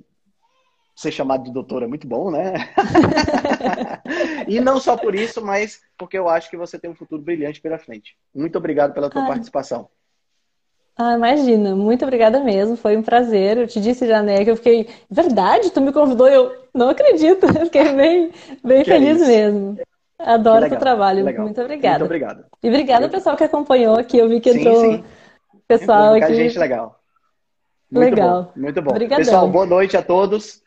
ser 0.96 1.12
chamado 1.12 1.44
de 1.44 1.52
doutor 1.52 1.84
é 1.84 1.88
muito 1.88 2.08
bom, 2.08 2.32
né? 2.32 2.54
e 4.48 4.62
não 4.62 4.80
só 4.80 4.96
por 4.96 5.14
isso, 5.14 5.44
mas 5.44 5.82
porque 5.98 6.18
eu 6.18 6.30
acho 6.30 6.50
que 6.50 6.56
você 6.56 6.80
tem 6.80 6.90
um 6.90 6.96
futuro 6.96 7.22
brilhante 7.22 7.60
pela 7.60 7.78
frente. 7.78 8.16
Muito 8.34 8.58
obrigado 8.58 8.94
pela 8.94 9.10
tua 9.10 9.24
Ai. 9.24 9.28
participação. 9.28 9.90
Ah, 10.98 11.16
imagina, 11.16 11.76
muito 11.76 12.06
obrigada 12.06 12.40
mesmo, 12.40 12.78
foi 12.78 12.96
um 12.96 13.04
prazer. 13.04 13.58
Eu 13.58 13.68
te 13.68 13.82
disse 13.82 14.08
já, 14.08 14.22
né, 14.24 14.44
que 14.46 14.52
eu 14.52 14.56
fiquei, 14.56 14.88
verdade, 15.10 15.70
tu 15.72 15.82
me 15.82 15.92
convidou, 15.92 16.28
eu 16.28 16.56
não 16.74 16.90
acredito, 16.90 17.46
eu 17.60 17.66
fiquei 17.66 17.94
bem, 17.94 18.32
bem 18.64 18.84
que 18.84 18.92
feliz 18.92 19.22
é 19.22 19.28
mesmo. 19.28 19.78
Adoro 20.18 20.66
o 20.66 20.70
teu 20.70 20.80
trabalho, 20.80 21.26
muito 21.42 21.62
obrigada. 21.62 22.00
Muito 22.00 22.06
obrigado. 22.06 22.46
E 22.64 22.70
obrigada 22.70 23.06
ao 23.06 23.12
pessoal 23.12 23.36
que 23.36 23.44
acompanhou 23.44 23.98
aqui, 23.98 24.18
eu 24.18 24.30
vi 24.30 24.40
que 24.40 24.52
entrou 24.52 24.76
sim, 24.76 24.98
sim. 24.98 25.04
pessoal 25.68 26.14
aqui. 26.14 26.34
gente 26.34 26.58
legal. 26.58 26.98
Muito 27.92 28.16
legal. 28.16 28.44
Bom, 28.44 28.62
muito 28.62 28.82
bom. 28.82 28.92
Obrigadão. 28.92 29.26
Pessoal, 29.26 29.50
boa 29.50 29.66
noite 29.66 29.98
a 29.98 30.02
todos. 30.02 30.64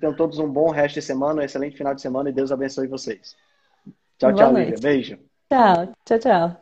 Tenham 0.00 0.16
todos 0.16 0.38
um 0.38 0.48
bom 0.48 0.70
resto 0.70 0.94
de 0.94 1.02
semana, 1.02 1.42
um 1.42 1.44
excelente 1.44 1.76
final 1.76 1.94
de 1.94 2.00
semana 2.00 2.30
e 2.30 2.32
Deus 2.32 2.50
abençoe 2.50 2.88
vocês. 2.88 3.36
Tchau, 4.18 4.32
boa 4.32 4.44
tchau, 4.44 4.54
Lívia. 4.54 4.78
Beijo. 4.80 5.18
Tchau, 5.50 5.92
tchau, 6.06 6.18
tchau. 6.18 6.61